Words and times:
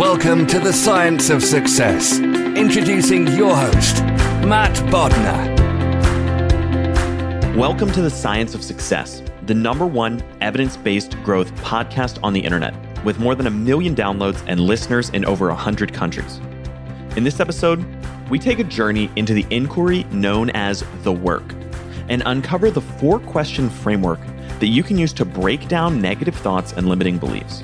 Welcome 0.00 0.46
to 0.46 0.58
the 0.58 0.72
Science 0.72 1.28
of 1.28 1.42
Success. 1.42 2.20
Introducing 2.20 3.26
your 3.36 3.54
host, 3.54 4.02
Matt 4.46 4.74
Bodnar. 4.90 5.54
Welcome 7.54 7.92
to 7.92 8.00
the 8.00 8.08
Science 8.08 8.54
of 8.54 8.64
Success, 8.64 9.22
the 9.44 9.52
number 9.52 9.84
one 9.84 10.24
evidence 10.40 10.78
based 10.78 11.22
growth 11.22 11.54
podcast 11.56 12.18
on 12.22 12.32
the 12.32 12.40
internet, 12.40 12.74
with 13.04 13.18
more 13.18 13.34
than 13.34 13.46
a 13.46 13.50
million 13.50 13.94
downloads 13.94 14.42
and 14.48 14.58
listeners 14.58 15.10
in 15.10 15.26
over 15.26 15.48
100 15.48 15.92
countries. 15.92 16.40
In 17.14 17.22
this 17.22 17.38
episode, 17.38 17.84
we 18.30 18.38
take 18.38 18.58
a 18.58 18.64
journey 18.64 19.10
into 19.16 19.34
the 19.34 19.46
inquiry 19.50 20.04
known 20.04 20.48
as 20.54 20.82
the 21.02 21.12
work 21.12 21.54
and 22.08 22.22
uncover 22.24 22.70
the 22.70 22.80
four 22.80 23.18
question 23.18 23.68
framework 23.68 24.20
that 24.60 24.68
you 24.68 24.82
can 24.82 24.96
use 24.96 25.12
to 25.12 25.26
break 25.26 25.68
down 25.68 26.00
negative 26.00 26.36
thoughts 26.36 26.72
and 26.72 26.88
limiting 26.88 27.18
beliefs. 27.18 27.62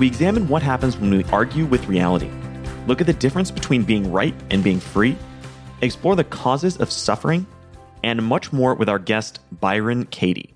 We 0.00 0.06
examine 0.06 0.48
what 0.48 0.62
happens 0.62 0.96
when 0.96 1.10
we 1.10 1.24
argue 1.24 1.66
with 1.66 1.86
reality, 1.86 2.30
look 2.86 3.02
at 3.02 3.06
the 3.06 3.12
difference 3.12 3.50
between 3.50 3.82
being 3.82 4.10
right 4.10 4.34
and 4.48 4.64
being 4.64 4.80
free, 4.80 5.14
explore 5.82 6.16
the 6.16 6.24
causes 6.24 6.78
of 6.78 6.90
suffering, 6.90 7.46
and 8.02 8.24
much 8.24 8.50
more 8.50 8.74
with 8.74 8.88
our 8.88 8.98
guest, 8.98 9.40
Byron 9.60 10.06
Katie. 10.06 10.54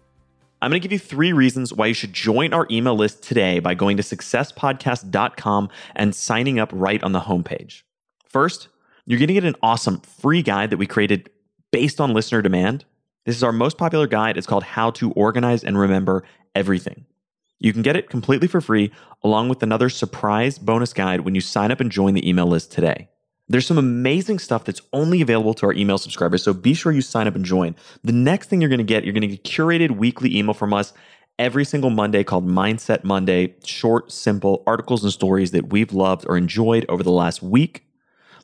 I'm 0.63 0.71
going 0.71 0.81
to 0.81 0.89
give 0.89 0.93
you 0.93 0.99
three 0.99 1.35
reasons 1.35 1.75
why 1.75 1.89
you 1.89 1.93
should 1.93 2.15
join 2.15 2.55
our 2.55 2.67
email 2.71 2.97
list 2.97 3.23
today 3.23 3.59
by 3.59 3.75
going 3.75 3.99
to 3.99 4.03
successpodcast.com 4.03 5.69
and 5.95 6.15
signing 6.15 6.59
up 6.59 6.71
right 6.73 7.03
on 7.03 7.13
the 7.13 7.21
homepage. 7.21 7.83
First, 8.27 8.69
you're 9.05 9.19
going 9.19 9.29
to 9.29 9.35
get 9.35 9.45
an 9.45 9.57
awesome 9.63 10.01
free 10.01 10.41
guide 10.41 10.71
that 10.71 10.79
we 10.79 10.87
created 10.87 11.29
based 11.71 12.01
on 12.01 12.15
listener 12.15 12.41
demand. 12.41 12.87
This 13.27 13.37
is 13.37 13.45
our 13.45 13.53
most 13.53 13.77
popular 13.77 14.07
guide. 14.07 14.39
It's 14.39 14.47
called 14.47 14.65
How 14.65 14.91
to 14.93 15.13
Organize 15.13 15.63
and 15.63 15.79
Remember 15.79 16.25
Everything. 16.55 17.05
You 17.65 17.73
can 17.73 17.81
get 17.81 17.97
it 17.97 18.11
completely 18.11 18.47
for 18.47 18.61
free, 18.61 18.93
along 19.23 19.49
with 19.49 19.63
another 19.63 19.89
surprise 19.89 20.59
bonus 20.59 20.93
guide 20.93 21.23
when 21.23 21.35
you 21.35 21.41
sign 21.41 21.71
up 21.71 21.81
and 21.81 21.91
join 21.91 22.13
the 22.13 22.29
email 22.29 22.45
list 22.45 22.71
today. 22.71 23.09
There's 23.49 23.67
some 23.67 23.79
amazing 23.79 24.39
stuff 24.39 24.65
that's 24.65 24.83
only 24.93 25.23
available 25.23 25.55
to 25.55 25.65
our 25.65 25.73
email 25.73 25.97
subscribers, 25.97 26.43
so 26.43 26.53
be 26.53 26.75
sure 26.75 26.93
you 26.93 27.01
sign 27.01 27.27
up 27.27 27.35
and 27.35 27.43
join. 27.43 27.75
The 28.03 28.13
next 28.13 28.51
thing 28.51 28.61
you're 28.61 28.69
going 28.69 28.81
to 28.81 28.85
get, 28.85 29.05
you're 29.05 29.15
going 29.15 29.23
to 29.23 29.29
get 29.29 29.45
curated 29.45 29.93
weekly 29.93 30.37
email 30.37 30.53
from 30.53 30.75
us 30.75 30.93
every 31.39 31.65
single 31.65 31.89
Monday 31.89 32.23
called 32.23 32.47
Mindset 32.47 33.03
Monday, 33.03 33.55
short, 33.65 34.13
simple 34.13 34.63
articles 34.67 35.03
and 35.03 35.11
stories 35.11 35.53
that 35.53 35.71
we've 35.71 35.95
loved 35.95 36.27
or 36.29 36.37
enjoyed 36.37 36.85
over 36.91 37.03
the 37.03 37.11
last 37.11 37.43
week. 37.43 37.87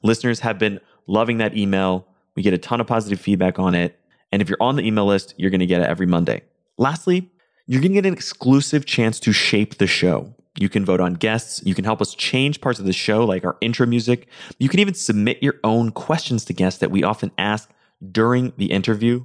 Listeners 0.03 0.41
have 0.41 0.59
been 0.59 0.81
loving 1.07 1.37
that 1.37 1.55
email. 1.55 2.09
We 2.37 2.43
get 2.43 2.55
a 2.55 2.59
ton 2.59 2.81
of 2.81 2.87
positive 2.87 3.21
feedback 3.21 3.59
on 3.59 3.75
it. 3.75 4.01
And 4.33 4.41
if 4.41 4.49
you're 4.49 4.63
on 4.63 4.77
the 4.77 4.87
email 4.87 5.05
list, 5.05 5.35
you're 5.37 5.51
going 5.51 5.61
to 5.61 5.67
get 5.67 5.83
it 5.83 5.89
every 5.89 6.07
Monday. 6.07 6.41
Lastly, 6.79 7.31
you're 7.71 7.81
going 7.81 7.93
to 7.93 7.95
get 7.95 8.07
an 8.07 8.13
exclusive 8.13 8.85
chance 8.85 9.21
to 9.21 9.31
shape 9.31 9.79
the 9.79 9.87
show. 9.87 10.35
You 10.59 10.69
can 10.69 10.85
vote 10.85 10.99
on 10.99 11.15
guests. 11.15 11.63
You 11.65 11.77
can 11.77 11.85
help 11.85 12.03
us 12.03 12.17
change 12.17 12.61
parts 12.61 12.81
of 12.81 12.85
the 12.85 12.93
show, 12.93 13.25
like 13.25 13.45
our 13.45 13.57
intro 13.61 13.87
music. 13.87 14.27
You 14.59 14.69
can 14.69 14.81
even 14.81 14.95
submit 14.95 15.41
your 15.41 15.55
own 15.63 15.93
questions 15.93 16.45
to 16.47 16.53
guests 16.53 16.81
that 16.81 16.91
we 16.91 17.05
often 17.05 17.31
ask 17.39 17.71
during 18.11 18.53
the 18.57 18.73
interview. 18.73 19.25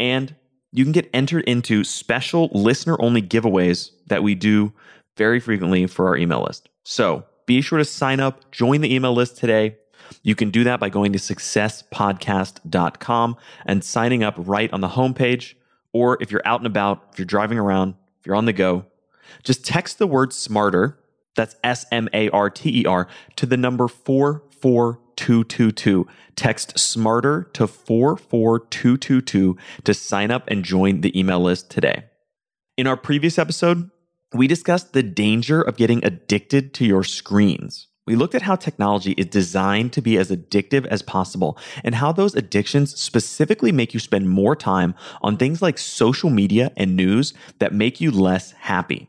And 0.00 0.34
you 0.72 0.84
can 0.84 0.92
get 0.92 1.10
entered 1.12 1.44
into 1.44 1.84
special 1.84 2.48
listener 2.54 2.96
only 2.98 3.20
giveaways 3.20 3.90
that 4.06 4.22
we 4.22 4.36
do 4.36 4.72
very 5.18 5.38
frequently 5.38 5.86
for 5.86 6.08
our 6.08 6.16
email 6.16 6.44
list. 6.44 6.70
So 6.84 7.26
be 7.44 7.60
sure 7.60 7.76
to 7.76 7.84
sign 7.84 8.20
up, 8.20 8.50
join 8.52 8.80
the 8.80 8.94
email 8.94 9.12
list 9.12 9.36
today. 9.36 9.76
You 10.22 10.34
can 10.34 10.48
do 10.48 10.64
that 10.64 10.80
by 10.80 10.88
going 10.88 11.12
to 11.12 11.18
successpodcast.com 11.18 13.36
and 13.66 13.84
signing 13.84 14.22
up 14.22 14.34
right 14.38 14.72
on 14.72 14.80
the 14.80 14.88
homepage. 14.88 15.56
Or 15.92 16.16
if 16.20 16.30
you're 16.30 16.42
out 16.44 16.60
and 16.60 16.66
about, 16.66 17.08
if 17.12 17.18
you're 17.18 17.26
driving 17.26 17.58
around, 17.58 17.94
if 18.20 18.26
you're 18.26 18.36
on 18.36 18.46
the 18.46 18.52
go, 18.52 18.86
just 19.42 19.64
text 19.64 19.98
the 19.98 20.06
word 20.06 20.32
smarter, 20.32 20.98
that's 21.34 21.56
S 21.64 21.84
M 21.90 22.08
A 22.12 22.28
R 22.30 22.50
T 22.50 22.82
E 22.82 22.86
R, 22.86 23.08
to 23.36 23.46
the 23.46 23.56
number 23.56 23.88
44222. 23.88 26.06
Text 26.36 26.78
smarter 26.78 27.48
to 27.52 27.66
44222 27.66 29.56
to 29.84 29.94
sign 29.94 30.30
up 30.30 30.44
and 30.48 30.64
join 30.64 31.00
the 31.00 31.18
email 31.18 31.40
list 31.40 31.70
today. 31.70 32.04
In 32.76 32.86
our 32.86 32.96
previous 32.96 33.38
episode, 33.38 33.90
we 34.32 34.46
discussed 34.46 34.92
the 34.92 35.02
danger 35.02 35.60
of 35.60 35.76
getting 35.76 36.04
addicted 36.04 36.72
to 36.74 36.86
your 36.86 37.02
screens. 37.04 37.88
We 38.04 38.16
looked 38.16 38.34
at 38.34 38.42
how 38.42 38.56
technology 38.56 39.12
is 39.12 39.26
designed 39.26 39.92
to 39.92 40.02
be 40.02 40.18
as 40.18 40.32
addictive 40.32 40.86
as 40.86 41.02
possible 41.02 41.56
and 41.84 41.94
how 41.94 42.10
those 42.10 42.34
addictions 42.34 42.98
specifically 42.98 43.70
make 43.70 43.94
you 43.94 44.00
spend 44.00 44.28
more 44.28 44.56
time 44.56 44.96
on 45.20 45.36
things 45.36 45.62
like 45.62 45.78
social 45.78 46.28
media 46.28 46.72
and 46.76 46.96
news 46.96 47.32
that 47.60 47.72
make 47.72 48.00
you 48.00 48.10
less 48.10 48.52
happy. 48.52 49.08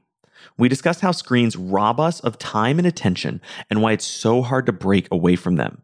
We 0.58 0.70
discussed 0.70 1.02
how 1.02 1.12
screens 1.12 1.56
rob 1.56 2.00
us 2.00 2.20
of 2.20 2.38
time 2.38 2.78
and 2.78 2.88
attention 2.88 3.42
and 3.68 3.82
why 3.82 3.94
it's 3.94 4.06
so 4.06 4.44
hard 4.44 4.68
to 4.68 4.72
break 4.72 5.08
away 5.12 5.38
from 5.38 5.56
them. 5.56 5.82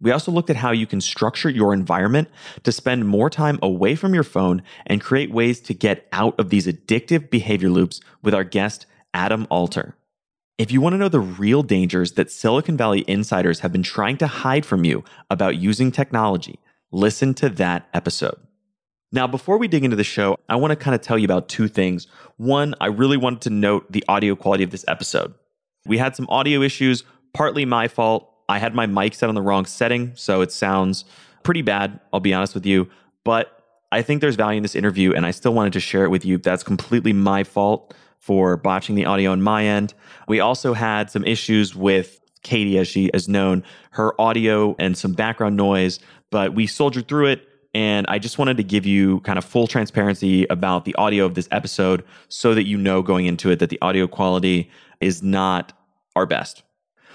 We 0.00 0.10
also 0.10 0.32
looked 0.32 0.50
at 0.50 0.56
how 0.56 0.72
you 0.72 0.86
can 0.86 1.00
structure 1.00 1.50
your 1.50 1.72
environment 1.72 2.28
to 2.64 2.72
spend 2.72 3.06
more 3.06 3.30
time 3.30 3.60
away 3.62 3.94
from 3.94 4.14
your 4.14 4.24
phone 4.24 4.62
and 4.84 5.00
create 5.00 5.30
ways 5.30 5.60
to 5.60 5.74
get 5.74 6.08
out 6.12 6.38
of 6.40 6.50
these 6.50 6.66
addictive 6.66 7.30
behavior 7.30 7.68
loops 7.68 8.00
with 8.20 8.34
our 8.34 8.44
guest, 8.44 8.86
Adam 9.14 9.46
Alter. 9.48 9.94
If 10.58 10.72
you 10.72 10.80
want 10.80 10.94
to 10.94 10.98
know 10.98 11.08
the 11.08 11.20
real 11.20 11.62
dangers 11.62 12.14
that 12.14 12.32
Silicon 12.32 12.76
Valley 12.76 13.04
insiders 13.06 13.60
have 13.60 13.70
been 13.70 13.84
trying 13.84 14.16
to 14.16 14.26
hide 14.26 14.66
from 14.66 14.82
you 14.82 15.04
about 15.30 15.56
using 15.56 15.92
technology, 15.92 16.58
listen 16.90 17.32
to 17.34 17.48
that 17.50 17.88
episode. 17.94 18.34
Now, 19.12 19.28
before 19.28 19.56
we 19.56 19.68
dig 19.68 19.84
into 19.84 19.94
the 19.94 20.02
show, 20.02 20.36
I 20.48 20.56
want 20.56 20.72
to 20.72 20.76
kind 20.76 20.96
of 20.96 21.00
tell 21.00 21.16
you 21.16 21.26
about 21.26 21.48
two 21.48 21.68
things. 21.68 22.08
One, 22.38 22.74
I 22.80 22.86
really 22.86 23.16
wanted 23.16 23.42
to 23.42 23.50
note 23.50 23.92
the 23.92 24.04
audio 24.08 24.34
quality 24.34 24.64
of 24.64 24.72
this 24.72 24.84
episode. 24.88 25.32
We 25.86 25.96
had 25.96 26.16
some 26.16 26.26
audio 26.28 26.60
issues, 26.62 27.04
partly 27.34 27.64
my 27.64 27.86
fault. 27.86 28.28
I 28.48 28.58
had 28.58 28.74
my 28.74 28.86
mic 28.86 29.14
set 29.14 29.28
on 29.28 29.36
the 29.36 29.42
wrong 29.42 29.64
setting, 29.64 30.10
so 30.16 30.40
it 30.40 30.50
sounds 30.50 31.04
pretty 31.44 31.62
bad, 31.62 32.00
I'll 32.12 32.18
be 32.18 32.34
honest 32.34 32.54
with 32.54 32.66
you. 32.66 32.90
But 33.24 33.62
I 33.92 34.02
think 34.02 34.20
there's 34.20 34.34
value 34.34 34.56
in 34.56 34.64
this 34.64 34.74
interview, 34.74 35.12
and 35.12 35.24
I 35.24 35.30
still 35.30 35.54
wanted 35.54 35.74
to 35.74 35.80
share 35.80 36.02
it 36.02 36.10
with 36.10 36.24
you. 36.24 36.36
That's 36.36 36.64
completely 36.64 37.12
my 37.12 37.44
fault 37.44 37.94
for 38.18 38.56
botching 38.56 38.94
the 38.94 39.06
audio 39.06 39.32
on 39.32 39.42
my 39.42 39.64
end. 39.64 39.94
We 40.26 40.40
also 40.40 40.74
had 40.74 41.10
some 41.10 41.24
issues 41.24 41.74
with 41.74 42.20
Katie, 42.42 42.78
as 42.78 42.88
she 42.88 43.06
is 43.14 43.28
known, 43.28 43.64
her 43.92 44.18
audio 44.20 44.76
and 44.78 44.96
some 44.96 45.12
background 45.12 45.56
noise, 45.56 45.98
but 46.30 46.54
we 46.54 46.66
soldiered 46.66 47.08
through 47.08 47.26
it, 47.26 47.48
And 47.74 48.06
I 48.08 48.18
just 48.18 48.38
wanted 48.38 48.56
to 48.56 48.64
give 48.64 48.86
you 48.86 49.20
kind 49.20 49.38
of 49.38 49.44
full 49.44 49.66
transparency 49.66 50.46
about 50.48 50.84
the 50.84 50.94
audio 50.94 51.26
of 51.26 51.34
this 51.34 51.48
episode 51.50 52.02
so 52.28 52.54
that 52.54 52.66
you 52.66 52.78
know 52.78 53.02
going 53.02 53.26
into 53.26 53.50
it 53.50 53.58
that 53.58 53.70
the 53.70 53.78
audio 53.82 54.06
quality 54.06 54.70
is 55.00 55.22
not 55.22 55.72
our 56.16 56.26
best. 56.26 56.62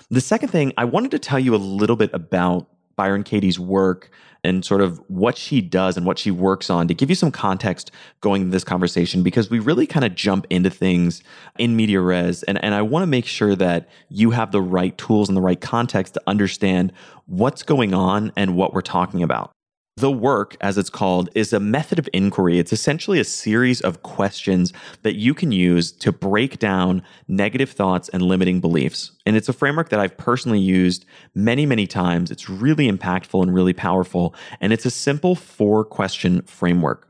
The 0.09 0.21
second 0.21 0.49
thing, 0.49 0.71
I 0.77 0.85
wanted 0.85 1.11
to 1.11 1.19
tell 1.19 1.39
you 1.39 1.55
a 1.55 1.57
little 1.57 1.95
bit 1.95 2.11
about 2.13 2.67
Byron 2.95 3.23
Katie's 3.23 3.59
work 3.59 4.09
and 4.43 4.65
sort 4.65 4.81
of 4.81 5.01
what 5.07 5.37
she 5.37 5.61
does 5.61 5.95
and 5.95 6.05
what 6.05 6.19
she 6.19 6.29
works 6.29 6.69
on 6.69 6.87
to 6.87 6.93
give 6.93 7.09
you 7.09 7.15
some 7.15 7.31
context 7.31 7.91
going 8.21 8.43
into 8.43 8.51
this 8.51 8.63
conversation 8.63 9.23
because 9.23 9.49
we 9.49 9.59
really 9.59 9.87
kind 9.87 10.05
of 10.05 10.15
jump 10.15 10.45
into 10.49 10.69
things 10.69 11.23
in 11.57 11.75
media 11.75 12.01
res 12.01 12.43
and, 12.43 12.63
and 12.63 12.75
I 12.75 12.81
want 12.81 13.03
to 13.03 13.07
make 13.07 13.25
sure 13.25 13.55
that 13.55 13.87
you 14.09 14.31
have 14.31 14.51
the 14.51 14.61
right 14.61 14.97
tools 14.97 15.29
and 15.29 15.37
the 15.37 15.41
right 15.41 15.59
context 15.59 16.15
to 16.15 16.21
understand 16.27 16.91
what's 17.25 17.63
going 17.63 17.93
on 17.93 18.31
and 18.35 18.55
what 18.55 18.73
we're 18.73 18.81
talking 18.81 19.23
about. 19.23 19.51
The 19.95 20.11
work, 20.11 20.57
as 20.59 20.79
it's 20.79 20.89
called, 20.89 21.29
is 21.35 21.53
a 21.53 21.59
method 21.59 21.99
of 21.99 22.09
inquiry. 22.13 22.57
It's 22.57 22.73
essentially 22.73 23.19
a 23.19 23.23
series 23.23 23.79
of 23.79 24.01
questions 24.01 24.73
that 25.03 25.15
you 25.15 25.35
can 25.35 25.51
use 25.51 25.91
to 25.91 26.11
break 26.11 26.57
down 26.57 27.03
negative 27.27 27.69
thoughts 27.69 28.09
and 28.09 28.23
limiting 28.23 28.59
beliefs. 28.59 29.11
And 29.27 29.35
it's 29.35 29.49
a 29.49 29.53
framework 29.53 29.89
that 29.89 29.99
I've 29.99 30.17
personally 30.17 30.59
used 30.59 31.05
many, 31.35 31.67
many 31.67 31.85
times. 31.85 32.31
It's 32.31 32.49
really 32.49 32.91
impactful 32.91 33.43
and 33.43 33.53
really 33.53 33.73
powerful. 33.73 34.33
And 34.59 34.73
it's 34.73 34.87
a 34.87 34.91
simple 34.91 35.35
four 35.35 35.85
question 35.85 36.41
framework. 36.41 37.07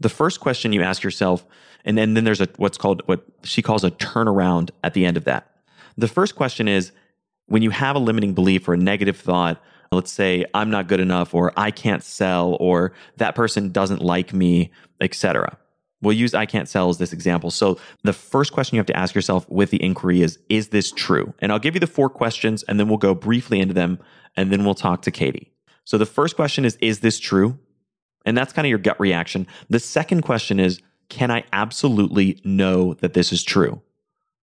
The 0.00 0.08
first 0.08 0.40
question 0.40 0.72
you 0.72 0.82
ask 0.82 1.04
yourself, 1.04 1.46
and 1.84 1.96
then, 1.96 2.14
then 2.14 2.24
there's 2.24 2.40
a 2.40 2.48
what's 2.56 2.76
called 2.76 3.02
what 3.06 3.24
she 3.44 3.62
calls 3.62 3.84
a 3.84 3.92
turnaround 3.92 4.70
at 4.82 4.94
the 4.94 5.06
end 5.06 5.16
of 5.16 5.24
that. 5.24 5.52
The 5.96 6.08
first 6.08 6.34
question 6.34 6.66
is 6.66 6.90
when 7.46 7.62
you 7.62 7.70
have 7.70 7.94
a 7.94 8.00
limiting 8.00 8.34
belief 8.34 8.68
or 8.68 8.74
a 8.74 8.78
negative 8.78 9.16
thought, 9.16 9.62
let's 9.92 10.12
say 10.12 10.44
I'm 10.54 10.70
not 10.70 10.88
good 10.88 11.00
enough 11.00 11.34
or 11.34 11.52
I 11.56 11.70
can't 11.70 12.02
sell 12.02 12.56
or 12.60 12.92
that 13.16 13.34
person 13.34 13.70
doesn't 13.72 14.02
like 14.02 14.32
me, 14.32 14.70
etc. 15.00 15.56
We'll 16.02 16.14
use 16.14 16.34
I 16.34 16.46
can't 16.46 16.68
sell 16.68 16.88
as 16.88 16.98
this 16.98 17.12
example. 17.12 17.50
So 17.50 17.78
the 18.02 18.12
first 18.12 18.52
question 18.52 18.76
you 18.76 18.80
have 18.80 18.86
to 18.86 18.96
ask 18.96 19.14
yourself 19.14 19.48
with 19.48 19.70
the 19.70 19.82
inquiry 19.82 20.22
is 20.22 20.38
is 20.48 20.68
this 20.68 20.92
true? 20.92 21.32
And 21.40 21.50
I'll 21.50 21.58
give 21.58 21.74
you 21.74 21.80
the 21.80 21.86
four 21.86 22.10
questions 22.10 22.62
and 22.64 22.78
then 22.78 22.88
we'll 22.88 22.98
go 22.98 23.14
briefly 23.14 23.60
into 23.60 23.74
them 23.74 23.98
and 24.36 24.52
then 24.52 24.64
we'll 24.64 24.74
talk 24.74 25.02
to 25.02 25.10
Katie. 25.10 25.52
So 25.84 25.98
the 25.98 26.06
first 26.06 26.36
question 26.36 26.64
is 26.64 26.76
is 26.80 27.00
this 27.00 27.18
true? 27.18 27.58
And 28.24 28.36
that's 28.36 28.52
kind 28.52 28.66
of 28.66 28.70
your 28.70 28.78
gut 28.78 28.98
reaction. 29.00 29.46
The 29.70 29.80
second 29.80 30.22
question 30.22 30.60
is 30.60 30.80
can 31.08 31.30
I 31.30 31.44
absolutely 31.52 32.40
know 32.44 32.94
that 32.94 33.14
this 33.14 33.32
is 33.32 33.42
true? 33.42 33.80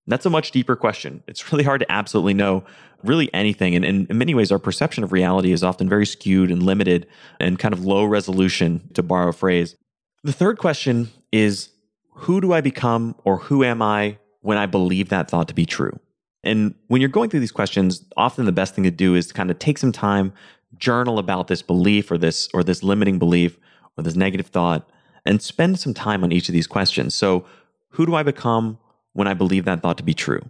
That's 0.08 0.26
a 0.26 0.30
much 0.30 0.52
deeper 0.52 0.76
question. 0.76 1.24
It's 1.28 1.50
really 1.52 1.64
hard 1.64 1.82
to 1.82 1.92
absolutely 1.92 2.34
know 2.34 2.64
really 3.04 3.34
anything. 3.34 3.76
And, 3.76 3.86
in 3.86 4.18
many 4.18 4.34
ways, 4.34 4.52
our 4.52 4.60
perception 4.60 5.04
of 5.04 5.12
reality 5.12 5.52
is 5.52 5.64
often 5.64 5.90
very 5.90 6.06
skewed 6.06 6.52
and 6.52 6.64
limited 6.64 7.08
and 7.40 7.60
kind 7.60 7.74
of 7.74 7.86
low 7.86 8.06
resolution, 8.06 8.90
to 8.94 9.04
borrow 9.04 9.30
a 9.30 9.34
phrase. 9.34 9.76
The 10.24 10.34
third 10.34 10.58
question 10.58 11.10
is 11.32 11.70
who 12.12 12.40
do 12.40 12.54
I 12.54 12.62
become 12.62 13.16
or 13.24 13.38
who 13.38 13.64
am 13.64 13.82
I 13.82 14.18
when 14.42 14.58
I 14.58 14.66
believe 14.66 15.10
that 15.10 15.30
thought 15.30 15.48
to 15.50 15.54
be 15.54 15.66
true? 15.66 16.00
And 16.44 16.76
when 16.88 17.02
you're 17.02 17.10
going 17.10 17.30
through 17.30 17.40
these 17.40 17.52
questions, 17.52 18.06
often 18.18 18.46
the 18.46 18.52
best 18.52 18.76
thing 18.76 18.84
to 18.84 18.92
do 18.92 19.16
is 19.16 19.28
to 19.28 19.34
kind 19.34 19.50
of 19.50 19.60
take 19.60 19.78
some 19.78 19.92
time, 19.92 20.34
journal 20.78 21.20
about 21.20 21.48
this 21.48 21.62
belief 21.62 22.12
or 22.12 22.18
this 22.18 22.50
or 22.54 22.64
this 22.64 22.84
limiting 22.84 23.20
belief 23.20 23.58
or 23.98 24.04
this 24.04 24.16
negative 24.16 24.48
thought 24.48 24.90
and 25.26 25.42
spend 25.42 25.80
some 25.80 25.94
time 25.94 26.24
on 26.24 26.32
each 26.32 26.50
of 26.50 26.54
these 26.54 26.68
questions. 26.68 27.16
So, 27.16 27.46
who 27.90 28.06
do 28.06 28.16
I 28.16 28.24
become 28.24 28.80
when 29.14 29.28
I 29.28 29.34
believe 29.34 29.66
that 29.66 29.82
thought 29.82 29.98
to 29.98 30.04
be 30.04 30.14
true? 30.14 30.50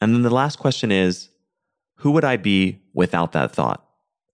And 0.00 0.14
then 0.14 0.22
the 0.22 0.30
last 0.30 0.58
question 0.58 0.90
is, 0.92 1.28
who 1.96 2.10
would 2.10 2.24
I 2.24 2.36
be 2.36 2.80
without 2.92 3.32
that 3.32 3.52
thought? 3.52 3.84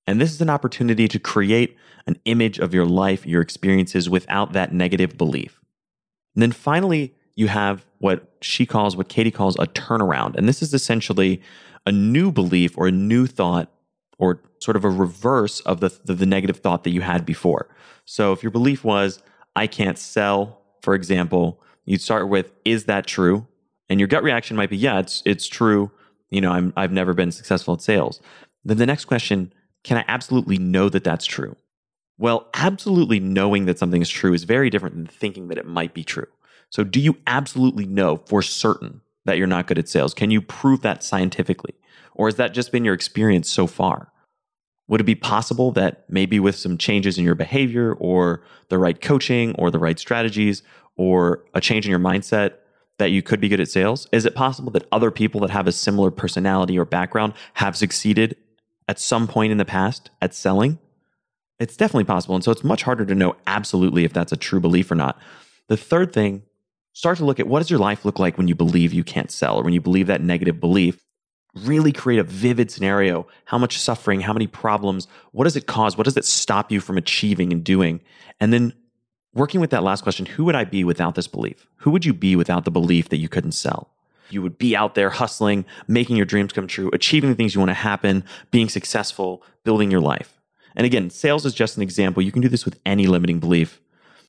And 0.06 0.20
this 0.20 0.32
is 0.32 0.40
an 0.40 0.48
opportunity 0.48 1.06
to 1.06 1.18
create 1.18 1.76
an 2.06 2.18
image 2.24 2.58
of 2.58 2.72
your 2.72 2.86
life, 2.86 3.26
your 3.26 3.42
experiences 3.42 4.08
without 4.08 4.54
that 4.54 4.72
negative 4.72 5.18
belief. 5.18 5.60
And 6.34 6.42
then 6.42 6.52
finally, 6.52 7.14
you 7.34 7.48
have 7.48 7.84
what 7.98 8.32
she 8.40 8.64
calls, 8.64 8.96
what 8.96 9.08
Katie 9.08 9.30
calls 9.30 9.56
a 9.56 9.66
turnaround. 9.66 10.34
And 10.36 10.48
this 10.48 10.62
is 10.62 10.72
essentially 10.72 11.42
a 11.84 11.92
new 11.92 12.32
belief 12.32 12.76
or 12.78 12.88
a 12.88 12.92
new 12.92 13.26
thought 13.26 13.70
or 14.18 14.40
sort 14.60 14.76
of 14.76 14.84
a 14.84 14.90
reverse 14.90 15.60
of 15.60 15.80
the, 15.80 15.96
the, 16.04 16.14
the 16.14 16.26
negative 16.26 16.58
thought 16.58 16.84
that 16.84 16.90
you 16.90 17.02
had 17.02 17.26
before. 17.26 17.68
So 18.06 18.32
if 18.32 18.42
your 18.42 18.50
belief 18.50 18.84
was, 18.84 19.22
I 19.54 19.66
can't 19.66 19.98
sell, 19.98 20.62
for 20.80 20.94
example, 20.94 21.60
you'd 21.84 22.00
start 22.00 22.28
with, 22.28 22.52
is 22.64 22.86
that 22.86 23.06
true? 23.06 23.46
And 23.88 24.00
your 24.00 24.06
gut 24.06 24.22
reaction 24.22 24.56
might 24.56 24.70
be, 24.70 24.76
yeah, 24.76 24.98
it's 24.98 25.22
it's 25.24 25.46
true. 25.46 25.90
You 26.30 26.40
know, 26.40 26.52
I'm 26.52 26.72
I've 26.76 26.92
never 26.92 27.14
been 27.14 27.32
successful 27.32 27.74
at 27.74 27.82
sales. 27.82 28.20
Then 28.64 28.76
the 28.76 28.86
next 28.86 29.06
question, 29.06 29.52
can 29.84 29.96
I 29.96 30.04
absolutely 30.08 30.58
know 30.58 30.88
that 30.88 31.04
that's 31.04 31.24
true? 31.24 31.56
Well, 32.18 32.48
absolutely 32.54 33.20
knowing 33.20 33.66
that 33.66 33.78
something 33.78 34.02
is 34.02 34.10
true 34.10 34.34
is 34.34 34.44
very 34.44 34.70
different 34.70 34.96
than 34.96 35.06
thinking 35.06 35.48
that 35.48 35.58
it 35.58 35.66
might 35.66 35.94
be 35.94 36.02
true. 36.02 36.26
So, 36.70 36.84
do 36.84 37.00
you 37.00 37.16
absolutely 37.26 37.86
know 37.86 38.16
for 38.26 38.42
certain 38.42 39.00
that 39.24 39.38
you're 39.38 39.46
not 39.46 39.66
good 39.66 39.78
at 39.78 39.88
sales? 39.88 40.14
Can 40.14 40.30
you 40.30 40.42
prove 40.42 40.82
that 40.82 41.02
scientifically? 41.02 41.74
Or 42.14 42.26
has 42.26 42.34
that 42.36 42.54
just 42.54 42.72
been 42.72 42.84
your 42.84 42.94
experience 42.94 43.48
so 43.48 43.66
far? 43.66 44.10
Would 44.88 45.00
it 45.00 45.04
be 45.04 45.14
possible 45.14 45.70
that 45.72 46.04
maybe 46.08 46.40
with 46.40 46.56
some 46.56 46.78
changes 46.78 47.18
in 47.18 47.24
your 47.24 47.34
behavior 47.34 47.92
or 47.94 48.42
the 48.68 48.78
right 48.78 49.00
coaching 49.00 49.54
or 49.54 49.70
the 49.70 49.78
right 49.78 49.98
strategies 49.98 50.62
or 50.96 51.44
a 51.54 51.60
change 51.60 51.86
in 51.86 51.90
your 51.90 52.00
mindset, 52.00 52.54
that 52.98 53.10
you 53.10 53.22
could 53.22 53.40
be 53.40 53.48
good 53.48 53.60
at 53.60 53.68
sales? 53.68 54.06
Is 54.12 54.26
it 54.26 54.34
possible 54.34 54.70
that 54.72 54.86
other 54.92 55.10
people 55.10 55.40
that 55.40 55.50
have 55.50 55.66
a 55.66 55.72
similar 55.72 56.10
personality 56.10 56.78
or 56.78 56.84
background 56.84 57.32
have 57.54 57.76
succeeded 57.76 58.36
at 58.86 58.98
some 58.98 59.26
point 59.26 59.52
in 59.52 59.58
the 59.58 59.64
past 59.64 60.10
at 60.20 60.34
selling? 60.34 60.78
It's 61.58 61.76
definitely 61.76 62.04
possible. 62.04 62.34
And 62.34 62.44
so 62.44 62.52
it's 62.52 62.64
much 62.64 62.82
harder 62.82 63.04
to 63.06 63.14
know 63.14 63.36
absolutely 63.46 64.04
if 64.04 64.12
that's 64.12 64.32
a 64.32 64.36
true 64.36 64.60
belief 64.60 64.90
or 64.90 64.94
not. 64.94 65.18
The 65.68 65.76
third 65.76 66.12
thing, 66.12 66.42
start 66.92 67.18
to 67.18 67.24
look 67.24 67.40
at 67.40 67.46
what 67.46 67.60
does 67.60 67.70
your 67.70 67.78
life 67.78 68.04
look 68.04 68.18
like 68.18 68.36
when 68.36 68.48
you 68.48 68.54
believe 68.54 68.92
you 68.92 69.04
can't 69.04 69.30
sell 69.30 69.56
or 69.56 69.62
when 69.62 69.72
you 69.72 69.80
believe 69.80 70.08
that 70.08 70.22
negative 70.22 70.60
belief. 70.60 71.00
Really 71.54 71.92
create 71.92 72.18
a 72.18 72.24
vivid 72.24 72.70
scenario. 72.70 73.26
How 73.44 73.58
much 73.58 73.78
suffering, 73.78 74.20
how 74.20 74.32
many 74.32 74.46
problems, 74.46 75.08
what 75.32 75.44
does 75.44 75.56
it 75.56 75.66
cause? 75.66 75.96
What 75.96 76.04
does 76.04 76.16
it 76.16 76.24
stop 76.24 76.70
you 76.70 76.80
from 76.80 76.98
achieving 76.98 77.52
and 77.52 77.64
doing? 77.64 78.00
And 78.40 78.52
then 78.52 78.72
working 79.38 79.60
with 79.60 79.70
that 79.70 79.82
last 79.82 80.02
question, 80.02 80.26
who 80.26 80.44
would 80.44 80.54
I 80.54 80.64
be 80.64 80.84
without 80.84 81.14
this 81.14 81.28
belief? 81.28 81.66
Who 81.76 81.90
would 81.90 82.04
you 82.04 82.12
be 82.12 82.36
without 82.36 82.64
the 82.64 82.70
belief 82.70 83.08
that 83.08 83.16
you 83.16 83.28
couldn't 83.28 83.52
sell? 83.52 83.90
You 84.30 84.42
would 84.42 84.58
be 84.58 84.76
out 84.76 84.94
there 84.94 85.08
hustling, 85.08 85.64
making 85.86 86.16
your 86.16 86.26
dreams 86.26 86.52
come 86.52 86.66
true, 86.66 86.90
achieving 86.92 87.30
the 87.30 87.36
things 87.36 87.54
you 87.54 87.60
want 87.60 87.70
to 87.70 87.74
happen, 87.74 88.24
being 88.50 88.68
successful, 88.68 89.42
building 89.64 89.90
your 89.90 90.00
life. 90.00 90.38
And 90.76 90.84
again, 90.84 91.08
sales 91.08 91.46
is 91.46 91.54
just 91.54 91.76
an 91.76 91.82
example. 91.82 92.22
You 92.22 92.32
can 92.32 92.42
do 92.42 92.48
this 92.48 92.64
with 92.64 92.78
any 92.84 93.06
limiting 93.06 93.40
belief, 93.40 93.80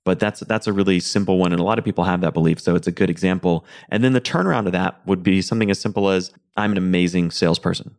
but 0.05 0.19
that's 0.19 0.39
that's 0.41 0.67
a 0.67 0.73
really 0.73 0.99
simple 0.99 1.37
one 1.37 1.51
and 1.51 1.59
a 1.59 1.63
lot 1.63 1.77
of 1.77 1.85
people 1.85 2.05
have 2.05 2.21
that 2.21 2.33
belief, 2.33 2.59
so 2.59 2.75
it's 2.75 2.87
a 2.87 2.91
good 2.91 3.09
example. 3.09 3.65
And 3.89 4.03
then 4.03 4.13
the 4.13 4.21
turnaround 4.21 4.65
of 4.65 4.71
that 4.71 5.01
would 5.05 5.21
be 5.21 5.41
something 5.41 5.69
as 5.69 5.79
simple 5.79 6.09
as 6.09 6.31
I'm 6.55 6.71
an 6.71 6.77
amazing 6.77 7.31
salesperson. 7.31 7.95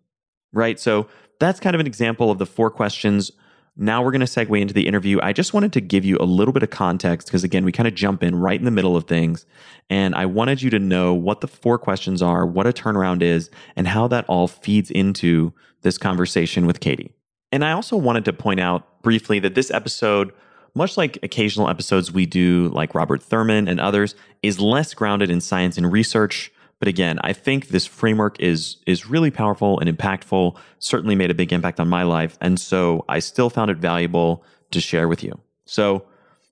Right? 0.52 0.81
So 0.81 1.07
that's 1.38 1.61
kind 1.61 1.76
of 1.76 1.81
an 1.81 1.87
example 1.87 2.31
of 2.31 2.38
the 2.38 2.47
four 2.47 2.71
questions 2.71 3.31
now 3.77 4.03
we're 4.03 4.11
going 4.11 4.21
to 4.21 4.27
segue 4.27 4.61
into 4.61 4.75
the 4.75 4.87
interview. 4.87 5.19
I 5.23 5.33
just 5.33 5.55
wanted 5.55 5.73
to 5.75 5.81
give 5.81 6.05
you 6.05 6.17
a 6.21 6.25
little 6.25 6.53
bit 6.53 6.62
of 6.62 6.71
context 6.71 7.29
because, 7.29 7.45
again, 7.45 7.65
we 7.65 7.73
kind 7.73 7.87
of 7.87 7.95
jump 7.95 8.23
in 8.23 8.35
right 8.35 8.59
in 8.59 8.65
the 8.65 8.71
middle 8.71 8.97
of 8.97 9.05
things. 9.05 9.47
And 9.89 10.15
I 10.15 10.27
wanted 10.27 10.61
you 10.61 10.71
to 10.71 10.79
know 10.79 11.15
what 11.15 11.41
the 11.41 11.49
four 11.49 11.79
questions 11.79 12.21
are, 12.21 12.47
what 12.47 12.67
a 12.67 12.73
turnaround 12.73 13.23
is, 13.23 13.50
and 13.77 13.89
how 13.89 14.09
that 14.09 14.27
all 14.29 14.49
feeds 14.49 14.91
into 14.91 15.53
this 15.83 15.99
conversation 15.99 16.67
with 16.67 16.81
Katie. 16.81 17.15
And 17.53 17.65
I 17.65 17.73
also 17.73 17.97
wanted 17.97 18.25
to 18.27 18.33
point 18.33 18.61
out 18.61 19.03
briefly 19.03 19.39
that 19.41 19.55
this 19.55 19.71
episode, 19.71 20.33
much 20.75 20.97
like 20.97 21.19
occasional 21.23 21.69
episodes 21.69 22.12
we 22.12 22.27
do, 22.27 22.69
like 22.73 22.95
Robert 22.95 23.23
Thurman 23.23 23.67
and 23.67 23.81
others, 23.81 24.15
is 24.43 24.61
less 24.61 24.95
grounded 24.95 25.31
in 25.31 25.41
science 25.41 25.77
and 25.77 25.91
research 25.91 26.53
but 26.81 26.89
again, 26.89 27.21
I 27.23 27.33
think 27.33 27.69
this 27.69 27.87
framework 27.87 28.41
is 28.41 28.79
is 28.87 29.07
really 29.07 29.31
powerful 29.31 29.79
and 29.79 29.89
impactful. 29.89 30.57
Certainly 30.81 31.15
made 31.15 31.31
a 31.31 31.35
big 31.35 31.53
impact 31.53 31.79
on 31.79 31.89
my 31.89 32.03
life, 32.03 32.37
and 32.41 32.59
so 32.59 33.05
I 33.09 33.21
still 33.21 33.51
found 33.51 33.71
it 33.71 33.77
valuable 33.77 34.43
to 34.73 34.81
share 34.81 35.07
with 35.07 35.23
you. 35.23 35.39
So 35.67 36.05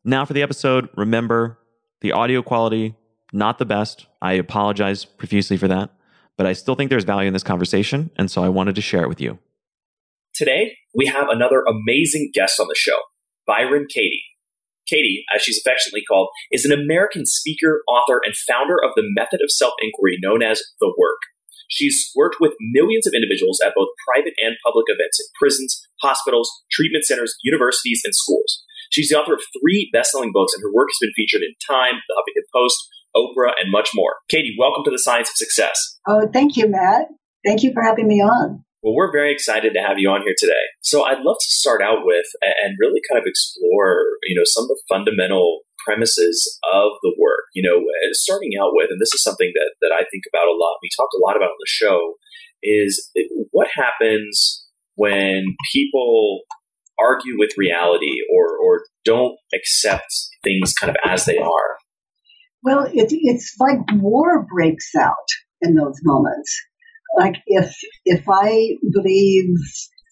now 0.04 0.24
for 0.24 0.34
the 0.34 0.42
episode, 0.42 0.88
remember 0.96 1.58
the 2.00 2.12
audio 2.12 2.42
quality 2.42 2.94
not 3.32 3.58
the 3.58 3.66
best. 3.66 4.06
I 4.22 4.34
apologize 4.34 5.04
profusely 5.04 5.56
for 5.56 5.68
that, 5.68 5.90
but 6.36 6.46
I 6.46 6.52
still 6.52 6.74
think 6.74 6.90
there's 6.90 7.04
value 7.04 7.28
in 7.28 7.32
this 7.32 7.42
conversation, 7.42 8.10
and 8.16 8.30
so 8.30 8.42
I 8.42 8.48
wanted 8.48 8.74
to 8.76 8.80
share 8.80 9.02
it 9.02 9.08
with 9.08 9.20
you. 9.20 9.38
Today, 10.34 10.76
we 10.94 11.06
have 11.06 11.28
another 11.28 11.62
amazing 11.66 12.30
guest 12.32 12.60
on 12.60 12.68
the 12.68 12.74
show, 12.76 12.98
Byron 13.46 13.86
Katie. 13.92 14.24
Katie, 14.88 15.24
as 15.34 15.42
she's 15.42 15.60
affectionately 15.60 16.02
called, 16.08 16.28
is 16.50 16.64
an 16.64 16.72
American 16.72 17.26
speaker, 17.26 17.82
author, 17.86 18.20
and 18.24 18.34
founder 18.48 18.76
of 18.82 18.92
the 18.96 19.04
method 19.04 19.40
of 19.44 19.52
self 19.52 19.74
inquiry 19.82 20.18
known 20.20 20.42
as 20.42 20.62
The 20.80 20.92
Work. 20.96 21.20
She's 21.68 22.10
worked 22.16 22.36
with 22.40 22.56
millions 22.72 23.06
of 23.06 23.12
individuals 23.12 23.60
at 23.60 23.76
both 23.76 23.92
private 24.08 24.32
and 24.40 24.56
public 24.64 24.86
events 24.88 25.20
in 25.20 25.26
prisons, 25.38 25.76
hospitals, 26.00 26.48
treatment 26.72 27.04
centers, 27.04 27.36
universities, 27.44 28.00
and 28.04 28.14
schools. 28.14 28.64
She's 28.90 29.10
the 29.10 29.20
author 29.20 29.34
of 29.34 29.44
three 29.60 29.90
best 29.92 30.12
selling 30.12 30.32
books, 30.32 30.54
and 30.54 30.62
her 30.62 30.72
work 30.72 30.88
has 30.88 30.98
been 31.00 31.12
featured 31.14 31.42
in 31.42 31.52
Time, 31.68 32.00
The 32.08 32.16
Huffington 32.16 32.48
Post, 32.54 32.88
Oprah, 33.14 33.52
and 33.60 33.70
much 33.70 33.90
more. 33.94 34.16
Katie, 34.30 34.56
welcome 34.58 34.82
to 34.84 34.90
the 34.90 34.98
Science 34.98 35.28
of 35.28 35.36
Success. 35.36 35.98
Oh, 36.06 36.26
thank 36.32 36.56
you, 36.56 36.68
Matt. 36.68 37.08
Thank 37.44 37.62
you 37.62 37.72
for 37.74 37.82
having 37.82 38.08
me 38.08 38.22
on. 38.22 38.64
Well, 38.82 38.94
we're 38.94 39.10
very 39.10 39.32
excited 39.32 39.74
to 39.74 39.82
have 39.82 39.98
you 39.98 40.08
on 40.08 40.22
here 40.22 40.36
today. 40.38 40.70
So 40.82 41.02
I'd 41.02 41.24
love 41.26 41.36
to 41.40 41.50
start 41.50 41.82
out 41.82 42.06
with 42.06 42.26
and 42.42 42.76
really 42.78 43.00
kind 43.10 43.18
of 43.18 43.26
explore, 43.26 44.06
you 44.24 44.38
know, 44.38 44.46
some 44.46 44.64
of 44.64 44.68
the 44.68 44.82
fundamental 44.88 45.60
premises 45.84 46.58
of 46.72 46.92
the 47.02 47.14
work. 47.18 47.50
You 47.54 47.62
know, 47.66 47.82
starting 48.12 48.52
out 48.60 48.70
with, 48.72 48.90
and 48.90 49.00
this 49.00 49.12
is 49.12 49.22
something 49.22 49.50
that, 49.54 49.74
that 49.82 49.92
I 49.92 50.06
think 50.10 50.24
about 50.32 50.46
a 50.46 50.54
lot, 50.54 50.78
we 50.82 50.90
talk 50.96 51.08
a 51.10 51.22
lot 51.26 51.36
about 51.36 51.50
on 51.50 51.58
the 51.58 51.66
show, 51.66 52.14
is 52.62 53.10
what 53.50 53.68
happens 53.74 54.64
when 54.94 55.56
people 55.72 56.42
argue 57.00 57.38
with 57.38 57.50
reality 57.56 58.18
or, 58.32 58.58
or 58.58 58.84
don't 59.04 59.36
accept 59.54 60.12
things 60.44 60.72
kind 60.72 60.90
of 60.90 60.96
as 61.04 61.24
they 61.24 61.38
are? 61.38 61.78
Well, 62.62 62.84
it, 62.92 63.08
it's 63.10 63.54
like 63.58 63.78
war 63.94 64.46
breaks 64.52 64.90
out 64.98 65.14
in 65.62 65.74
those 65.74 65.98
moments. 66.02 66.56
Like 67.16 67.36
if 67.46 67.74
if 68.04 68.24
I 68.28 68.76
believe 68.92 69.54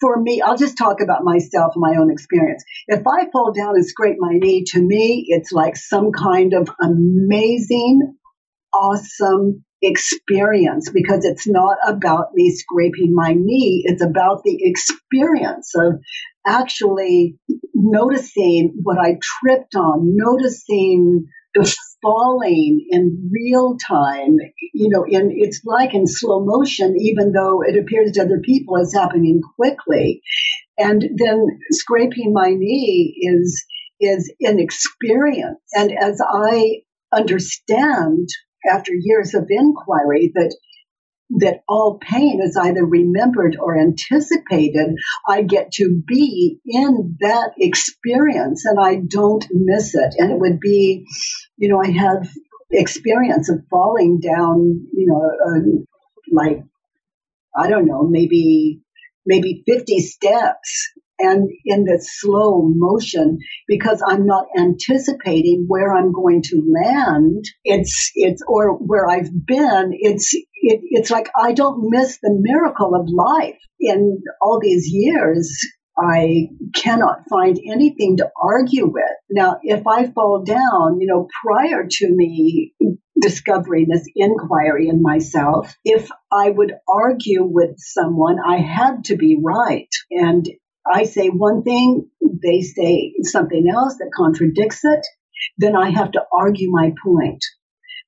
for 0.00 0.20
me, 0.20 0.42
I'll 0.42 0.56
just 0.56 0.76
talk 0.76 1.00
about 1.00 1.24
myself 1.24 1.72
and 1.74 1.82
my 1.82 1.98
own 1.98 2.10
experience. 2.10 2.62
If 2.86 3.00
I 3.06 3.30
fall 3.30 3.52
down 3.52 3.76
and 3.76 3.86
scrape 3.86 4.16
my 4.18 4.32
knee, 4.32 4.64
to 4.68 4.80
me, 4.82 5.24
it's 5.28 5.52
like 5.52 5.76
some 5.76 6.12
kind 6.12 6.52
of 6.52 6.68
amazing, 6.82 8.16
awesome 8.74 9.64
experience 9.82 10.90
because 10.90 11.24
it's 11.24 11.46
not 11.46 11.76
about 11.86 12.28
me 12.34 12.50
scraping 12.50 13.12
my 13.14 13.34
knee. 13.34 13.84
It's 13.86 14.02
about 14.02 14.42
the 14.44 14.58
experience 14.60 15.72
of 15.76 15.94
actually 16.46 17.38
noticing 17.74 18.74
what 18.82 18.98
I 18.98 19.18
tripped 19.40 19.74
on, 19.74 20.14
noticing 20.16 21.26
the 21.56 21.74
falling 22.02 22.86
in 22.90 23.30
real 23.32 23.76
time, 23.88 24.36
you 24.74 24.88
know, 24.90 25.04
in 25.08 25.30
it's 25.34 25.62
like 25.64 25.94
in 25.94 26.06
slow 26.06 26.44
motion, 26.44 26.96
even 26.98 27.32
though 27.32 27.62
it 27.62 27.76
appears 27.76 28.12
to 28.12 28.22
other 28.22 28.40
people 28.44 28.76
it's 28.76 28.94
happening 28.94 29.40
quickly. 29.56 30.22
And 30.78 31.02
then 31.16 31.46
scraping 31.70 32.32
my 32.32 32.50
knee 32.50 33.16
is 33.20 33.64
is 34.00 34.32
an 34.40 34.58
experience. 34.58 35.60
And 35.72 35.92
as 35.92 36.20
I 36.22 36.82
understand 37.12 38.28
after 38.70 38.92
years 38.92 39.34
of 39.34 39.46
inquiry 39.48 40.32
that 40.34 40.54
that 41.38 41.60
all 41.68 41.98
pain 42.00 42.40
is 42.42 42.56
either 42.56 42.84
remembered 42.84 43.56
or 43.60 43.78
anticipated, 43.78 44.94
I 45.28 45.42
get 45.42 45.72
to 45.72 46.02
be 46.06 46.60
in 46.64 47.16
that 47.20 47.50
experience 47.58 48.64
and 48.64 48.78
I 48.80 49.00
don't 49.08 49.44
miss 49.50 49.94
it. 49.94 50.14
And 50.18 50.30
it 50.30 50.38
would 50.38 50.60
be, 50.60 51.04
you 51.56 51.68
know, 51.68 51.80
I 51.80 51.90
have 51.90 52.28
experience 52.70 53.48
of 53.48 53.60
falling 53.70 54.20
down, 54.20 54.86
you 54.92 55.06
know, 55.06 55.22
uh, 55.46 55.60
like, 56.32 56.64
I 57.56 57.68
don't 57.68 57.86
know, 57.86 58.06
maybe, 58.06 58.80
maybe 59.24 59.62
50 59.66 60.00
steps 60.00 60.90
and 61.18 61.48
in 61.64 61.84
this 61.84 62.08
slow 62.20 62.62
motion 62.74 63.38
because 63.66 64.02
I'm 64.06 64.26
not 64.26 64.46
anticipating 64.58 65.64
where 65.66 65.94
I'm 65.94 66.12
going 66.12 66.42
to 66.42 66.74
land. 66.84 67.44
It's, 67.64 68.10
it's, 68.14 68.42
or 68.46 68.72
where 68.76 69.08
I've 69.08 69.30
been. 69.46 69.92
It's, 69.92 70.34
it, 70.34 70.80
it's 70.82 71.10
like 71.10 71.30
I 71.40 71.52
don't 71.52 71.90
miss 71.90 72.18
the 72.22 72.36
miracle 72.38 72.94
of 72.94 73.08
life 73.08 73.58
in 73.80 74.22
all 74.42 74.60
these 74.60 74.88
years. 74.88 75.58
I 75.98 76.48
cannot 76.74 77.28
find 77.28 77.58
anything 77.58 78.18
to 78.18 78.30
argue 78.40 78.86
with. 78.86 79.02
Now, 79.30 79.60
if 79.62 79.86
I 79.86 80.08
fall 80.08 80.44
down, 80.44 81.00
you 81.00 81.06
know, 81.06 81.28
prior 81.44 81.86
to 81.88 82.08
me 82.08 82.74
discovering 83.20 83.86
this 83.88 84.06
inquiry 84.14 84.88
in 84.88 85.00
myself, 85.00 85.74
if 85.84 86.10
I 86.30 86.50
would 86.50 86.74
argue 86.88 87.44
with 87.44 87.78
someone, 87.78 88.36
I 88.46 88.58
had 88.58 89.04
to 89.04 89.16
be 89.16 89.38
right. 89.42 89.88
And 90.10 90.46
I 90.86 91.04
say 91.04 91.28
one 91.28 91.62
thing, 91.62 92.08
they 92.42 92.60
say 92.60 93.14
something 93.22 93.66
else 93.72 93.96
that 93.98 94.10
contradicts 94.14 94.84
it, 94.84 95.06
then 95.58 95.74
I 95.74 95.90
have 95.90 96.12
to 96.12 96.22
argue 96.32 96.70
my 96.70 96.92
point. 97.04 97.42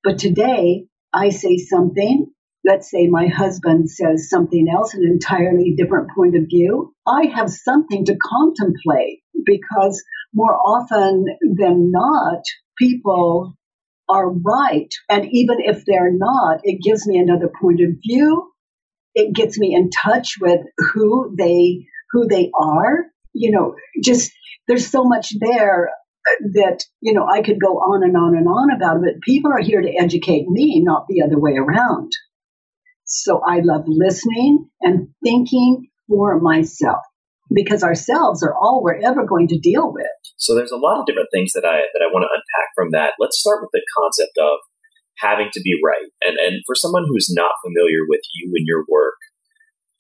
But 0.05 0.19
today, 0.19 0.87
I 1.13 1.31
say 1.31 1.57
something. 1.57 2.27
Let's 2.69 2.91
say 2.91 3.07
my 3.07 3.29
husband 3.29 3.91
says 3.91 4.29
something 4.29 4.67
else, 4.71 4.93
an 4.93 5.03
entirely 5.03 5.75
different 5.75 6.09
point 6.15 6.37
of 6.37 6.43
view. 6.51 6.93
I 7.07 7.33
have 7.35 7.49
something 7.49 8.05
to 8.05 8.17
contemplate 8.17 9.21
because 9.47 10.05
more 10.35 10.55
often 10.55 11.25
than 11.57 11.91
not, 11.91 12.43
people 12.77 13.55
are 14.09 14.31
right. 14.31 14.89
And 15.09 15.27
even 15.33 15.59
if 15.61 15.85
they're 15.87 16.13
not, 16.13 16.61
it 16.63 16.83
gives 16.83 17.07
me 17.07 17.19
another 17.19 17.51
point 17.61 17.81
of 17.81 17.97
view. 18.07 18.51
It 19.15 19.35
gets 19.35 19.59
me 19.59 19.75
in 19.75 19.89
touch 19.89 20.35
with 20.39 20.61
who 20.93 21.35
they 21.39 21.87
who 22.13 22.29
they 22.29 22.51
are. 22.55 23.07
You 23.33 23.51
know, 23.51 23.77
just 24.05 24.31
there's 24.67 24.87
so 24.87 25.05
much 25.05 25.33
there 25.41 25.89
that, 26.55 26.85
you 27.01 27.15
know, 27.15 27.27
I 27.27 27.41
could 27.43 27.61
go 27.61 27.79
on 27.79 28.03
and 28.05 28.17
on 28.17 28.37
and 28.37 28.47
on 28.47 28.71
about 28.77 28.97
it, 28.97 29.03
but 29.05 29.23
people 29.23 29.51
are 29.53 29.63
here 29.63 29.81
to 29.81 29.95
educate 29.99 30.47
me, 30.49 30.83
not 30.85 31.07
the 31.09 31.23
other 31.23 31.39
way 31.39 31.53
around. 31.57 32.13
So 33.09 33.41
I 33.47 33.61
love 33.65 33.85
listening 33.87 34.69
and 34.83 35.09
thinking 35.25 35.89
for 36.09 36.41
myself 36.41 37.01
because 37.51 37.83
ourselves 37.83 38.43
are 38.43 38.55
all 38.55 38.83
we're 38.83 39.01
ever 39.01 39.27
going 39.27 39.49
to 39.49 39.59
deal 39.59 39.93
with. 39.93 40.07
So 40.37 40.55
there's 40.55 40.73
a 40.73 40.77
lot 40.77 41.01
of 41.01 41.07
different 41.07 41.29
things 41.33 41.53
that 41.55 41.65
I 41.65 41.89
that 41.93 42.05
I 42.05 42.13
want 42.13 42.29
to 42.29 42.33
unpack 42.33 42.69
from 42.77 42.91
that. 42.93 43.15
Let's 43.19 43.41
start 43.41 43.61
with 43.63 43.71
the 43.73 43.83
concept 43.97 44.37
of 44.39 44.59
having 45.19 45.49
to 45.53 45.61
be 45.61 45.81
right. 45.85 46.13
And 46.23 46.37
and 46.39 46.63
for 46.67 46.75
someone 46.75 47.05
who's 47.09 47.33
not 47.33 47.53
familiar 47.65 48.05
with 48.09 48.21
you 48.35 48.53
and 48.55 48.67
your 48.67 48.85
work, 48.89 49.17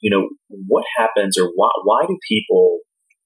you 0.00 0.10
know, 0.10 0.28
what 0.48 0.84
happens 0.96 1.38
or 1.38 1.50
why, 1.54 1.70
why 1.84 2.04
do 2.06 2.18
people 2.28 2.80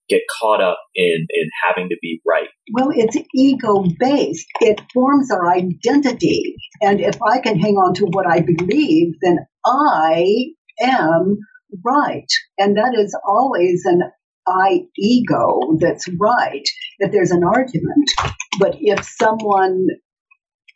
get 0.09 0.23
caught 0.41 0.61
up 0.61 0.79
in, 0.95 1.27
in 1.31 1.49
having 1.67 1.89
to 1.89 1.97
be 2.01 2.21
right? 2.27 2.49
Well, 2.73 2.91
it's 2.95 3.17
ego 3.35 3.85
based. 3.99 4.47
It 4.61 4.81
forms 4.93 5.31
our 5.31 5.49
identity. 5.51 6.57
And 6.81 7.01
if 7.01 7.21
I 7.23 7.41
can 7.41 7.59
hang 7.59 7.77
on 7.77 7.95
to 7.95 8.07
what 8.07 8.27
I 8.27 8.41
believe, 8.41 9.15
then 9.23 9.39
I 9.65 10.53
am 10.81 11.39
right. 11.85 12.29
And 12.59 12.77
that 12.77 12.95
is 12.99 13.17
always 13.27 13.83
an 13.85 14.03
I 14.47 14.83
ego 14.99 15.77
that's 15.79 16.09
right 16.19 16.65
if 16.99 17.13
there's 17.13 17.31
an 17.31 17.45
argument. 17.45 18.11
But 18.59 18.77
if 18.81 19.05
someone 19.05 19.87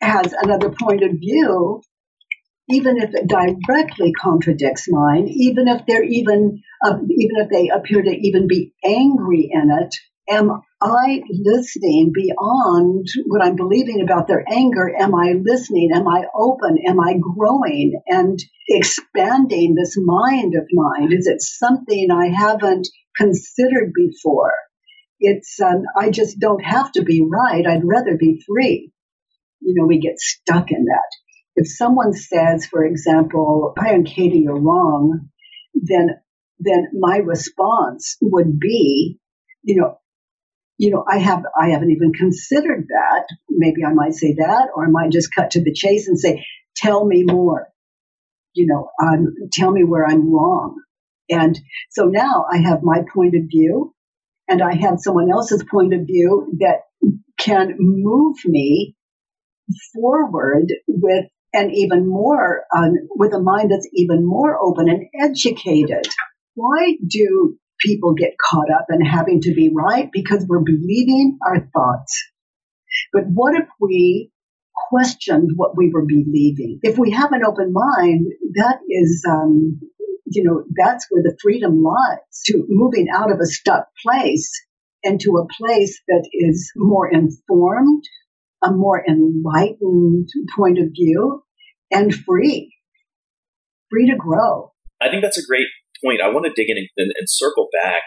has 0.01 0.33
another 0.33 0.69
point 0.69 1.03
of 1.03 1.11
view, 1.19 1.81
even 2.69 2.97
if 2.97 3.11
it 3.13 3.27
directly 3.27 4.11
contradicts 4.13 4.87
mine, 4.89 5.27
even 5.27 5.67
if 5.67 5.85
they're 5.85 6.03
even, 6.03 6.61
uh, 6.85 6.97
even 7.09 7.35
if 7.37 7.49
they 7.49 7.69
appear 7.69 8.01
to 8.01 8.11
even 8.11 8.47
be 8.47 8.73
angry 8.85 9.49
in 9.51 9.69
it, 9.71 9.95
am 10.29 10.61
I 10.81 11.23
listening 11.29 12.11
beyond 12.13 13.07
what 13.25 13.43
I'm 13.43 13.55
believing 13.55 14.01
about 14.01 14.27
their 14.27 14.43
anger? 14.47 14.93
Am 14.95 15.15
I 15.15 15.33
listening? 15.41 15.89
Am 15.93 16.07
I 16.07 16.25
open? 16.35 16.77
Am 16.87 16.99
I 16.99 17.15
growing 17.19 17.99
and 18.07 18.39
expanding 18.69 19.73
this 19.75 19.95
mind 19.97 20.53
of 20.55 20.67
mine? 20.71 21.11
Is 21.11 21.25
it 21.25 21.41
something 21.41 22.09
I 22.11 22.27
haven't 22.27 22.87
considered 23.15 23.91
before? 23.95 24.53
It's, 25.19 25.59
um, 25.59 25.83
I 25.99 26.11
just 26.11 26.39
don't 26.39 26.63
have 26.63 26.91
to 26.91 27.01
be 27.01 27.25
right. 27.27 27.65
I'd 27.65 27.81
rather 27.83 28.15
be 28.15 28.43
free. 28.45 28.91
You 29.61 29.73
know, 29.75 29.87
we 29.87 29.99
get 29.99 30.19
stuck 30.19 30.69
in 30.69 30.85
that. 30.85 31.09
If 31.55 31.67
someone 31.75 32.13
says, 32.13 32.67
for 32.67 32.85
example, 32.85 33.73
Byron 33.75 34.03
Katie 34.05 34.47
are 34.47 34.59
wrong, 34.59 35.29
then 35.73 36.09
then 36.59 36.87
my 36.93 37.17
response 37.17 38.17
would 38.21 38.59
be, 38.59 39.19
you 39.63 39.75
know, 39.79 39.99
you 40.77 40.91
know, 40.91 41.03
I 41.09 41.17
have 41.17 41.43
I 41.59 41.69
haven't 41.69 41.91
even 41.91 42.13
considered 42.13 42.87
that. 42.89 43.25
Maybe 43.49 43.83
I 43.83 43.93
might 43.93 44.13
say 44.13 44.35
that, 44.37 44.69
or 44.75 44.85
I 44.85 44.89
might 44.89 45.11
just 45.11 45.33
cut 45.33 45.51
to 45.51 45.63
the 45.63 45.73
chase 45.73 46.07
and 46.07 46.19
say, 46.19 46.45
"Tell 46.75 47.05
me 47.05 47.23
more." 47.23 47.67
You 48.53 48.67
know, 48.67 48.89
um, 49.01 49.33
tell 49.53 49.71
me 49.71 49.83
where 49.83 50.05
I'm 50.05 50.31
wrong. 50.31 50.81
And 51.29 51.59
so 51.89 52.05
now 52.05 52.45
I 52.51 52.57
have 52.57 52.83
my 52.83 53.03
point 53.13 53.35
of 53.35 53.43
view, 53.49 53.93
and 54.47 54.61
I 54.61 54.75
have 54.75 54.99
someone 54.99 55.31
else's 55.31 55.63
point 55.69 55.93
of 55.93 56.01
view 56.05 56.53
that 56.59 56.83
can 57.39 57.75
move 57.79 58.37
me 58.45 58.95
forward 59.93 60.67
with 60.87 61.25
and 61.53 61.73
even 61.73 62.07
more 62.07 62.65
uh, 62.75 62.89
with 63.15 63.33
a 63.33 63.39
mind 63.39 63.71
that's 63.71 63.87
even 63.93 64.25
more 64.25 64.57
open 64.61 64.89
and 64.89 65.07
educated. 65.19 66.07
Why 66.55 66.97
do 67.05 67.57
people 67.79 68.13
get 68.13 68.35
caught 68.49 68.69
up 68.71 68.87
in 68.89 69.01
having 69.01 69.41
to 69.41 69.53
be 69.53 69.71
right? 69.73 70.09
Because 70.11 70.45
we're 70.47 70.63
believing 70.63 71.37
our 71.45 71.59
thoughts. 71.73 72.23
But 73.13 73.23
what 73.27 73.55
if 73.55 73.67
we 73.79 74.31
questioned 74.89 75.51
what 75.55 75.75
we 75.75 75.91
were 75.93 76.05
believing? 76.05 76.79
If 76.83 76.97
we 76.97 77.11
have 77.11 77.31
an 77.31 77.41
open 77.45 77.73
mind, 77.73 78.27
that 78.55 78.79
is, 78.89 79.23
um, 79.29 79.79
you 80.25 80.43
know, 80.43 80.63
that's 80.75 81.07
where 81.09 81.23
the 81.23 81.37
freedom 81.41 81.81
lies 81.81 82.41
to 82.45 82.65
moving 82.67 83.07
out 83.13 83.31
of 83.31 83.39
a 83.39 83.45
stuck 83.45 83.87
place 84.03 84.49
into 85.03 85.37
a 85.37 85.47
place 85.57 86.01
that 86.07 86.27
is 86.33 86.71
more 86.75 87.09
informed, 87.11 88.03
a 88.63 88.71
more 88.71 89.03
enlightened 89.07 90.29
point 90.55 90.79
of 90.79 90.89
view 90.93 91.43
and 91.91 92.13
free, 92.13 92.75
free 93.89 94.09
to 94.09 94.17
grow. 94.17 94.71
I 94.99 95.09
think 95.09 95.21
that's 95.21 95.37
a 95.37 95.45
great 95.45 95.67
point, 96.03 96.21
I 96.21 96.29
want 96.29 96.45
to 96.45 96.53
dig 96.55 96.69
in 96.69 96.77
and, 96.77 96.89
and, 96.97 97.11
and 97.17 97.29
circle 97.29 97.69
back. 97.83 98.03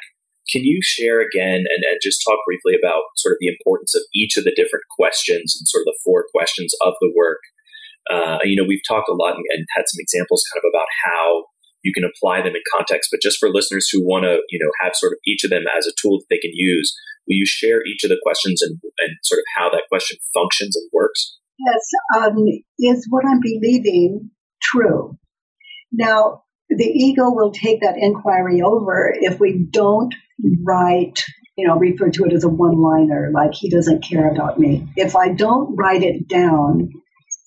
Can 0.51 0.65
you 0.65 0.81
share 0.83 1.21
again 1.21 1.65
and, 1.71 1.85
and, 1.87 2.01
just 2.03 2.25
talk 2.27 2.39
briefly 2.47 2.75
about 2.75 3.03
sort 3.15 3.33
of 3.33 3.39
the 3.39 3.47
importance 3.47 3.95
of 3.95 4.03
each 4.15 4.37
of 4.37 4.43
the 4.43 4.55
different 4.57 4.83
questions 4.91 5.55
and 5.55 5.69
sort 5.69 5.83
of 5.83 5.95
the 5.95 6.01
four 6.03 6.27
questions 6.35 6.75
of 6.83 6.95
the 7.01 7.13
work? 7.15 7.39
Uh, 8.11 8.39
you 8.43 8.57
know, 8.57 8.67
we've 8.67 8.83
talked 8.89 9.09
a 9.09 9.15
lot 9.15 9.37
and, 9.37 9.67
had 9.77 9.85
some 9.87 10.01
examples 10.01 10.43
kind 10.51 10.59
of 10.65 10.69
about 10.75 10.89
how 11.05 11.45
you 11.83 11.93
can 11.93 12.05
apply 12.05 12.43
them 12.43 12.57
in 12.57 12.63
context, 12.73 13.11
but 13.13 13.23
just 13.23 13.39
for 13.39 13.49
listeners 13.49 13.89
who 13.89 14.03
want 14.03 14.25
to, 14.25 14.43
you 14.51 14.59
know, 14.59 14.71
have 14.83 14.97
sort 14.97 15.13
of 15.13 15.19
each 15.27 15.45
of 15.45 15.51
them 15.51 15.65
as 15.77 15.87
a 15.87 15.95
tool 16.01 16.19
that 16.19 16.27
they 16.29 16.39
can 16.39 16.51
use, 16.53 16.93
will 17.27 17.37
you 17.37 17.47
share 17.47 17.85
each 17.87 18.03
of 18.05 18.11
the 18.11 18.21
questions 18.23 18.61
and, 18.61 18.81
and 18.99 19.17
sort 19.23 19.39
of 19.39 19.45
how 19.57 19.71
that 19.71 19.85
question 19.89 20.19
functions 20.35 20.77
and 20.77 20.89
works? 20.93 21.39
Yes. 21.59 22.27
Um, 22.27 22.37
is 22.79 23.07
what 23.11 23.25
I'm 23.25 23.41
believing 23.41 24.31
true? 24.63 25.17
Now, 25.93 26.43
the 26.71 26.85
ego 26.85 27.31
will 27.31 27.51
take 27.51 27.81
that 27.81 27.97
inquiry 27.99 28.63
over 28.63 29.13
if 29.15 29.41
we 29.41 29.67
don't 29.71 30.15
write, 30.63 31.23
you 31.57 31.67
know, 31.67 31.77
refer 31.77 32.11
to 32.11 32.25
it 32.25 32.33
as 32.33 32.45
a 32.45 32.49
one 32.49 32.81
liner, 32.81 33.31
like 33.35 33.55
he 33.55 33.69
doesn't 33.69 34.05
care 34.05 34.31
about 34.31 34.59
me. 34.59 34.89
If 34.97 35.17
I 35.17 35.33
don't 35.33 35.77
write 35.77 36.03
it 36.03 36.29
down, 36.29 36.91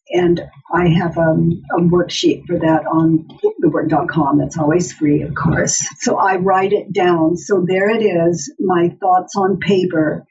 and 0.09 0.41
I 0.71 0.89
have 0.89 1.17
um, 1.17 1.63
a 1.71 1.81
worksheet 1.81 2.45
for 2.45 2.59
that 2.59 2.85
on 2.85 3.27
thework.com. 3.63 4.37
That's 4.37 4.57
always 4.57 4.93
free, 4.93 5.23
of 5.23 5.33
course. 5.33 5.83
So 6.01 6.17
I 6.17 6.35
write 6.35 6.73
it 6.73 6.93
down. 6.93 7.37
So 7.37 7.65
there 7.67 7.89
it 7.89 8.03
is, 8.03 8.53
my 8.59 8.89
thoughts 8.99 9.35
on 9.35 9.59
paper. 9.59 10.25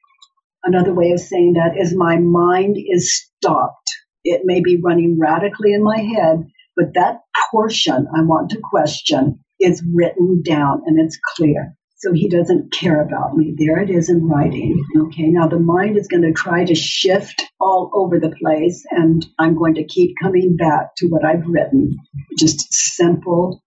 Another 0.62 0.94
way 0.94 1.10
of 1.10 1.20
saying 1.20 1.54
that 1.54 1.76
is 1.76 1.96
my 1.96 2.18
mind 2.18 2.76
is 2.78 3.24
stopped. 3.40 3.90
It 4.24 4.42
may 4.44 4.60
be 4.60 4.80
running 4.80 5.18
radically 5.18 5.72
in 5.72 5.82
my 5.82 5.98
head, 5.98 6.46
but 6.76 6.94
that 6.94 7.20
portion 7.50 8.06
I 8.16 8.22
want 8.22 8.50
to 8.50 8.60
question 8.62 9.40
is 9.60 9.82
written 9.94 10.42
down 10.42 10.82
and 10.86 10.98
it's 10.98 11.18
clear. 11.36 11.76
So 11.96 12.12
he 12.12 12.28
doesn't 12.28 12.72
care 12.72 13.00
about 13.00 13.36
me. 13.36 13.54
There 13.56 13.80
it 13.80 13.88
is 13.88 14.10
in 14.10 14.26
writing. 14.26 14.84
Okay, 15.02 15.28
now 15.28 15.46
the 15.46 15.60
mind 15.60 15.96
is 15.96 16.08
going 16.08 16.24
to 16.24 16.32
try 16.32 16.64
to 16.64 16.74
shift 16.74 17.40
all 17.60 17.92
over 17.94 18.18
the 18.18 18.34
place, 18.42 18.84
and 18.90 19.24
I'm 19.38 19.56
going 19.56 19.74
to 19.74 19.84
keep 19.84 20.16
coming 20.20 20.56
back 20.56 20.96
to 20.96 21.06
what 21.06 21.24
I've 21.24 21.46
written. 21.46 21.96
Just 22.36 22.74
simple 22.74 23.62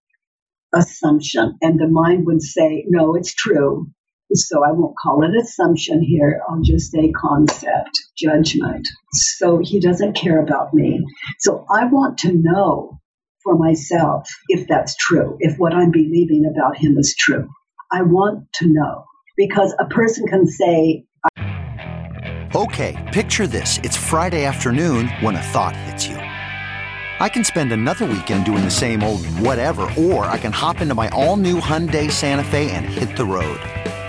assumption. 0.73 1.57
And 1.61 1.79
the 1.79 1.87
mind 1.87 2.25
would 2.25 2.41
say, 2.41 2.83
no, 2.89 3.15
it's 3.15 3.33
true. 3.33 3.87
So 4.33 4.63
I 4.63 4.71
won't 4.71 4.95
call 5.01 5.23
it 5.23 5.39
assumption 5.39 6.01
here. 6.01 6.41
I'll 6.49 6.61
just 6.61 6.91
say 6.91 7.11
concept, 7.11 7.91
judgment. 8.17 8.87
So 9.11 9.59
he 9.61 9.79
doesn't 9.79 10.13
care 10.13 10.41
about 10.41 10.73
me. 10.73 11.03
So 11.39 11.65
I 11.69 11.85
want 11.85 12.17
to 12.19 12.33
know 12.33 12.99
for 13.43 13.55
myself 13.57 14.27
if 14.47 14.67
that's 14.67 14.95
true, 14.95 15.37
if 15.39 15.57
what 15.57 15.73
I'm 15.73 15.91
believing 15.91 16.51
about 16.51 16.77
him 16.77 16.97
is 16.97 17.15
true. 17.17 17.47
I 17.91 18.01
want 18.01 18.51
to 18.55 18.67
know 18.67 19.05
because 19.37 19.75
a 19.79 19.85
person 19.85 20.27
can 20.27 20.47
say, 20.47 21.05
Okay, 22.55 22.95
picture 23.13 23.47
this. 23.47 23.79
It's 23.83 23.97
Friday 23.97 24.45
afternoon 24.45 25.09
when 25.19 25.35
a 25.35 25.41
thought 25.41 25.75
hits 25.75 26.07
you. 26.07 26.15
I 26.15 27.29
can 27.29 27.43
spend 27.43 27.71
another 27.71 28.05
weekend 28.05 28.45
doing 28.45 28.63
the 28.63 28.71
same 28.71 29.03
old 29.03 29.25
whatever, 29.39 29.89
or 29.97 30.25
I 30.25 30.37
can 30.37 30.51
hop 30.51 30.81
into 30.81 30.95
my 30.95 31.09
all 31.09 31.37
new 31.37 31.59
Hyundai 31.59 32.11
Santa 32.11 32.43
Fe 32.43 32.71
and 32.71 32.85
hit 32.85 33.15
the 33.17 33.25
road. 33.25 33.59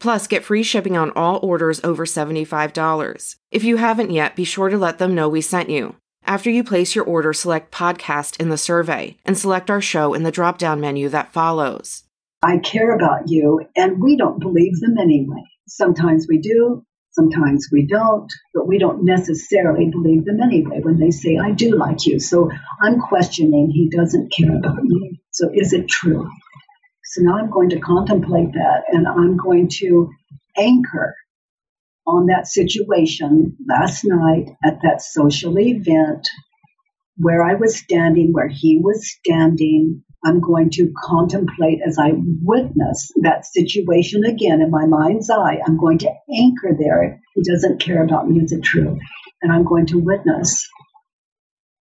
Plus, 0.00 0.26
get 0.26 0.44
free 0.44 0.64
shipping 0.64 0.96
on 0.96 1.12
all 1.12 1.38
orders 1.42 1.80
over 1.84 2.04
$75. 2.04 3.36
If 3.52 3.62
you 3.62 3.76
haven't 3.76 4.10
yet, 4.10 4.34
be 4.34 4.44
sure 4.44 4.68
to 4.68 4.78
let 4.78 4.98
them 4.98 5.14
know 5.14 5.28
we 5.28 5.40
sent 5.40 5.70
you. 5.70 5.94
After 6.24 6.50
you 6.50 6.64
place 6.64 6.94
your 6.94 7.04
order, 7.04 7.32
select 7.32 7.70
podcast 7.70 8.40
in 8.40 8.48
the 8.48 8.58
survey 8.58 9.16
and 9.24 9.38
select 9.38 9.70
our 9.70 9.80
show 9.80 10.14
in 10.14 10.24
the 10.24 10.32
drop 10.32 10.58
down 10.58 10.80
menu 10.80 11.08
that 11.10 11.32
follows. 11.32 12.04
I 12.42 12.58
care 12.58 12.94
about 12.96 13.28
you, 13.28 13.60
and 13.76 14.02
we 14.02 14.16
don't 14.16 14.40
believe 14.40 14.80
them 14.80 14.96
anyway. 14.98 15.44
Sometimes 15.68 16.26
we 16.28 16.38
do, 16.38 16.84
Sometimes 17.12 17.68
we 17.72 17.86
don't, 17.86 18.32
but 18.54 18.68
we 18.68 18.78
don't 18.78 19.04
necessarily 19.04 19.90
believe 19.90 20.24
them 20.24 20.40
anyway 20.40 20.80
when 20.80 21.00
they 21.00 21.10
say, 21.10 21.38
I 21.38 21.50
do 21.50 21.76
like 21.76 22.06
you. 22.06 22.20
So 22.20 22.50
I'm 22.80 23.00
questioning, 23.00 23.70
he 23.70 23.90
doesn't 23.90 24.32
care 24.32 24.56
about 24.56 24.82
me. 24.82 25.20
So 25.32 25.50
is 25.52 25.72
it 25.72 25.88
true? 25.88 26.30
So 27.10 27.22
now 27.22 27.38
I'm 27.38 27.50
going 27.50 27.70
to 27.70 27.80
contemplate 27.80 28.52
that 28.52 28.84
and 28.88 29.08
I'm 29.08 29.36
going 29.36 29.68
to 29.80 30.10
anchor 30.56 31.16
on 32.06 32.26
that 32.26 32.46
situation 32.46 33.56
last 33.68 34.04
night 34.04 34.50
at 34.64 34.78
that 34.82 35.02
social 35.02 35.58
event 35.58 36.28
where 37.16 37.42
I 37.42 37.54
was 37.54 37.76
standing, 37.76 38.32
where 38.32 38.48
he 38.48 38.78
was 38.80 39.10
standing, 39.10 40.04
I'm 40.24 40.40
going 40.40 40.70
to 40.70 40.92
contemplate 41.02 41.80
as 41.84 41.98
I 41.98 42.12
witness 42.14 43.10
that 43.22 43.44
situation 43.44 44.24
again 44.24 44.62
in 44.62 44.70
my 44.70 44.86
mind's 44.86 45.30
eye. 45.30 45.58
I'm 45.66 45.78
going 45.78 45.98
to 45.98 46.10
anchor 46.32 46.76
there. 46.78 47.20
He 47.34 47.42
doesn't 47.42 47.80
care 47.80 48.04
about 48.04 48.28
me. 48.28 48.44
Is 48.44 48.52
it 48.52 48.62
true? 48.62 48.98
And 49.42 49.50
I'm 49.50 49.64
going 49.64 49.86
to 49.86 49.98
witness 49.98 50.68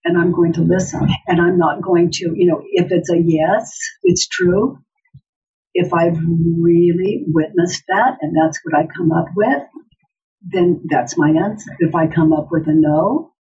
and 0.05 0.17
I'm 0.17 0.31
going 0.31 0.53
to 0.53 0.61
listen. 0.61 1.05
And 1.27 1.41
I'm 1.41 1.57
not 1.57 1.81
going 1.81 2.11
to, 2.11 2.33
you 2.33 2.47
know, 2.47 2.61
if 2.63 2.91
it's 2.91 3.11
a 3.11 3.19
yes, 3.21 3.77
it's 4.03 4.27
true. 4.29 4.79
If 5.79 5.93
I've 5.93 6.17
really 6.17 7.23
witnessed 7.27 7.83
that 7.87 8.17
and 8.19 8.35
that's 8.35 8.59
what 8.63 8.75
I 8.75 8.87
come 8.87 9.11
up 9.11 9.27
with, 9.35 9.61
then 10.41 10.81
that's 10.89 11.17
my 11.17 11.29
answer. 11.29 11.69
If 11.79 11.93
I 11.93 12.07
come 12.07 12.33
up 12.33 12.47
with 12.49 12.67
a 12.67 12.73
no, 12.73 13.31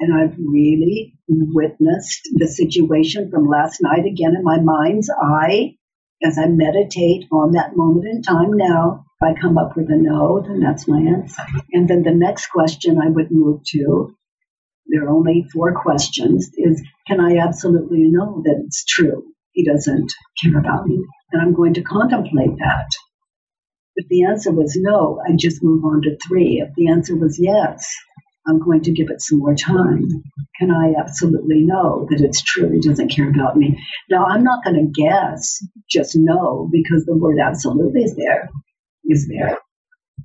and 0.00 0.12
I've 0.12 0.36
really 0.36 1.14
witnessed 1.28 2.28
the 2.34 2.48
situation 2.48 3.30
from 3.30 3.46
last 3.46 3.78
night 3.80 4.04
again 4.04 4.34
in 4.36 4.42
my 4.42 4.58
mind's 4.60 5.08
eye 5.08 5.76
as 6.24 6.38
I 6.38 6.46
meditate 6.46 7.26
on 7.30 7.52
that 7.52 7.76
moment 7.76 8.06
in 8.06 8.22
time 8.22 8.50
now. 8.52 9.04
If 9.20 9.36
I 9.36 9.40
come 9.40 9.56
up 9.56 9.76
with 9.76 9.86
a 9.90 9.96
no, 9.96 10.42
then 10.44 10.58
that's 10.58 10.88
my 10.88 10.98
answer. 10.98 11.42
And 11.72 11.88
then 11.88 12.02
the 12.02 12.14
next 12.14 12.48
question 12.48 12.98
I 12.98 13.08
would 13.08 13.30
move 13.30 13.60
to, 13.68 14.16
there 14.88 15.04
are 15.04 15.14
only 15.14 15.46
four 15.52 15.80
questions, 15.80 16.50
is 16.56 16.82
can 17.06 17.20
I 17.20 17.38
absolutely 17.38 18.10
know 18.10 18.42
that 18.44 18.64
it's 18.66 18.84
true? 18.84 19.33
He 19.54 19.64
doesn't 19.64 20.12
care 20.42 20.58
about 20.58 20.86
me. 20.86 21.02
And 21.32 21.40
I'm 21.40 21.54
going 21.54 21.74
to 21.74 21.82
contemplate 21.82 22.56
that. 22.58 22.88
If 23.96 24.08
the 24.08 24.24
answer 24.24 24.52
was 24.52 24.76
no, 24.76 25.20
I'd 25.26 25.38
just 25.38 25.62
move 25.62 25.84
on 25.84 26.02
to 26.02 26.16
three. 26.28 26.62
If 26.64 26.74
the 26.76 26.90
answer 26.90 27.16
was 27.16 27.38
yes, 27.40 27.88
I'm 28.46 28.58
going 28.58 28.82
to 28.82 28.92
give 28.92 29.08
it 29.10 29.22
some 29.22 29.38
more 29.38 29.54
time. 29.54 30.08
Can 30.58 30.70
I 30.70 30.94
absolutely 30.98 31.62
know 31.62 32.06
that 32.10 32.20
it's 32.20 32.42
true? 32.42 32.70
He 32.72 32.80
doesn't 32.80 33.10
care 33.10 33.30
about 33.30 33.56
me. 33.56 33.78
Now, 34.10 34.26
I'm 34.26 34.44
not 34.44 34.64
going 34.64 34.76
to 34.76 35.02
guess, 35.02 35.58
just 35.88 36.16
know, 36.16 36.68
because 36.72 37.04
the 37.06 37.16
word 37.16 37.38
absolutely 37.38 38.02
is 38.02 38.16
there, 38.16 38.50
is 39.04 39.28
there. 39.28 39.58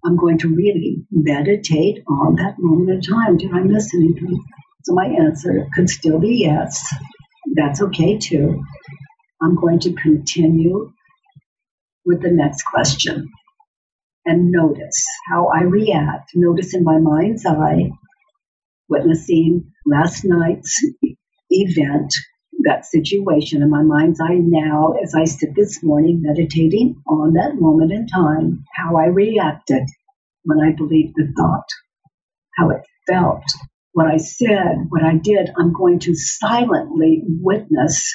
I'm 0.04 0.18
going 0.18 0.40
to 0.40 0.48
really 0.48 1.04
meditate 1.12 2.04
on 2.08 2.36
that 2.36 2.56
moment 2.58 2.90
in 2.90 3.02
time. 3.02 3.38
Did 3.38 3.52
I 3.54 3.62
miss 3.62 3.94
anything? 3.94 4.44
So 4.86 4.94
my 4.94 5.06
answer 5.06 5.68
could 5.76 5.90
still 5.90 6.20
be 6.20 6.38
yes. 6.38 6.84
That's 7.56 7.82
okay 7.82 8.18
too. 8.18 8.64
I'm 9.42 9.56
going 9.56 9.80
to 9.80 9.94
continue 9.94 10.92
with 12.06 12.22
the 12.22 12.32
next 12.32 12.64
question 12.64 13.30
and 14.26 14.52
notice 14.52 15.06
how 15.30 15.48
I 15.48 15.64
react. 15.64 16.32
Notice 16.36 16.76
in 16.76 16.84
my 16.84 17.00
mind's 17.00 17.46
eye, 17.46 17.92
witnessing 18.90 19.72
last 19.86 20.24
night's 20.26 20.84
event, 21.50 22.14
that 22.66 22.86
situation 22.86 23.64
in 23.64 23.70
my 23.70 23.84
mind's 23.84 24.20
eye 24.20 24.40
now 24.40 24.94
as 25.02 25.16
I 25.16 25.26
sit 25.26 25.56
this 25.56 25.82
morning 25.84 26.22
meditating 26.22 27.02
on 27.08 27.34
that 27.34 27.56
moment 27.56 27.94
in 27.94 28.08
time, 28.08 28.66
how 28.76 28.98
I 28.98 29.06
reacted 29.06 29.84
when 30.44 30.60
I 30.60 30.76
believed 30.76 31.14
the 31.16 31.32
thought, 31.38 31.68
how 32.58 32.72
it 32.72 32.82
felt, 33.08 33.44
what 33.94 34.08
I 34.08 34.18
said, 34.18 34.88
what 34.90 35.04
I 35.04 35.16
did. 35.16 35.50
I'm 35.58 35.74
going 35.74 36.00
to 36.00 36.14
silently 36.16 37.24
witness 37.26 38.14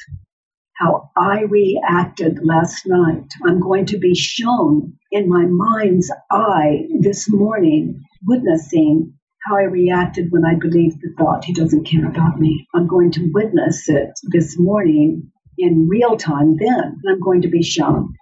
how 0.76 1.10
I 1.16 1.42
reacted 1.42 2.40
last 2.42 2.82
night. 2.86 3.32
I'm 3.46 3.60
going 3.60 3.86
to 3.86 3.98
be 3.98 4.14
shown 4.14 4.94
in 5.12 5.28
my 5.28 5.44
mind's 5.46 6.10
eye 6.30 6.86
this 7.00 7.30
morning, 7.30 8.02
witnessing 8.26 9.14
how 9.46 9.56
I 9.56 9.64
reacted 9.64 10.32
when 10.32 10.44
I 10.44 10.54
believed 10.58 11.00
the 11.00 11.14
thought 11.18 11.44
he 11.44 11.52
doesn't 11.52 11.84
care 11.84 12.08
about 12.08 12.40
me. 12.40 12.66
I'm 12.74 12.88
going 12.88 13.12
to 13.12 13.30
witness 13.32 13.88
it 13.88 14.10
this 14.32 14.58
morning 14.58 15.30
in 15.58 15.88
real 15.88 16.16
time 16.16 16.56
then. 16.56 17.00
I'm 17.08 17.20
going 17.20 17.42
to 17.42 17.48
be 17.48 17.62
shown. 17.62 18.14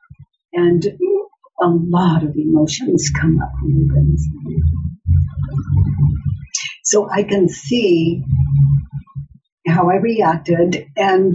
And 0.53 0.85
a 0.85 1.67
lot 1.69 2.25
of 2.25 2.37
emotions 2.37 3.11
come 3.19 3.41
up 3.41 3.53
So 6.85 7.09
I 7.09 7.23
can 7.23 7.49
see 7.49 8.23
how 9.67 9.88
I 9.88 9.97
reacted. 9.97 10.87
And 10.97 11.35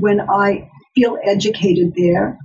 when 0.00 0.20
I 0.20 0.70
feel 0.94 1.18
educated 1.22 1.92
there, 1.96 2.38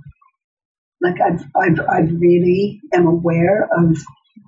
like 1.00 1.16
I've, 1.20 1.44
I've, 1.56 1.80
I've 1.88 2.20
really 2.20 2.80
am 2.92 3.06
aware 3.06 3.68
of 3.76 3.96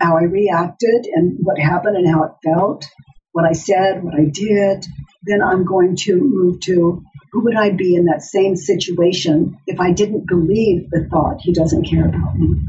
how 0.00 0.16
I 0.16 0.22
reacted 0.22 1.06
and 1.12 1.38
what 1.42 1.58
happened 1.58 1.96
and 1.96 2.08
how 2.08 2.24
it 2.24 2.32
felt, 2.44 2.86
what 3.32 3.44
I 3.44 3.52
said, 3.52 4.02
what 4.02 4.14
I 4.14 4.24
did, 4.24 4.86
then 5.22 5.42
I'm 5.42 5.64
going 5.64 5.96
to 5.96 6.16
move 6.16 6.60
to 6.60 7.02
who 7.32 7.44
would 7.44 7.56
I 7.56 7.70
be 7.70 7.94
in 7.94 8.06
that 8.06 8.22
same 8.22 8.56
situation 8.56 9.58
if 9.66 9.80
I 9.80 9.92
didn't 9.92 10.26
believe 10.26 10.88
the 10.90 11.06
thought 11.10 11.40
he 11.40 11.52
doesn't 11.52 11.84
care 11.84 12.08
about 12.08 12.36
me? 12.36 12.60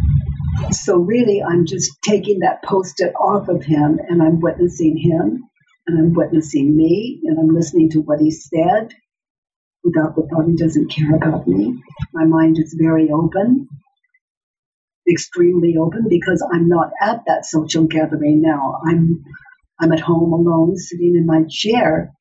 So 0.71 0.97
really, 0.97 1.41
I'm 1.41 1.65
just 1.65 1.91
taking 2.04 2.39
that 2.39 2.63
post-it 2.63 3.13
off 3.15 3.47
of 3.47 3.63
him 3.63 3.99
and 4.08 4.21
I'm 4.21 4.41
witnessing 4.41 4.97
him 4.97 5.49
and 5.88 5.99
I'm 5.99 6.13
witnessing 6.13 6.75
me 6.75 7.21
and 7.23 7.39
I'm 7.39 7.56
listening 7.56 7.89
to 7.91 8.02
what 8.02 8.19
he 8.19 8.32
said 8.32 8.93
without 9.84 10.15
the 10.15 10.28
thought 10.30 10.48
he 10.48 10.56
doesn't 10.56 10.92
care 10.92 11.15
about 11.15 11.48
me. 11.48 11.82
My 12.13 12.26
mind 12.26 12.58
is 12.60 12.76
very 12.80 13.10
open 13.12 13.68
extremely 15.10 15.76
open 15.80 16.08
because 16.10 16.46
I'm 16.54 16.68
not 16.68 16.92
at 17.02 17.22
that 17.28 17.46
social 17.46 17.86
gathering 17.86 18.42
now. 18.42 18.80
I'm 18.86 19.24
I'm 19.80 19.92
at 19.92 20.02
home 20.02 20.34
alone, 20.34 20.78
sitting 20.78 21.15
in 21.15 21.26
my 21.26 21.44
chair, 21.50 22.12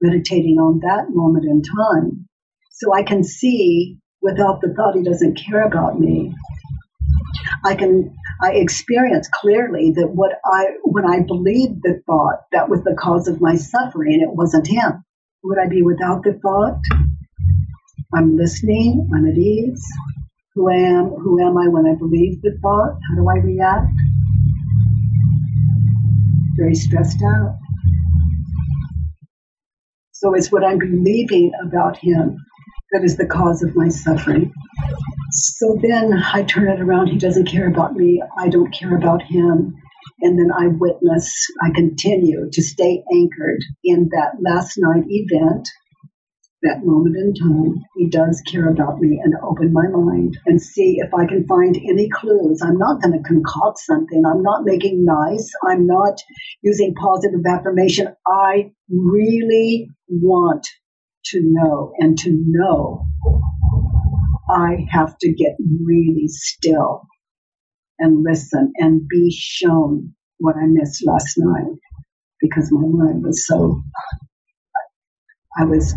meditating 0.00 0.58
on 0.58 0.80
that 0.80 1.06
moment 1.10 1.44
in 1.44 1.62
time. 1.62 2.28
So 2.70 2.92
I 2.92 3.04
can 3.04 3.22
see 3.22 3.98
without 4.20 4.60
the 4.60 4.74
thought 4.74 4.96
he 4.96 5.02
doesn't 5.02 5.40
care 5.48 5.62
about 5.64 5.98
me. 5.98 6.34
I 7.64 7.74
can 7.76 8.16
I 8.42 8.52
experience 8.52 9.28
clearly 9.32 9.92
that 9.96 10.08
what 10.08 10.32
I 10.44 10.66
when 10.82 11.06
I 11.06 11.20
believed 11.20 11.82
the 11.82 12.02
thought 12.06 12.40
that 12.52 12.68
was 12.68 12.82
the 12.82 12.96
cause 12.98 13.28
of 13.28 13.40
my 13.40 13.56
suffering, 13.56 14.20
it 14.20 14.34
wasn't 14.34 14.66
him. 14.66 15.04
Would 15.44 15.58
I 15.58 15.68
be 15.68 15.82
without 15.82 16.22
the 16.22 16.34
thought? 16.34 16.78
I'm 18.14 18.36
listening, 18.36 19.10
I'm 19.12 19.26
at 19.26 19.36
ease, 19.36 19.84
who 20.54 20.70
am, 20.70 21.06
who 21.08 21.44
am 21.44 21.58
I 21.58 21.66
when 21.66 21.86
I 21.86 21.94
believe 21.96 22.40
the 22.42 22.56
thought? 22.62 22.98
How 23.08 23.16
do 23.16 23.28
I 23.28 23.38
react? 23.38 23.90
Very 26.56 26.76
stressed 26.76 27.22
out. 27.24 27.58
So 30.12 30.34
it's 30.34 30.52
what 30.52 30.64
I'm 30.64 30.78
believing 30.78 31.50
about 31.64 31.96
him 31.96 32.38
that 32.92 33.02
is 33.02 33.16
the 33.16 33.26
cause 33.26 33.64
of 33.64 33.74
my 33.74 33.88
suffering. 33.88 34.52
So 35.32 35.76
then 35.82 36.12
I 36.32 36.44
turn 36.44 36.68
it 36.68 36.80
around. 36.80 37.08
He 37.08 37.18
doesn't 37.18 37.48
care 37.48 37.66
about 37.66 37.94
me. 37.94 38.22
I 38.38 38.48
don't 38.48 38.72
care 38.72 38.96
about 38.96 39.22
him. 39.22 39.74
And 40.20 40.38
then 40.38 40.50
I 40.52 40.68
witness, 40.68 41.46
I 41.62 41.70
continue 41.74 42.48
to 42.52 42.62
stay 42.62 43.02
anchored 43.12 43.62
in 43.84 44.10
that 44.12 44.34
last 44.40 44.76
night 44.78 45.04
event 45.08 45.68
that 46.62 46.84
moment 46.84 47.16
in 47.16 47.34
time, 47.34 47.84
he 47.96 48.08
does 48.08 48.40
care 48.50 48.68
about 48.68 49.00
me 49.00 49.20
and 49.22 49.34
open 49.42 49.72
my 49.72 49.86
mind 49.88 50.38
and 50.46 50.62
see 50.62 50.98
if 50.98 51.12
I 51.12 51.26
can 51.26 51.46
find 51.46 51.76
any 51.76 52.08
clues. 52.08 52.62
I'm 52.62 52.78
not 52.78 53.02
going 53.02 53.20
to 53.20 53.28
concoct 53.28 53.78
something. 53.78 54.22
I'm 54.24 54.42
not 54.42 54.64
making 54.64 55.04
nice. 55.04 55.50
I'm 55.66 55.86
not 55.86 56.20
using 56.62 56.94
positive 56.94 57.40
affirmation. 57.46 58.14
I 58.26 58.70
really 58.88 59.88
want 60.08 60.66
to 61.26 61.40
know 61.42 61.92
and 61.98 62.16
to 62.18 62.30
know 62.46 63.06
I 64.48 64.86
have 64.90 65.16
to 65.18 65.32
get 65.32 65.56
really 65.84 66.28
still 66.28 67.02
and 68.02 68.24
listen 68.28 68.72
and 68.78 69.08
be 69.08 69.30
shown 69.30 70.12
what 70.38 70.56
I 70.56 70.66
missed 70.66 71.06
last 71.06 71.34
night 71.38 71.78
because 72.40 72.68
my 72.72 72.86
mind 72.86 73.22
was 73.24 73.46
so 73.46 73.80
I 75.58 75.64
was 75.64 75.94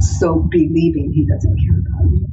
so 0.00 0.46
believing 0.50 1.12
he 1.12 1.26
doesn't 1.26 1.58
care 1.66 1.80
about 1.80 2.10
me. 2.10 2.26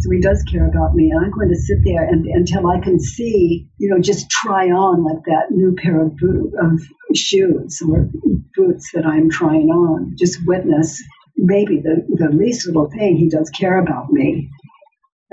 So 0.00 0.10
he 0.10 0.20
does 0.20 0.42
care 0.42 0.68
about 0.68 0.94
me. 0.94 1.10
And 1.10 1.24
I'm 1.24 1.30
going 1.30 1.48
to 1.48 1.56
sit 1.56 1.78
there 1.84 2.04
and, 2.04 2.26
until 2.26 2.68
I 2.68 2.78
can 2.80 3.00
see, 3.00 3.66
you 3.78 3.88
know, 3.88 3.98
just 3.98 4.28
try 4.28 4.66
on 4.66 5.02
like 5.02 5.24
that 5.24 5.50
new 5.50 5.74
pair 5.74 6.02
of, 6.04 6.14
boot, 6.16 6.52
of 6.60 6.80
shoes 7.16 7.80
or 7.88 8.10
boots 8.54 8.90
that 8.92 9.06
I'm 9.06 9.30
trying 9.30 9.70
on. 9.70 10.14
Just 10.18 10.38
witness 10.46 11.02
maybe 11.36 11.80
the, 11.80 12.04
the 12.08 12.28
least 12.36 12.66
little 12.66 12.90
thing 12.90 13.16
he 13.16 13.28
does 13.28 13.50
care 13.50 13.78
about 13.78 14.10
me. 14.10 14.50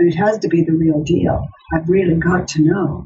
And 0.01 0.11
it 0.11 0.17
has 0.17 0.39
to 0.39 0.47
be 0.47 0.63
the 0.63 0.73
real 0.73 1.03
deal. 1.03 1.47
I've 1.75 1.87
really 1.87 2.15
got 2.15 2.47
to 2.49 2.63
know. 2.63 3.05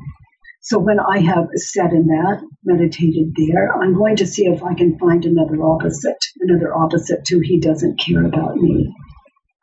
So 0.61 0.79
when 0.79 0.97
I 0.97 1.19
have 1.19 1.47
sat 1.55 1.91
in 1.91 2.07
that, 2.07 2.41
meditated 2.63 3.33
there, 3.35 3.75
I'm 3.75 3.93
going 3.95 4.15
to 4.15 4.25
see 4.25 4.45
if 4.45 4.63
I 4.63 4.75
can 4.75 4.97
find 4.97 5.25
another 5.25 5.61
opposite, 5.61 6.15
another 6.39 6.73
opposite 6.73 7.25
to 7.25 7.41
he 7.43 7.59
doesn't 7.59 7.99
care 7.99 8.25
about 8.25 8.55
me. 8.55 8.95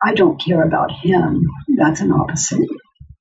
I 0.05 0.13
don't 0.13 0.39
care 0.39 0.61
about 0.61 0.91
him. 0.91 1.41
That's 1.75 2.01
an 2.01 2.11
opposite. 2.11 2.69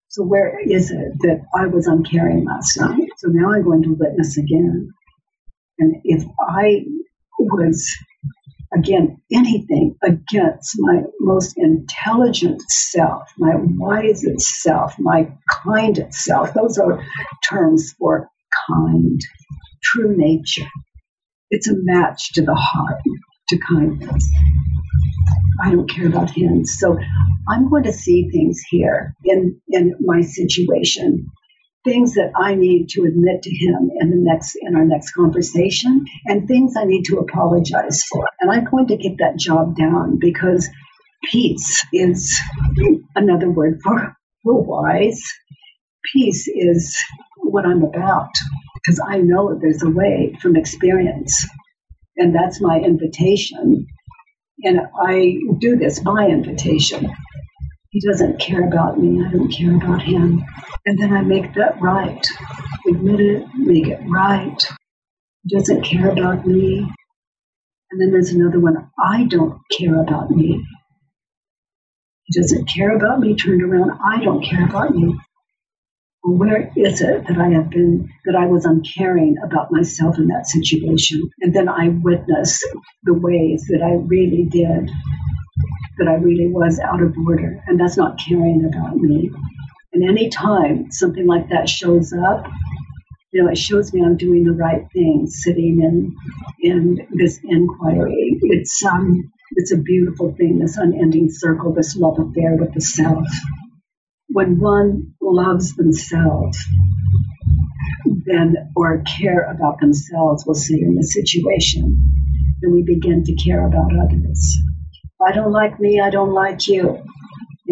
So 0.08 0.24
where 0.24 0.60
is 0.60 0.90
it 0.90 1.12
that 1.20 1.40
I 1.56 1.68
was 1.68 1.86
uncaring 1.86 2.44
last 2.44 2.78
night? 2.78 3.08
So 3.16 3.28
now 3.30 3.52
I'm 3.52 3.64
going 3.64 3.82
to 3.84 3.96
witness 3.98 4.36
again. 4.36 4.90
And 5.78 5.96
if 6.04 6.22
I 6.38 6.84
was 7.38 7.96
again, 8.76 9.20
anything 9.32 9.96
against 10.02 10.76
my 10.78 11.02
most 11.20 11.54
intelligent 11.56 12.62
self, 12.68 13.22
my 13.38 13.54
wisest 13.56 14.40
self, 14.62 14.94
my 14.98 15.30
kindest 15.64 16.18
self. 16.20 16.54
Those 16.54 16.78
are 16.78 17.04
terms 17.48 17.94
for 17.98 18.28
kind, 18.68 19.20
true 19.82 20.14
nature. 20.16 20.68
It's 21.50 21.68
a 21.68 21.74
match 21.76 22.32
to 22.34 22.42
the 22.42 22.54
heart, 22.54 23.02
to 23.48 23.58
kindness. 23.68 24.28
I 25.62 25.70
don't 25.70 25.88
care 25.88 26.06
about 26.06 26.30
him. 26.30 26.64
So 26.64 26.98
I'm 27.48 27.68
going 27.68 27.84
to 27.84 27.92
see 27.92 28.30
things 28.30 28.60
here 28.70 29.14
in, 29.24 29.60
in 29.68 29.94
my 30.00 30.22
situation 30.22 31.30
things 31.84 32.14
that 32.14 32.32
I 32.36 32.54
need 32.56 32.90
to 32.90 33.04
admit 33.04 33.42
to 33.42 33.50
him 33.50 33.90
in 34.00 34.10
the 34.10 34.16
next 34.18 34.56
in 34.60 34.76
our 34.76 34.84
next 34.84 35.12
conversation 35.12 36.06
and 36.26 36.48
things 36.48 36.74
I 36.78 36.84
need 36.84 37.04
to 37.06 37.18
apologize 37.18 38.02
for. 38.04 38.28
And 38.40 38.50
I'm 38.50 38.64
going 38.64 38.88
to 38.88 38.96
get 38.96 39.18
that 39.18 39.38
job 39.38 39.76
down 39.76 40.18
because 40.20 40.68
peace 41.24 41.84
is 41.92 42.40
another 43.16 43.50
word 43.50 43.80
for, 43.84 44.16
for 44.44 44.62
wise. 44.62 45.22
Peace 46.14 46.48
is 46.48 46.98
what 47.38 47.66
I'm 47.66 47.82
about 47.84 48.30
because 48.76 49.00
I 49.06 49.18
know 49.18 49.58
there's 49.60 49.82
a 49.82 49.90
way 49.90 50.36
from 50.42 50.56
experience. 50.56 51.46
And 52.16 52.34
that's 52.34 52.60
my 52.60 52.78
invitation. 52.80 53.86
And 54.64 54.80
I 55.00 55.36
do 55.60 55.76
this 55.76 56.00
by 56.00 56.28
invitation 56.28 57.06
He 57.90 58.00
doesn't 58.06 58.40
care 58.40 58.66
about 58.68 59.00
me. 59.00 59.24
I 59.26 59.32
don't 59.32 59.50
care 59.52 59.74
about 59.76 60.02
him. 60.02 60.44
And 60.86 60.98
then 60.98 61.12
I 61.12 61.22
make 61.22 61.54
that 61.54 61.80
right. 61.80 62.26
Admit 62.88 63.20
it, 63.20 63.46
make 63.54 63.88
it 63.88 64.00
right. 64.08 64.60
He 65.44 65.56
doesn't 65.56 65.82
care 65.82 66.10
about 66.10 66.46
me. 66.46 66.78
And 67.90 68.00
then 68.00 68.10
there's 68.10 68.30
another 68.30 68.60
one. 68.60 68.90
I 69.02 69.24
don't 69.24 69.60
care 69.78 70.00
about 70.00 70.30
me. 70.30 70.64
He 72.24 72.40
doesn't 72.40 72.68
care 72.68 72.96
about 72.96 73.20
me. 73.20 73.34
Turned 73.36 73.62
around. 73.62 73.92
I 74.04 74.22
don't 74.24 74.44
care 74.44 74.66
about 74.66 74.96
you 74.96 75.18
where 76.22 76.70
is 76.76 77.00
it 77.00 77.26
that 77.26 77.36
I 77.38 77.50
have 77.50 77.70
been, 77.70 78.08
that 78.26 78.36
I 78.36 78.46
was 78.46 78.64
uncaring 78.64 79.36
about 79.44 79.72
myself 79.72 80.18
in 80.18 80.28
that 80.28 80.46
situation? 80.46 81.20
And 81.40 81.54
then 81.54 81.68
I 81.68 81.88
witness 81.88 82.62
the 83.02 83.14
ways 83.14 83.66
that 83.68 83.82
I 83.82 83.94
really 83.94 84.44
did, 84.44 84.90
that 85.98 86.08
I 86.08 86.14
really 86.14 86.46
was 86.48 86.78
out 86.78 87.02
of 87.02 87.14
order. 87.26 87.62
And 87.66 87.78
that's 87.78 87.96
not 87.96 88.20
caring 88.20 88.64
about 88.64 88.96
me. 88.96 89.30
And 89.92 90.08
any 90.08 90.30
time 90.30 90.90
something 90.90 91.26
like 91.26 91.50
that 91.50 91.68
shows 91.68 92.12
up, 92.12 92.46
you 93.32 93.42
know, 93.42 93.50
it 93.50 93.58
shows 93.58 93.92
me 93.92 94.02
I'm 94.04 94.16
doing 94.16 94.44
the 94.44 94.52
right 94.52 94.86
thing, 94.92 95.26
sitting 95.26 95.82
in 95.82 96.16
in 96.60 97.06
this 97.12 97.40
inquiry. 97.44 98.38
It's 98.42 98.82
um, 98.84 99.30
it's 99.52 99.72
a 99.72 99.78
beautiful 99.78 100.34
thing, 100.34 100.58
this 100.58 100.76
unending 100.76 101.28
circle, 101.30 101.74
this 101.74 101.96
love 101.96 102.18
affair 102.18 102.56
with 102.56 102.74
the 102.74 102.80
self 102.80 103.26
when 104.32 104.58
one 104.58 105.14
loves 105.20 105.74
themselves, 105.76 106.58
then 108.24 108.72
or 108.74 109.02
care 109.02 109.50
about 109.50 109.78
themselves, 109.80 110.44
we'll 110.46 110.54
say 110.54 110.74
in 110.74 110.94
the 110.94 111.02
situation, 111.02 111.98
then 112.60 112.72
we 112.72 112.82
begin 112.82 113.24
to 113.24 113.34
care 113.34 113.66
about 113.66 113.90
others. 113.94 114.56
I 115.24 115.32
don't 115.32 115.52
like 115.52 115.78
me, 115.78 116.00
I 116.00 116.10
don't 116.10 116.32
like 116.32 116.66
you. 116.66 117.02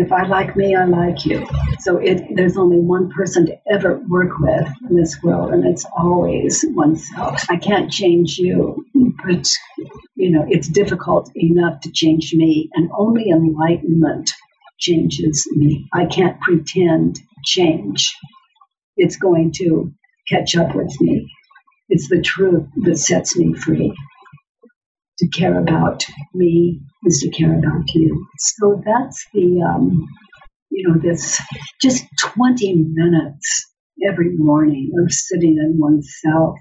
If 0.00 0.12
I 0.12 0.22
like 0.26 0.56
me, 0.56 0.74
I 0.74 0.86
like 0.86 1.26
you. 1.26 1.46
So 1.80 1.98
it, 1.98 2.34
there's 2.34 2.56
only 2.56 2.78
one 2.80 3.10
person 3.10 3.44
to 3.46 3.58
ever 3.70 3.98
work 4.08 4.38
with 4.38 4.66
in 4.88 4.96
this 4.96 5.22
world, 5.22 5.52
and 5.52 5.66
it's 5.66 5.84
always 5.94 6.64
oneself. 6.70 7.44
I 7.50 7.56
can't 7.56 7.92
change 7.92 8.38
you, 8.38 8.82
but 8.94 9.46
you 10.14 10.30
know 10.30 10.46
it's 10.48 10.68
difficult 10.68 11.30
enough 11.34 11.82
to 11.82 11.92
change 11.92 12.32
me, 12.32 12.70
and 12.72 12.88
only 12.96 13.28
enlightenment 13.28 14.30
changes 14.78 15.46
me. 15.52 15.86
I 15.92 16.06
can't 16.06 16.40
pretend 16.40 17.20
change. 17.44 18.16
It's 18.96 19.16
going 19.16 19.52
to 19.56 19.92
catch 20.30 20.56
up 20.56 20.74
with 20.74 20.98
me. 21.02 21.30
It's 21.90 22.08
the 22.08 22.22
truth 22.22 22.66
that 22.84 22.96
sets 22.96 23.36
me 23.36 23.52
free. 23.52 23.94
To 25.18 25.28
care 25.28 25.58
about 25.58 26.06
me 26.32 26.80
is 27.04 27.20
to 27.20 27.30
care 27.30 27.58
about 27.58 27.92
you. 27.94 28.26
So 28.38 28.82
that's 28.84 29.26
the, 29.32 29.62
um, 29.62 30.06
you 30.70 30.88
know, 30.88 30.98
this 31.00 31.40
just 31.80 32.04
20 32.18 32.74
minutes 32.92 33.70
every 34.06 34.30
morning 34.36 34.90
of 35.02 35.12
sitting 35.12 35.58
in 35.58 35.78
oneself, 35.78 36.56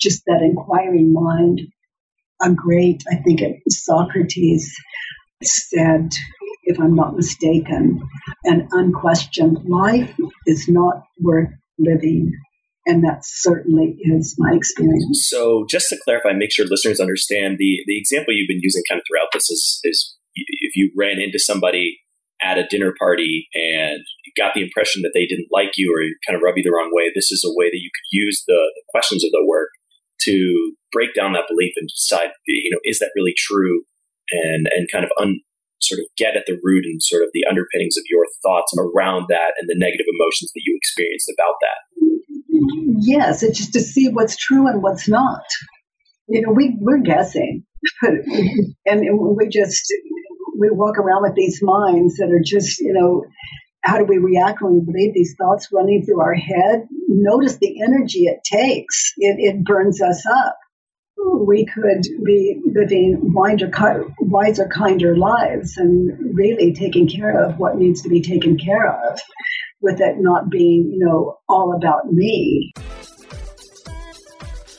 just 0.00 0.22
that 0.26 0.42
inquiring 0.42 1.12
mind. 1.12 1.60
A 2.40 2.52
great, 2.52 3.02
I 3.10 3.16
think 3.16 3.40
it, 3.40 3.56
Socrates 3.68 4.72
said, 5.42 6.10
if 6.64 6.78
I'm 6.78 6.94
not 6.94 7.16
mistaken, 7.16 8.00
an 8.44 8.68
unquestioned 8.70 9.58
life 9.64 10.14
is 10.46 10.68
not 10.68 11.02
worth 11.20 11.50
living. 11.78 12.32
And 12.88 13.04
that 13.04 13.20
certainly 13.20 13.96
is 14.00 14.34
my 14.38 14.56
experience. 14.56 15.28
So, 15.28 15.66
just 15.68 15.90
to 15.90 16.00
clarify, 16.02 16.32
make 16.32 16.50
sure 16.50 16.64
listeners 16.64 17.00
understand 17.00 17.56
the, 17.58 17.84
the 17.86 17.98
example 17.98 18.32
you've 18.32 18.48
been 18.48 18.64
using 18.64 18.82
kind 18.88 18.98
of 18.98 19.04
throughout 19.06 19.28
this 19.32 19.50
is, 19.50 19.80
is 19.84 20.16
if 20.34 20.74
you 20.74 20.90
ran 20.96 21.20
into 21.20 21.38
somebody 21.38 22.00
at 22.40 22.56
a 22.56 22.66
dinner 22.66 22.94
party 22.98 23.48
and 23.52 24.00
got 24.38 24.54
the 24.54 24.62
impression 24.62 25.02
that 25.02 25.12
they 25.12 25.26
didn't 25.26 25.52
like 25.52 25.76
you 25.76 25.92
or 25.92 26.00
kind 26.26 26.36
of 26.36 26.42
rub 26.42 26.56
you 26.56 26.62
the 26.62 26.70
wrong 26.70 26.90
way, 26.92 27.10
this 27.14 27.30
is 27.30 27.44
a 27.44 27.52
way 27.52 27.66
that 27.66 27.82
you 27.82 27.90
could 27.92 28.08
use 28.10 28.44
the, 28.46 28.56
the 28.74 28.82
questions 28.88 29.22
of 29.22 29.30
the 29.32 29.44
work 29.46 29.68
to 30.22 30.72
break 30.90 31.14
down 31.14 31.32
that 31.32 31.48
belief 31.48 31.74
and 31.76 31.88
decide, 31.88 32.30
you 32.46 32.70
know, 32.70 32.80
is 32.84 33.00
that 33.00 33.12
really 33.14 33.34
true? 33.36 33.82
And, 34.30 34.66
and 34.74 34.88
kind 34.92 35.04
of 35.04 35.10
un, 35.20 35.40
sort 35.80 36.00
of 36.00 36.06
get 36.16 36.36
at 36.36 36.44
the 36.46 36.58
root 36.62 36.84
and 36.84 37.02
sort 37.02 37.22
of 37.22 37.30
the 37.32 37.46
underpinnings 37.48 37.96
of 37.96 38.04
your 38.10 38.26
thoughts 38.42 38.72
around 38.78 39.26
that 39.28 39.54
and 39.58 39.68
the 39.68 39.78
negative 39.78 40.06
emotions 40.08 40.52
that 40.54 40.62
you 40.64 40.76
experienced 40.76 41.30
about 41.30 41.54
that. 41.60 41.80
Yes, 43.00 43.42
it's 43.42 43.58
just 43.58 43.72
to 43.74 43.80
see 43.80 44.08
what's 44.08 44.36
true 44.36 44.66
and 44.66 44.82
what's 44.82 45.08
not. 45.08 45.44
You 46.28 46.42
know, 46.42 46.52
we, 46.52 46.76
we're 46.80 46.98
guessing. 46.98 47.64
and 48.02 49.36
we 49.36 49.48
just, 49.48 49.92
we 50.58 50.68
walk 50.70 50.98
around 50.98 51.22
with 51.22 51.34
these 51.34 51.60
minds 51.62 52.16
that 52.16 52.28
are 52.28 52.42
just, 52.44 52.80
you 52.80 52.92
know, 52.92 53.24
how 53.82 53.96
do 53.96 54.04
we 54.04 54.18
react 54.18 54.60
when 54.60 54.74
we 54.74 54.80
believe 54.80 55.14
these 55.14 55.36
thoughts 55.38 55.68
running 55.72 56.04
through 56.04 56.20
our 56.20 56.34
head? 56.34 56.88
Notice 57.08 57.58
the 57.58 57.80
energy 57.82 58.24
it 58.24 58.40
takes. 58.44 59.12
It, 59.16 59.36
it 59.38 59.64
burns 59.64 60.02
us 60.02 60.26
up 60.26 60.58
we 61.18 61.66
could 61.66 62.02
be 62.24 62.60
living 62.66 63.18
wiser, 63.32 63.70
wiser, 64.20 64.68
kinder 64.68 65.16
lives 65.16 65.76
and 65.76 66.36
really 66.36 66.72
taking 66.72 67.08
care 67.08 67.42
of 67.42 67.58
what 67.58 67.76
needs 67.76 68.02
to 68.02 68.08
be 68.08 68.20
taken 68.20 68.56
care 68.56 68.92
of 69.10 69.18
with 69.80 70.00
it 70.00 70.16
not 70.18 70.50
being, 70.50 70.90
you 70.92 70.98
know, 70.98 71.38
all 71.48 71.74
about 71.74 72.12
me. 72.12 72.72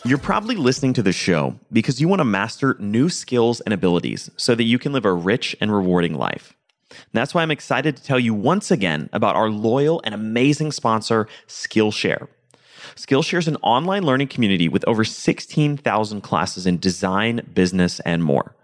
You're 0.05 0.17
probably 0.17 0.55
listening 0.55 0.93
to 0.93 1.03
the 1.03 1.11
show 1.11 1.59
because 1.71 1.99
you 1.99 2.07
want 2.07 2.21
to 2.21 2.25
master 2.25 2.77
new 2.79 3.09
skills 3.09 3.59
and 3.61 3.73
abilities 3.73 4.31
so 4.37 4.55
that 4.55 4.63
you 4.63 4.79
can 4.79 4.93
live 4.93 5.05
a 5.05 5.13
rich 5.13 5.55
and 5.59 5.73
rewarding 5.73 6.15
life. 6.15 6.55
that's 7.13 7.33
why 7.33 7.41
I'm 7.43 7.51
excited 7.51 7.97
to 7.97 8.03
tell 8.03 8.19
you 8.19 8.33
once 8.33 8.71
again 8.71 9.09
about 9.13 9.35
our 9.35 9.49
loyal 9.49 10.01
and 10.03 10.15
amazing 10.15 10.71
sponsor, 10.71 11.27
Skillshare. 11.47 12.27
Skillshare 12.95 13.39
is 13.39 13.47
an 13.47 13.57
online 13.57 14.03
learning 14.03 14.27
community 14.27 14.67
with 14.67 14.87
over 14.87 15.03
16,000 15.03 16.21
classes 16.21 16.65
in 16.65 16.79
design, 16.79 17.41
business, 17.53 17.99
and 18.01 18.23
more. 18.23 18.55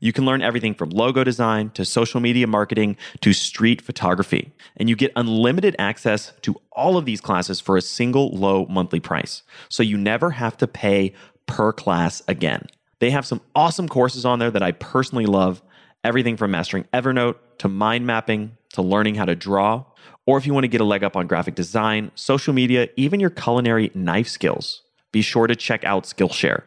You 0.00 0.14
can 0.14 0.24
learn 0.24 0.40
everything 0.40 0.74
from 0.74 0.90
logo 0.90 1.24
design 1.24 1.70
to 1.70 1.84
social 1.84 2.20
media 2.20 2.46
marketing 2.46 2.96
to 3.20 3.34
street 3.34 3.82
photography. 3.82 4.50
And 4.78 4.88
you 4.88 4.96
get 4.96 5.12
unlimited 5.14 5.76
access 5.78 6.32
to 6.42 6.56
all 6.72 6.96
of 6.96 7.04
these 7.04 7.20
classes 7.20 7.60
for 7.60 7.76
a 7.76 7.82
single 7.82 8.30
low 8.30 8.66
monthly 8.66 9.00
price. 9.00 9.42
So 9.68 9.82
you 9.82 9.98
never 9.98 10.30
have 10.30 10.56
to 10.58 10.66
pay 10.66 11.12
per 11.46 11.72
class 11.72 12.22
again. 12.26 12.66
They 12.98 13.10
have 13.10 13.26
some 13.26 13.42
awesome 13.54 13.88
courses 13.88 14.24
on 14.24 14.38
there 14.38 14.50
that 14.50 14.62
I 14.62 14.72
personally 14.72 15.26
love 15.26 15.62
everything 16.02 16.36
from 16.36 16.50
mastering 16.50 16.84
Evernote 16.94 17.36
to 17.58 17.68
mind 17.68 18.06
mapping 18.06 18.56
to 18.72 18.82
learning 18.82 19.16
how 19.16 19.26
to 19.26 19.34
draw 19.34 19.84
or 20.26 20.38
if 20.38 20.46
you 20.46 20.54
want 20.54 20.64
to 20.64 20.68
get 20.68 20.80
a 20.80 20.84
leg 20.84 21.02
up 21.02 21.16
on 21.16 21.26
graphic 21.26 21.54
design, 21.54 22.10
social 22.14 22.52
media, 22.54 22.88
even 22.96 23.20
your 23.20 23.30
culinary 23.30 23.90
knife 23.94 24.28
skills, 24.28 24.82
be 25.12 25.22
sure 25.22 25.46
to 25.46 25.56
check 25.56 25.84
out 25.84 26.04
Skillshare. 26.04 26.62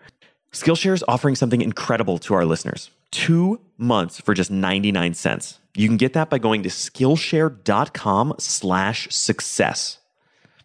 Skillshare 0.52 0.94
is 0.94 1.04
offering 1.08 1.36
something 1.36 1.62
incredible 1.62 2.18
to 2.20 2.34
our 2.34 2.46
listeners 2.46 2.90
two 3.14 3.62
months 3.78 4.20
for 4.20 4.34
just 4.34 4.50
99 4.50 5.14
cents. 5.14 5.60
You 5.76 5.88
can 5.88 5.98
get 5.98 6.14
that 6.14 6.30
by 6.30 6.40
going 6.40 6.64
to 6.64 6.70
Skillshare.com 6.70 8.36
slash 8.40 9.08
success. 9.12 10.00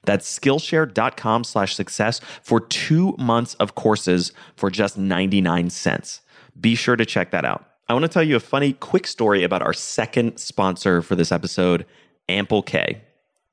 That's 0.05 0.39
Skillshare.com 0.39 1.45
slash 1.45 1.75
success 1.75 2.21
for 2.43 2.61
two 2.61 3.15
months 3.19 3.55
of 3.55 3.75
courses 3.75 4.33
for 4.57 4.71
just 4.71 4.97
99 4.97 5.69
cents. 5.71 6.23
Be 6.59 6.75
sure 6.75 6.97
to 6.97 7.05
check 7.05 7.31
that 7.33 7.45
out. 7.45 7.67
I 7.89 7.93
want 7.93 8.05
to 8.05 8.09
tell 8.09 8.23
you 8.23 8.37
a 8.37 8.41
funny, 8.41 8.73
quick 8.73 9.07
story 9.07 9.45
about 9.45 9.63
our 9.63 9.75
second 9.75 10.39
sponsor 10.39 11.03
for 11.03 11.15
this 11.15 11.31
episode, 11.31 11.85
Ample 12.29 12.63
K. 12.63 13.01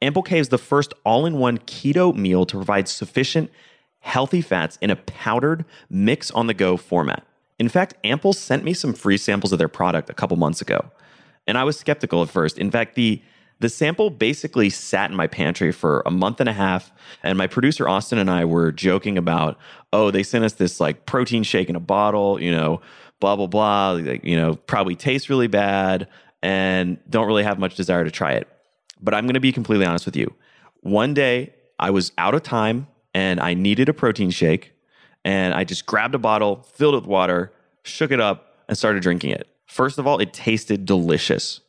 Ample 0.02 0.24
K 0.24 0.40
is 0.40 0.50
the 0.50 0.58
first 0.58 0.94
all 1.04 1.26
in 1.26 1.38
one 1.38 1.58
keto 1.60 2.16
meal 2.16 2.46
to 2.46 2.58
provide 2.58 2.88
sufficient 2.88 3.50
healthy 4.00 4.42
fats 4.42 4.78
in 4.82 4.92
a 4.92 4.96
powdered 4.96 5.66
mix 5.90 6.30
on 6.32 6.48
the 6.48 6.54
go 6.54 6.78
format. 6.78 7.26
In 7.58 7.70
fact, 7.70 7.96
Ample 8.04 8.34
sent 8.34 8.64
me 8.64 8.74
some 8.74 8.94
free 8.94 9.18
samples 9.18 9.52
of 9.52 9.60
their 9.60 9.68
product 9.68 10.10
a 10.10 10.14
couple 10.14 10.38
months 10.38 10.62
ago. 10.62 10.92
And 11.48 11.58
I 11.58 11.64
was 11.64 11.78
skeptical 11.78 12.22
at 12.22 12.30
first. 12.30 12.58
In 12.58 12.72
fact, 12.72 12.96
the 12.96 13.22
the 13.60 13.70
sample 13.70 14.10
basically 14.10 14.70
sat 14.70 15.10
in 15.10 15.16
my 15.16 15.28
pantry 15.28 15.72
for 15.72 16.04
a 16.06 16.12
month 16.12 16.42
and 16.42 16.50
a 16.50 16.54
half. 16.54 16.92
And 17.24 17.38
my 17.38 17.48
producer, 17.48 17.88
Austin, 17.88 18.20
and 18.20 18.30
I 18.30 18.44
were 18.44 18.72
joking 18.72 19.18
about, 19.18 19.58
oh, 19.94 20.12
they 20.12 20.24
sent 20.24 20.44
us 20.44 20.54
this 20.54 20.82
like 20.82 21.06
protein 21.06 21.44
shake 21.44 21.70
in 21.70 21.76
a 21.78 21.80
bottle, 21.80 22.42
you 22.42 22.52
know, 22.52 22.82
blah, 23.22 23.38
blah, 23.38 23.48
blah. 23.48 23.92
Like, 23.92 24.26
you 24.26 24.36
know, 24.36 24.56
probably 24.56 24.96
tastes 24.96 25.30
really 25.30 25.48
bad 25.48 26.10
and 26.44 26.98
don't 27.10 27.28
really 27.28 27.44
have 27.44 27.58
much 27.58 27.76
desire 27.76 28.04
to 28.04 28.12
try 28.12 28.34
it. 28.34 28.48
But 29.02 29.14
I'm 29.14 29.26
going 29.26 29.34
to 29.36 29.40
be 29.40 29.52
completely 29.52 29.86
honest 29.86 30.06
with 30.06 30.16
you. 30.16 30.34
One 30.82 31.14
day 31.14 31.54
I 31.80 31.90
was 31.90 32.12
out 32.18 32.34
of 32.34 32.44
time 32.44 32.88
and 33.14 33.40
I 33.40 33.54
needed 33.54 33.90
a 33.90 33.94
protein 33.94 34.30
shake. 34.30 34.74
And 35.24 35.54
I 35.54 35.64
just 35.64 35.86
grabbed 35.86 36.14
a 36.14 36.20
bottle, 36.20 36.62
filled 36.74 36.94
it 36.94 36.98
with 36.98 37.08
water, 37.08 37.52
shook 37.82 38.12
it 38.12 38.20
up, 38.20 38.60
and 38.68 38.78
started 38.78 39.02
drinking 39.02 39.32
it. 39.32 39.48
First 39.66 39.98
of 39.98 40.06
all, 40.06 40.20
it 40.20 40.34
tasted 40.34 40.86
delicious. 40.86 41.62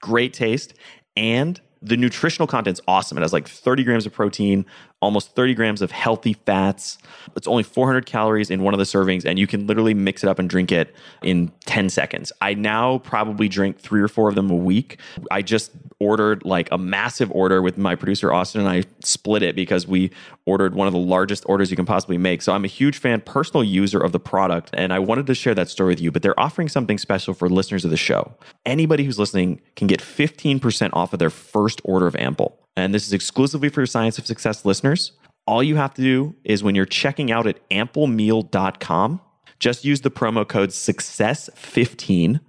Great 0.00 0.34
taste. 0.34 0.74
And 1.16 1.60
The 1.80 1.96
nutritional 1.96 2.46
content's 2.46 2.80
awesome. 2.88 3.18
It 3.18 3.22
has 3.22 3.32
like 3.32 3.48
30 3.48 3.84
grams 3.84 4.04
of 4.04 4.12
protein, 4.12 4.66
almost 5.00 5.34
30 5.34 5.54
grams 5.54 5.82
of 5.82 5.90
healthy 5.90 6.32
fats. 6.32 6.98
It's 7.36 7.46
only 7.46 7.62
400 7.62 8.06
calories 8.06 8.50
in 8.50 8.62
one 8.62 8.74
of 8.74 8.78
the 8.78 8.84
servings, 8.84 9.24
and 9.24 9.38
you 9.38 9.46
can 9.46 9.66
literally 9.66 9.94
mix 9.94 10.24
it 10.24 10.28
up 10.28 10.38
and 10.38 10.50
drink 10.50 10.72
it 10.72 10.94
in 11.22 11.52
10 11.66 11.88
seconds. 11.88 12.32
I 12.40 12.54
now 12.54 12.98
probably 12.98 13.48
drink 13.48 13.78
three 13.78 14.00
or 14.00 14.08
four 14.08 14.28
of 14.28 14.34
them 14.34 14.50
a 14.50 14.56
week. 14.56 14.98
I 15.30 15.42
just 15.42 15.70
ordered 16.00 16.44
like 16.44 16.68
a 16.72 16.78
massive 16.78 17.30
order 17.32 17.62
with 17.62 17.78
my 17.78 17.94
producer 17.94 18.32
Austin, 18.32 18.60
and 18.60 18.70
I 18.70 18.84
split 19.04 19.42
it 19.42 19.54
because 19.54 19.86
we 19.86 20.10
ordered 20.46 20.74
one 20.74 20.86
of 20.86 20.92
the 20.92 20.98
largest 20.98 21.44
orders 21.46 21.70
you 21.70 21.76
can 21.76 21.86
possibly 21.86 22.18
make. 22.18 22.42
So 22.42 22.52
I'm 22.52 22.64
a 22.64 22.68
huge 22.68 22.98
fan, 22.98 23.20
personal 23.20 23.62
user 23.62 24.00
of 24.00 24.12
the 24.12 24.20
product, 24.20 24.70
and 24.72 24.92
I 24.92 24.98
wanted 24.98 25.26
to 25.26 25.34
share 25.34 25.54
that 25.54 25.68
story 25.68 25.92
with 25.92 26.00
you. 26.00 26.10
But 26.10 26.22
they're 26.22 26.38
offering 26.38 26.68
something 26.68 26.98
special 26.98 27.34
for 27.34 27.48
listeners 27.48 27.84
of 27.84 27.90
the 27.90 27.96
show. 27.96 28.34
Anybody 28.66 29.04
who's 29.04 29.18
listening 29.18 29.60
can 29.76 29.86
get 29.86 30.00
15% 30.00 30.90
off 30.92 31.12
of 31.12 31.18
their 31.18 31.30
first 31.30 31.80
order 31.84 32.06
of 32.06 32.16
Ample. 32.16 32.58
And 32.78 32.94
this 32.94 33.06
is 33.06 33.12
exclusively 33.12 33.68
for 33.68 33.84
Science 33.86 34.18
of 34.18 34.26
Success 34.26 34.64
listeners. 34.64 35.12
All 35.46 35.62
you 35.62 35.76
have 35.76 35.94
to 35.94 36.02
do 36.02 36.36
is 36.44 36.62
when 36.62 36.74
you're 36.74 36.86
checking 36.86 37.32
out 37.32 37.46
at 37.46 37.68
amplemeal.com, 37.70 39.20
just 39.58 39.84
use 39.84 40.02
the 40.02 40.10
promo 40.10 40.46
code 40.46 40.70
SUCCESS15 40.70 42.40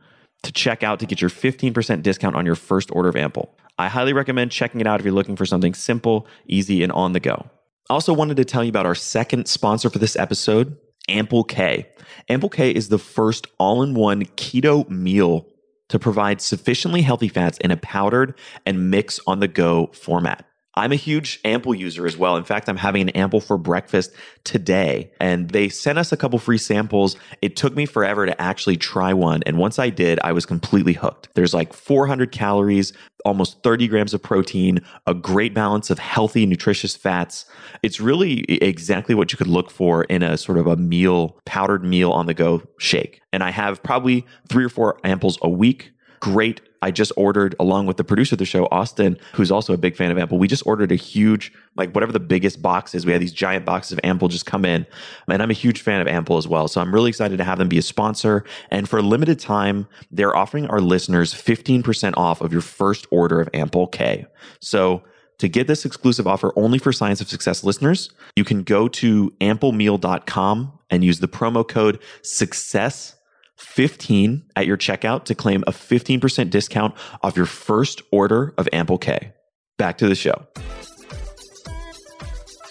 to 0.43 0.51
check 0.51 0.83
out 0.83 0.99
to 0.99 1.05
get 1.05 1.19
your 1.19 1.29
15% 1.29 2.03
discount 2.03 2.35
on 2.35 2.45
your 2.45 2.55
first 2.55 2.91
order 2.91 3.09
of 3.09 3.15
Ample. 3.15 3.57
I 3.79 3.87
highly 3.87 4.13
recommend 4.13 4.51
checking 4.51 4.81
it 4.81 4.87
out 4.87 4.99
if 4.99 5.05
you're 5.05 5.13
looking 5.13 5.35
for 5.35 5.45
something 5.45 5.73
simple, 5.73 6.27
easy, 6.47 6.83
and 6.83 6.91
on 6.91 7.13
the 7.13 7.19
go. 7.19 7.49
I 7.89 7.93
also 7.93 8.13
wanted 8.13 8.37
to 8.37 8.45
tell 8.45 8.63
you 8.63 8.69
about 8.69 8.85
our 8.85 8.95
second 8.95 9.47
sponsor 9.47 9.89
for 9.89 9.97
this 9.97 10.15
episode, 10.15 10.77
Ample 11.07 11.43
K. 11.43 11.89
Ample 12.27 12.49
K 12.49 12.69
is 12.69 12.89
the 12.89 12.99
first 12.99 13.47
all 13.57 13.81
in 13.81 13.95
one 13.95 14.25
keto 14.25 14.87
meal 14.89 15.47
to 15.89 15.99
provide 15.99 16.41
sufficiently 16.41 17.01
healthy 17.01 17.27
fats 17.27 17.57
in 17.59 17.71
a 17.71 17.77
powdered 17.77 18.33
and 18.65 18.89
mix 18.89 19.19
on 19.27 19.39
the 19.39 19.47
go 19.47 19.87
format. 19.87 20.45
I'm 20.75 20.91
a 20.91 20.95
huge 20.95 21.39
Ample 21.43 21.73
user 21.73 22.05
as 22.05 22.15
well. 22.15 22.37
In 22.37 22.43
fact, 22.43 22.69
I'm 22.69 22.77
having 22.77 23.01
an 23.01 23.09
Ample 23.09 23.41
for 23.41 23.57
breakfast 23.57 24.11
today, 24.43 25.11
and 25.19 25.49
they 25.49 25.67
sent 25.67 25.97
us 25.97 26.11
a 26.11 26.17
couple 26.17 26.37
free 26.39 26.57
samples. 26.57 27.17
It 27.41 27.55
took 27.55 27.75
me 27.75 27.85
forever 27.85 28.25
to 28.25 28.39
actually 28.39 28.77
try 28.77 29.13
one. 29.13 29.41
And 29.45 29.57
once 29.57 29.79
I 29.79 29.89
did, 29.89 30.19
I 30.23 30.31
was 30.31 30.45
completely 30.45 30.93
hooked. 30.93 31.29
There's 31.33 31.53
like 31.53 31.73
400 31.73 32.31
calories, 32.31 32.93
almost 33.25 33.63
30 33.63 33.87
grams 33.87 34.13
of 34.13 34.21
protein, 34.21 34.79
a 35.07 35.13
great 35.13 35.53
balance 35.53 35.89
of 35.89 35.99
healthy, 35.99 36.45
nutritious 36.45 36.95
fats. 36.95 37.45
It's 37.81 37.99
really 37.99 38.41
exactly 38.43 39.15
what 39.15 39.31
you 39.31 39.37
could 39.37 39.47
look 39.47 39.71
for 39.71 40.03
in 40.05 40.21
a 40.21 40.37
sort 40.37 40.59
of 40.59 40.67
a 40.67 40.77
meal, 40.77 41.39
powdered 41.45 41.83
meal 41.83 42.11
on 42.11 42.27
the 42.27 42.33
go 42.33 42.61
shake. 42.77 43.21
And 43.33 43.43
I 43.43 43.49
have 43.49 43.81
probably 43.81 44.25
three 44.47 44.65
or 44.65 44.69
four 44.69 44.99
amples 45.03 45.37
a 45.41 45.49
week 45.49 45.91
great. 46.19 46.61
I 46.81 46.91
just 46.91 47.11
ordered, 47.17 47.55
along 47.59 47.87
with 47.87 47.97
the 47.97 48.03
producer 48.03 48.35
of 48.35 48.39
the 48.39 48.45
show, 48.45 48.67
Austin, 48.71 49.17
who's 49.33 49.51
also 49.51 49.73
a 49.73 49.77
big 49.77 49.95
fan 49.95 50.11
of 50.11 50.17
Ample. 50.17 50.37
We 50.37 50.47
just 50.47 50.65
ordered 50.65 50.91
a 50.91 50.95
huge, 50.95 51.51
like 51.75 51.93
whatever 51.93 52.11
the 52.11 52.19
biggest 52.19 52.61
box 52.61 52.95
is. 52.95 53.05
We 53.05 53.11
had 53.11 53.21
these 53.21 53.33
giant 53.33 53.65
boxes 53.65 53.93
of 53.93 53.99
Ample 54.03 54.27
just 54.27 54.45
come 54.45 54.65
in. 54.65 54.85
And 55.27 55.41
I'm 55.41 55.49
a 55.49 55.53
huge 55.53 55.81
fan 55.81 56.01
of 56.01 56.07
Ample 56.07 56.37
as 56.37 56.47
well. 56.47 56.67
So 56.67 56.79
I'm 56.79 56.93
really 56.93 57.09
excited 57.09 57.37
to 57.37 57.43
have 57.43 57.57
them 57.57 57.67
be 57.67 57.77
a 57.77 57.81
sponsor. 57.81 58.45
And 58.71 58.87
for 58.87 58.99
a 58.99 59.01
limited 59.01 59.39
time, 59.39 59.87
they're 60.11 60.35
offering 60.35 60.67
our 60.67 60.79
listeners 60.79 61.33
15% 61.33 62.13
off 62.15 62.41
of 62.41 62.53
your 62.53 62.61
first 62.61 63.07
order 63.11 63.41
of 63.41 63.49
Ample 63.53 63.87
K. 63.87 64.25
So 64.61 65.03
to 65.39 65.47
get 65.47 65.67
this 65.67 65.85
exclusive 65.85 66.27
offer 66.27 66.53
only 66.55 66.79
for 66.79 66.91
Science 66.91 67.21
of 67.21 67.29
Success 67.29 67.63
listeners, 67.63 68.09
you 68.35 68.43
can 68.43 68.63
go 68.63 68.87
to 68.89 69.31
amplemeal.com 69.41 70.79
and 70.89 71.03
use 71.03 71.19
the 71.19 71.27
promo 71.27 71.67
code 71.67 71.99
SUCCESS 72.23 73.15
15 73.59 74.43
at 74.55 74.65
your 74.65 74.77
checkout 74.77 75.25
to 75.25 75.35
claim 75.35 75.63
a 75.67 75.71
15% 75.71 76.49
discount 76.49 76.95
off 77.21 77.35
your 77.35 77.45
first 77.45 78.01
order 78.11 78.53
of 78.57 78.67
Ample 78.73 78.97
K. 78.97 79.33
Back 79.77 79.97
to 79.99 80.07
the 80.07 80.15
show. 80.15 80.47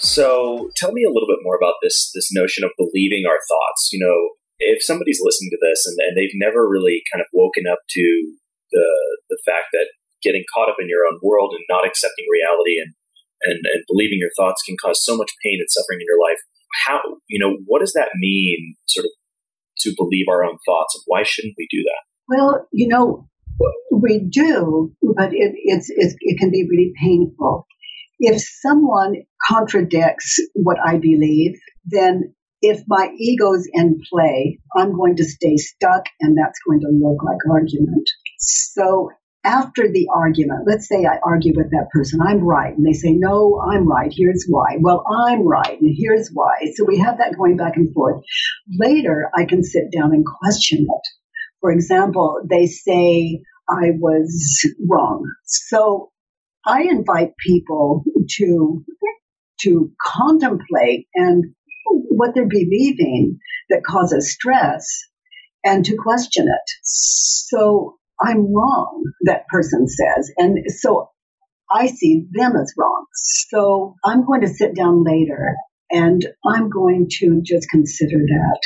So, 0.01 0.71
tell 0.77 0.93
me 0.93 1.03
a 1.05 1.11
little 1.11 1.27
bit 1.27 1.43
more 1.43 1.57
about 1.57 1.75
this 1.83 2.11
this 2.15 2.31
notion 2.33 2.63
of 2.63 2.71
believing 2.79 3.25
our 3.27 3.39
thoughts. 3.49 3.91
You 3.93 3.99
know, 3.99 4.39
if 4.59 4.83
somebody's 4.83 5.21
listening 5.23 5.51
to 5.51 5.59
this 5.61 5.87
and, 5.87 5.99
and 6.01 6.17
they've 6.17 6.35
never 6.35 6.69
really 6.69 7.03
kind 7.13 7.21
of 7.21 7.27
woken 7.33 7.65
up 7.71 7.79
to 7.91 8.05
the 8.71 8.89
the 9.29 9.39
fact 9.45 9.73
that 9.73 9.91
getting 10.23 10.45
caught 10.55 10.69
up 10.69 10.77
in 10.81 10.89
your 10.89 11.07
own 11.07 11.19
world 11.23 11.55
and 11.55 11.65
not 11.69 11.87
accepting 11.87 12.27
reality 12.31 12.79
and 12.79 12.95
and, 13.43 13.61
and 13.71 13.85
believing 13.87 14.19
your 14.19 14.35
thoughts 14.37 14.63
can 14.67 14.77
cause 14.83 15.03
so 15.05 15.17
much 15.17 15.31
pain 15.45 15.59
and 15.59 15.71
suffering 15.71 15.99
in 16.01 16.07
your 16.07 16.19
life. 16.19 16.43
How 16.87 17.01
you 17.29 17.39
know 17.39 17.59
what 17.67 17.81
does 17.81 17.93
that 17.95 18.11
mean? 18.17 18.75
Sort 18.87 19.07
of 19.07 19.13
to 19.81 19.95
believe 19.97 20.27
our 20.31 20.45
own 20.45 20.59
thoughts. 20.67 20.95
And 20.95 21.03
why 21.07 21.23
shouldn't 21.25 21.55
we 21.59 21.69
do 21.71 21.83
that? 21.83 22.37
Well, 22.37 22.67
you 22.73 22.89
know, 22.89 23.29
we 23.93 24.29
do, 24.31 24.93
but 25.03 25.33
it, 25.33 25.53
it's, 25.55 25.91
it's, 25.91 26.15
it 26.21 26.39
can 26.39 26.51
be 26.51 26.67
really 26.69 26.93
painful. 27.01 27.67
If 28.21 28.43
someone 28.63 29.15
contradicts 29.49 30.41
what 30.55 30.79
I 30.85 30.99
believe, 30.99 31.53
then 31.85 32.35
if 32.61 32.83
my 32.89 33.11
ego's 33.19 33.69
in 33.73 34.01
play, 34.11 34.59
I'm 34.77 34.93
going 34.97 35.17
to 35.17 35.25
stay 35.25 35.57
stuck 35.57 36.05
and 36.21 36.37
that's 36.37 36.59
going 36.67 36.81
to 36.81 36.89
look 36.89 37.23
like 37.23 37.39
argument. 37.51 38.09
So 38.39 39.11
after 39.49 39.91
the 39.91 40.09
argument, 40.15 40.65
let's 40.67 40.87
say 40.87 41.07
I 41.07 41.19
argue 41.25 41.55
with 41.57 41.71
that 41.71 41.89
person, 41.91 42.21
I'm 42.21 42.45
right. 42.45 42.77
And 42.77 42.87
they 42.87 42.93
say, 42.93 43.13
no, 43.13 43.59
I'm 43.61 43.89
right. 43.89 44.13
Here's 44.15 44.45
why. 44.47 44.77
Well, 44.79 45.05
I'm 45.11 45.47
right. 45.47 45.81
And 45.81 45.97
here's 45.97 46.29
why. 46.29 46.55
So 46.75 46.85
we 46.85 46.99
have 46.99 47.17
that 47.19 47.37
going 47.37 47.57
back 47.57 47.77
and 47.77 47.93
forth. 47.95 48.23
Later, 48.79 49.31
I 49.35 49.47
can 49.47 49.63
sit 49.63 49.85
down 49.91 50.13
and 50.13 50.25
question 50.25 50.81
it. 50.81 51.09
For 51.63 51.73
example, 51.73 52.43
they 52.49 52.67
say 52.67 53.41
I 53.69 53.93
was 53.99 54.67
wrong. 54.87 55.25
So 55.45 56.11
I 56.67 56.83
invite 56.83 57.33
people 57.39 58.05
to, 58.37 58.85
to 59.63 59.93
contemplate 60.05 61.07
and 61.15 61.55
what 61.87 62.35
they're 62.35 62.47
believing 62.47 63.39
that 63.71 63.83
causes 63.83 64.31
stress 64.31 64.87
and 65.65 65.87
to 65.87 65.97
question 65.97 66.49
it. 66.49 66.71
So 66.83 67.99
I'm 68.21 68.53
wrong, 68.53 69.05
that 69.23 69.47
person 69.49 69.87
says. 69.89 70.33
And 70.39 70.59
so 70.71 71.11
I 71.73 71.87
see 71.87 72.27
them 72.33 72.55
as 72.57 72.73
wrong. 72.79 73.07
So 73.15 73.95
I'm 74.05 74.27
going 74.27 74.43
to 74.43 74.49
sit 74.49 74.75
down 74.75 75.05
later 75.05 75.57
and 75.91 76.27
I'm 76.47 76.71
going 76.71 77.09
to 77.21 77.43
just 77.45 77.69
consider 77.71 78.19
that 78.19 78.61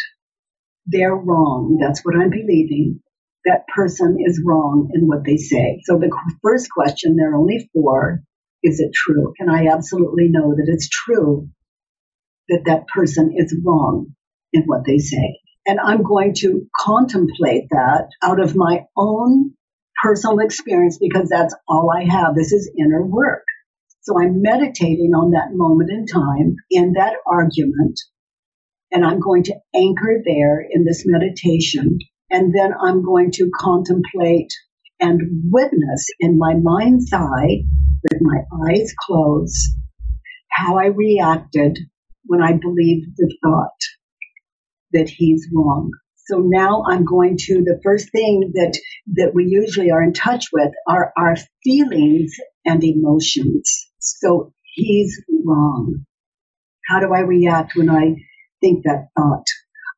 they're 0.87 1.15
wrong. 1.15 1.79
That's 1.81 2.05
what 2.05 2.17
I'm 2.17 2.31
believing. 2.31 3.01
That 3.45 3.67
person 3.75 4.19
is 4.25 4.43
wrong 4.45 4.91
in 4.95 5.07
what 5.07 5.25
they 5.25 5.37
say. 5.37 5.81
So 5.85 5.99
the 5.99 6.11
first 6.43 6.69
question, 6.71 7.17
there 7.17 7.33
are 7.33 7.37
only 7.37 7.69
four, 7.75 8.23
is 8.63 8.81
it 8.81 8.93
true? 8.95 9.33
And 9.39 9.51
I 9.51 9.73
absolutely 9.73 10.29
know 10.29 10.55
that 10.55 10.69
it's 10.69 10.89
true 10.89 11.49
that 12.49 12.63
that 12.67 12.87
person 12.89 13.35
is 13.37 13.57
wrong 13.65 14.15
in 14.53 14.63
what 14.65 14.83
they 14.87 14.99
say. 14.99 15.41
And 15.67 15.79
I'm 15.81 16.03
going 16.03 16.35
to 16.39 16.67
contemplate 16.77 17.69
that 17.71 18.09
out 18.23 18.41
of 18.41 18.57
my 18.57 18.87
own 18.97 19.53
personal 20.03 20.41
experience 20.41 20.99
because 20.99 21.29
that's 21.29 21.55
all 21.69 21.91
I 21.91 22.05
have. 22.05 22.35
This 22.35 22.53
is 22.53 22.71
inner 22.79 23.05
work. 23.05 23.45
So 24.01 24.21
I'm 24.21 24.43
meditating 24.43 25.13
on 25.15 25.31
that 25.31 25.53
moment 25.53 25.91
in 25.91 26.07
time 26.07 26.57
in 26.71 26.95
that 26.95 27.15
argument. 27.27 28.01
And 28.91 29.05
I'm 29.05 29.21
going 29.21 29.45
to 29.45 29.55
anchor 29.75 30.21
there 30.25 30.61
in 30.61 30.85
this 30.85 31.05
meditation. 31.07 31.99
And 32.31 32.53
then 32.53 32.73
I'm 32.75 33.05
going 33.05 33.31
to 33.33 33.51
contemplate 33.57 34.53
and 34.99 35.21
witness 35.51 36.07
in 36.21 36.39
my 36.39 36.55
mind's 36.55 37.13
eye 37.13 37.63
with 38.03 38.21
my 38.21 38.43
eyes 38.69 38.93
closed 39.07 39.69
how 40.51 40.79
I 40.79 40.87
reacted 40.87 41.79
when 42.25 42.43
I 42.43 42.53
believed 42.53 43.17
the 43.17 43.35
thought 43.43 43.79
that 44.93 45.09
he's 45.09 45.49
wrong. 45.53 45.91
So 46.27 46.39
now 46.39 46.85
I'm 46.89 47.05
going 47.05 47.37
to 47.37 47.65
the 47.65 47.81
first 47.83 48.11
thing 48.13 48.53
that 48.55 48.79
that 49.15 49.33
we 49.35 49.45
usually 49.45 49.91
are 49.91 50.03
in 50.03 50.13
touch 50.13 50.47
with 50.53 50.73
are 50.89 51.13
our 51.17 51.35
feelings 51.65 52.33
and 52.65 52.83
emotions. 52.85 53.89
So 53.99 54.53
he's 54.63 55.21
wrong. 55.45 56.05
How 56.89 57.01
do 57.01 57.13
I 57.13 57.21
react 57.21 57.73
when 57.75 57.91
I 57.91 58.17
think 58.61 58.85
that 58.85 59.09
thought? 59.17 59.47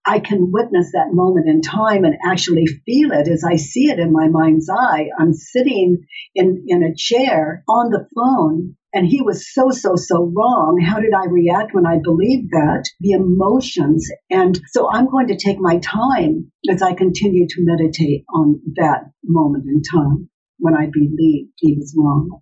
I 0.06 0.20
can 0.20 0.52
witness 0.52 0.92
that 0.92 1.12
moment 1.12 1.48
in 1.48 1.62
time 1.62 2.04
and 2.04 2.16
actually 2.26 2.66
feel 2.66 3.12
it 3.12 3.26
as 3.26 3.42
I 3.42 3.56
see 3.56 3.90
it 3.90 3.98
in 3.98 4.12
my 4.12 4.28
mind's 4.28 4.68
eye. 4.68 5.08
I'm 5.18 5.32
sitting 5.32 6.04
in, 6.34 6.64
in 6.68 6.82
a 6.82 6.94
chair 6.94 7.64
on 7.66 7.90
the 7.90 8.06
phone 8.14 8.76
and 8.94 9.04
he 9.06 9.20
was 9.20 9.52
so, 9.52 9.70
so, 9.70 9.96
so 9.96 10.32
wrong. 10.34 10.80
How 10.80 11.00
did 11.00 11.12
I 11.12 11.26
react 11.26 11.74
when 11.74 11.84
I 11.84 11.98
believed 12.02 12.50
that? 12.52 12.88
The 13.00 13.10
emotions. 13.10 14.08
And 14.30 14.58
so 14.70 14.88
I'm 14.90 15.10
going 15.10 15.26
to 15.26 15.36
take 15.36 15.58
my 15.58 15.78
time 15.78 16.52
as 16.70 16.80
I 16.80 16.94
continue 16.94 17.48
to 17.48 17.56
meditate 17.58 18.24
on 18.32 18.60
that 18.76 19.10
moment 19.24 19.64
in 19.66 19.82
time 19.82 20.30
when 20.58 20.74
I 20.74 20.86
believed 20.92 21.50
he 21.56 21.74
was 21.76 21.92
wrong. 21.98 22.40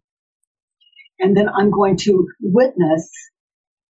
And 1.18 1.34
then 1.34 1.48
I'm 1.48 1.70
going 1.70 1.96
to 2.02 2.28
witness 2.40 3.10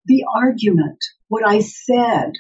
the 0.05 0.25
argument, 0.37 0.99
what 1.29 1.47
I 1.47 1.61
said, 1.61 2.33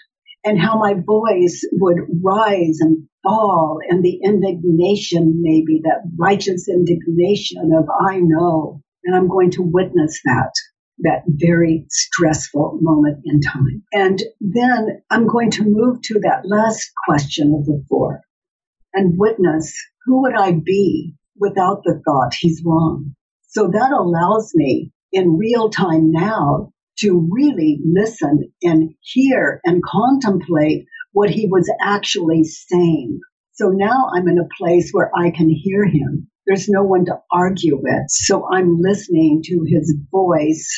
and 0.44 0.60
how 0.60 0.78
my 0.78 0.94
voice 0.94 1.66
would 1.72 1.98
rise 2.22 2.78
and 2.80 3.08
fall, 3.22 3.78
and 3.88 4.02
the 4.04 4.20
indignation, 4.22 5.40
maybe 5.40 5.80
that 5.84 6.02
righteous 6.18 6.68
indignation 6.68 7.72
of, 7.74 7.86
I 8.06 8.18
know 8.20 8.82
And 9.04 9.16
I'm 9.16 9.28
going 9.28 9.50
to 9.52 9.62
witness 9.62 10.20
that, 10.24 10.52
that 10.98 11.22
very 11.26 11.86
stressful 11.88 12.78
moment 12.80 13.22
in 13.24 13.40
time. 13.40 13.82
And 13.92 14.22
then 14.40 15.02
I'm 15.10 15.26
going 15.26 15.50
to 15.52 15.64
move 15.64 16.02
to 16.02 16.20
that 16.20 16.42
last 16.44 16.90
question 17.06 17.54
of 17.58 17.66
the 17.66 17.82
four 17.88 18.22
and 18.94 19.18
witness 19.18 19.74
who 20.04 20.22
would 20.22 20.34
I 20.34 20.52
be 20.52 21.14
without 21.38 21.82
the 21.84 22.00
thought 22.04 22.34
he's 22.38 22.62
wrong? 22.64 23.14
So 23.48 23.68
that 23.68 23.92
allows 23.92 24.52
me 24.54 24.92
in 25.12 25.36
real 25.36 25.70
time 25.70 26.10
now 26.10 26.72
to 26.98 27.28
really 27.30 27.80
listen 27.84 28.52
and 28.62 28.94
hear 29.00 29.60
and 29.64 29.82
contemplate 29.82 30.86
what 31.12 31.30
he 31.30 31.46
was 31.46 31.70
actually 31.80 32.44
saying. 32.44 33.20
So 33.52 33.68
now 33.68 34.08
I'm 34.14 34.28
in 34.28 34.38
a 34.38 34.48
place 34.58 34.90
where 34.92 35.10
I 35.16 35.30
can 35.30 35.48
hear 35.50 35.84
him. 35.84 36.29
There's 36.50 36.68
no 36.68 36.82
one 36.82 37.04
to 37.04 37.20
argue 37.30 37.78
with. 37.80 38.06
So 38.08 38.44
I'm 38.52 38.80
listening 38.80 39.42
to 39.44 39.64
his 39.68 39.94
voice, 40.10 40.68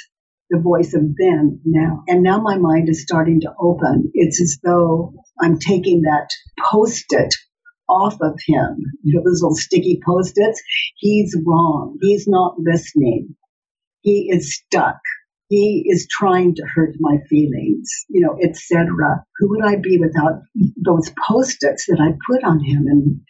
the 0.51 0.61
voice 0.61 0.93
of 0.93 1.17
Ben 1.17 1.61
now. 1.65 2.05
And 2.09 2.23
now 2.23 2.43
my 2.43 2.59
mind 2.59 2.91
is 2.91 3.03
starting 3.03 3.41
to 3.41 3.55
open. 3.59 4.11
It's 4.13 4.39
as 4.39 4.59
though 4.63 5.15
I'm 5.41 5.59
taking 5.59 6.03
that 6.03 6.29
post 6.71 7.07
it 7.09 7.35
off 7.89 8.19
of 8.21 8.39
him. 8.47 8.77
You 9.03 9.15
know, 9.15 9.23
those 9.25 9.41
little 9.41 9.57
sticky 9.57 9.99
post-its. 10.05 10.63
He's 10.99 11.35
wrong. 11.47 11.97
He's 12.03 12.29
not 12.29 12.57
listening. 12.59 13.35
He 14.03 14.29
is 14.31 14.55
stuck. 14.55 14.99
He 15.49 15.87
is 15.87 16.07
trying 16.11 16.55
to 16.57 16.67
hurt 16.75 16.97
my 17.01 17.17
feelings, 17.31 17.89
you 18.11 18.21
know, 18.21 18.37
etc. 18.43 18.85
Who 19.39 19.49
would 19.49 19.65
I 19.65 19.77
be 19.77 19.99
without 19.99 20.43
those 20.77 21.11
post-its 21.27 21.87
that 21.87 21.99
I 21.99 22.13
put 22.31 22.45
on 22.45 22.63
him 22.63 22.85
in, 22.89 23.23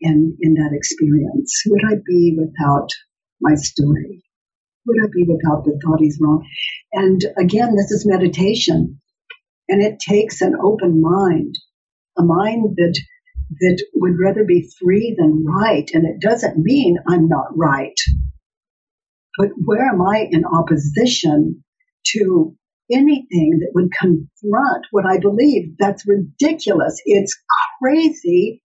in, 0.00 0.36
in 0.40 0.54
that 0.54 0.72
experience? 0.72 1.62
Would 1.66 1.82
I 1.88 1.96
be 2.06 2.36
without 2.38 2.88
my 3.40 3.54
story? 3.54 4.22
Would 4.86 4.96
I 5.02 5.08
be 5.12 5.24
without 5.28 5.64
the 5.64 5.78
thought 5.84 6.00
he's 6.00 6.18
wrong? 6.20 6.46
And 6.92 7.24
again, 7.38 7.74
this 7.74 7.90
is 7.90 8.06
meditation. 8.06 9.00
And 9.68 9.82
it 9.82 9.98
takes 9.98 10.40
an 10.40 10.54
open 10.62 11.00
mind, 11.00 11.56
a 12.16 12.22
mind 12.22 12.76
that 12.76 13.00
that 13.60 13.84
would 13.94 14.14
rather 14.22 14.44
be 14.44 14.68
free 14.80 15.14
than 15.18 15.44
right. 15.44 15.88
And 15.92 16.04
it 16.06 16.20
doesn't 16.20 16.56
mean 16.56 16.98
I'm 17.08 17.28
not 17.28 17.56
right. 17.56 17.96
But 19.38 19.48
where 19.64 19.86
am 19.88 20.00
I 20.02 20.26
in 20.30 20.44
opposition 20.44 21.62
to 22.12 22.56
anything 22.90 23.58
that 23.60 23.72
would 23.74 23.90
confront 23.92 24.86
what 24.90 25.04
I 25.04 25.18
believe? 25.18 25.76
That's 25.78 26.06
ridiculous. 26.06 27.00
It's 27.04 27.36
crazy. 27.82 28.62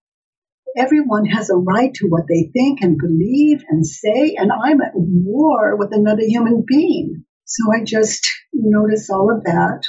Everyone 0.78 1.26
has 1.26 1.50
a 1.50 1.56
right 1.56 1.94
to 1.96 2.08
what 2.08 2.26
they 2.30 2.50
think 2.54 2.80
and 2.82 2.98
believe 2.98 3.62
and 3.70 3.86
say, 3.86 4.36
and 4.38 4.52
I'm 4.52 4.82
at 4.82 4.94
war 4.96 5.76
with 5.78 5.90
another 5.92 6.24
human 6.24 6.64
being. 6.66 7.26
So 7.46 7.64
I 7.74 7.84
just 7.84 8.26
notice 8.54 9.10
all 9.10 9.30
of 9.36 9.44
that, 9.44 9.84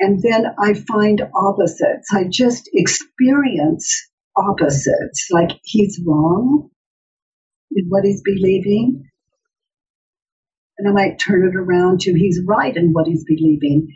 and 0.00 0.20
then 0.22 0.44
I 0.58 0.74
find 0.74 1.22
opposites. 1.34 2.08
I 2.12 2.24
just 2.30 2.68
experience 2.74 4.08
opposites, 4.36 5.28
like 5.32 5.58
he's 5.64 6.00
wrong 6.06 6.70
in 7.74 7.86
what 7.88 8.04
he's 8.04 8.22
believing. 8.22 9.04
And 10.78 10.88
I 10.88 10.92
might 10.92 11.18
turn 11.18 11.48
it 11.48 11.56
around 11.56 12.00
to 12.02 12.12
he's 12.12 12.40
right 12.46 12.76
in 12.76 12.92
what 12.92 13.08
he's 13.08 13.24
believing. 13.24 13.88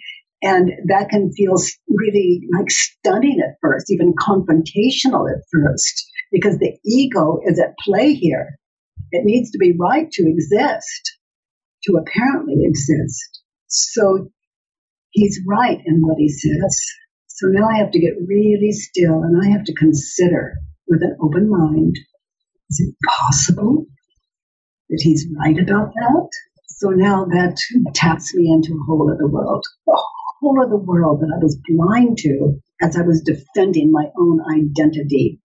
And 0.42 0.70
that 0.88 1.08
can 1.08 1.32
feel 1.32 1.54
really 1.88 2.40
like 2.52 2.70
stunning 2.70 3.40
at 3.40 3.56
first, 3.62 3.90
even 3.90 4.12
confrontational 4.14 5.30
at 5.30 5.42
first, 5.52 6.04
because 6.32 6.58
the 6.58 6.76
ego 6.84 7.38
is 7.46 7.60
at 7.60 7.76
play 7.78 8.14
here. 8.14 8.58
It 9.12 9.24
needs 9.24 9.52
to 9.52 9.58
be 9.58 9.74
right 9.78 10.10
to 10.10 10.28
exist, 10.28 11.12
to 11.84 12.00
apparently 12.00 12.56
exist. 12.64 13.42
So 13.68 14.28
he's 15.10 15.40
right 15.46 15.78
in 15.86 16.00
what 16.00 16.18
he 16.18 16.28
says. 16.28 16.80
So 17.28 17.46
now 17.48 17.68
I 17.68 17.78
have 17.78 17.92
to 17.92 18.00
get 18.00 18.14
really 18.26 18.72
still 18.72 19.22
and 19.22 19.40
I 19.42 19.50
have 19.50 19.64
to 19.64 19.74
consider 19.74 20.54
with 20.88 21.02
an 21.02 21.16
open 21.22 21.48
mind 21.48 21.96
is 22.70 22.80
it 22.80 22.94
possible 23.06 23.84
that 24.88 25.00
he's 25.02 25.26
right 25.38 25.58
about 25.58 25.92
that? 25.94 26.28
So 26.66 26.88
now 26.88 27.26
that 27.26 27.58
taps 27.94 28.34
me 28.34 28.50
into 28.50 28.72
a 28.72 28.84
whole 28.86 29.10
other 29.12 29.28
world, 29.28 29.62
a 29.88 29.92
whole 30.42 30.60
other 30.60 30.76
world 30.76 31.20
that 31.20 31.32
I 31.34 31.38
was 31.40 31.60
blind 31.68 32.18
to 32.18 32.60
as 32.82 32.96
I 32.96 33.02
was 33.02 33.22
defending 33.22 33.92
my 33.92 34.06
own 34.18 34.40
identity. 34.52 35.40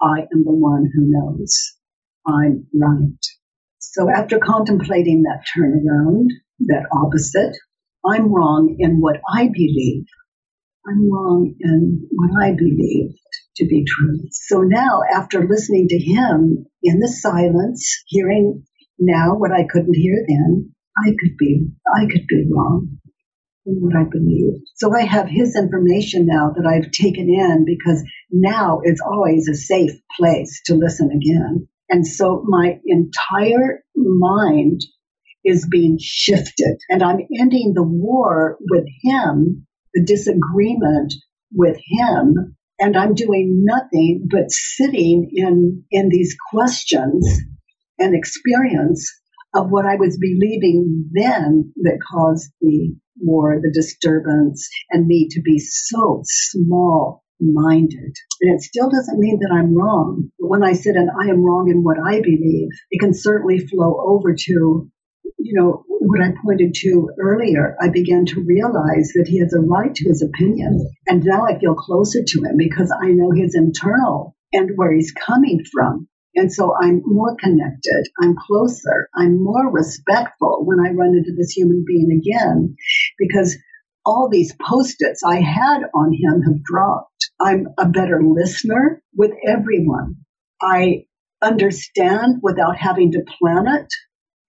I 0.00 0.20
am 0.32 0.44
the 0.44 0.52
one 0.52 0.90
who 0.92 1.04
knows 1.06 1.74
I'm 2.26 2.66
right. 2.74 3.20
So 3.78 4.08
after 4.10 4.38
contemplating 4.38 5.22
that 5.22 5.44
turnaround, 5.54 6.28
that 6.60 6.88
opposite, 6.92 7.54
I'm 8.04 8.32
wrong 8.32 8.76
in 8.78 9.00
what 9.00 9.20
I 9.32 9.48
believe. 9.48 10.04
I'm 10.86 11.10
wrong 11.10 11.54
in 11.60 12.08
what 12.10 12.42
I 12.42 12.52
believe 12.52 13.14
to 13.56 13.66
be 13.66 13.84
true. 13.86 14.20
So 14.30 14.60
now, 14.62 15.00
after 15.14 15.46
listening 15.46 15.88
to 15.88 15.98
him 15.98 16.66
in 16.82 16.98
the 16.98 17.08
silence, 17.08 18.02
hearing 18.06 18.64
now 18.98 19.34
what 19.36 19.52
I 19.52 19.64
couldn't 19.70 19.94
hear 19.94 20.24
then, 20.26 20.72
I 20.98 21.10
could 21.10 21.36
be, 21.38 21.66
I 21.94 22.06
could 22.06 22.26
be 22.26 22.46
wrong 22.50 22.98
in 23.66 23.76
what 23.80 23.96
I 23.96 24.04
believe. 24.04 24.60
So 24.76 24.94
I 24.94 25.02
have 25.02 25.28
his 25.28 25.56
information 25.56 26.26
now 26.26 26.52
that 26.54 26.66
I've 26.66 26.90
taken 26.90 27.28
in 27.28 27.64
because 27.64 28.02
now 28.30 28.80
it's 28.82 29.00
always 29.00 29.48
a 29.48 29.54
safe 29.54 29.92
place 30.18 30.62
to 30.66 30.74
listen 30.74 31.10
again. 31.10 31.68
And 31.88 32.06
so 32.06 32.44
my 32.46 32.78
entire 32.86 33.82
mind 33.94 34.80
is 35.44 35.68
being 35.70 35.98
shifted. 36.00 36.78
And 36.88 37.02
I'm 37.02 37.18
ending 37.38 37.72
the 37.74 37.82
war 37.82 38.56
with 38.70 38.86
him, 39.02 39.66
the 39.92 40.04
disagreement 40.04 41.14
with 41.52 41.76
him. 41.76 42.56
And 42.78 42.96
I'm 42.96 43.14
doing 43.14 43.64
nothing 43.64 44.26
but 44.30 44.50
sitting 44.50 45.30
in, 45.32 45.84
in 45.90 46.08
these 46.08 46.36
questions 46.50 47.40
and 47.98 48.14
experience 48.14 49.08
of 49.54 49.70
what 49.70 49.86
I 49.86 49.96
was 49.96 50.18
believing 50.18 51.10
then 51.12 51.72
that 51.82 51.98
caused 52.10 52.50
the 52.60 52.94
war, 53.18 53.60
the 53.62 53.72
disturbance, 53.72 54.68
and 54.90 55.06
me 55.06 55.28
to 55.30 55.40
be 55.40 55.58
so 55.58 56.22
small 56.24 57.22
minded. 57.40 58.14
And 58.40 58.54
it 58.54 58.62
still 58.62 58.90
doesn't 58.90 59.18
mean 59.18 59.38
that 59.40 59.54
I'm 59.54 59.76
wrong. 59.76 60.30
But 60.38 60.48
when 60.48 60.64
I 60.64 60.72
said, 60.72 60.96
and 60.96 61.10
I 61.20 61.28
am 61.30 61.44
wrong 61.44 61.70
in 61.70 61.82
what 61.82 61.98
I 61.98 62.20
believe, 62.20 62.68
it 62.90 63.00
can 63.00 63.14
certainly 63.14 63.58
flow 63.58 63.96
over 64.06 64.34
to 64.34 64.90
you 65.44 65.60
know, 65.60 65.84
what 65.88 66.22
I 66.22 66.32
pointed 66.42 66.74
to 66.74 67.10
earlier, 67.20 67.76
I 67.80 67.90
began 67.90 68.24
to 68.26 68.44
realize 68.44 69.12
that 69.14 69.26
he 69.28 69.40
has 69.40 69.52
a 69.52 69.60
right 69.60 69.94
to 69.94 70.08
his 70.08 70.22
opinion. 70.22 70.90
And 71.06 71.22
now 71.22 71.44
I 71.46 71.58
feel 71.58 71.74
closer 71.74 72.20
to 72.26 72.42
him 72.44 72.56
because 72.56 72.90
I 72.90 73.08
know 73.08 73.30
his 73.30 73.54
internal 73.54 74.34
and 74.52 74.70
where 74.76 74.92
he's 74.92 75.12
coming 75.12 75.62
from. 75.70 76.08
And 76.36 76.52
so 76.52 76.74
I'm 76.80 77.02
more 77.04 77.36
connected. 77.36 78.08
I'm 78.20 78.34
closer. 78.36 79.08
I'm 79.14 79.42
more 79.42 79.70
respectful 79.70 80.64
when 80.64 80.80
I 80.80 80.90
run 80.92 81.14
into 81.16 81.32
this 81.36 81.52
human 81.52 81.84
being 81.86 82.10
again 82.10 82.76
because 83.18 83.56
all 84.04 84.28
these 84.30 84.54
post-its 84.60 85.22
I 85.24 85.40
had 85.40 85.82
on 85.94 86.12
him 86.12 86.42
have 86.42 86.62
dropped. 86.64 87.30
I'm 87.40 87.68
a 87.78 87.88
better 87.88 88.20
listener 88.22 89.02
with 89.16 89.30
everyone. 89.46 90.16
I 90.60 91.04
understand 91.40 92.40
without 92.42 92.76
having 92.76 93.12
to 93.12 93.24
plan 93.38 93.66
it 93.68 93.88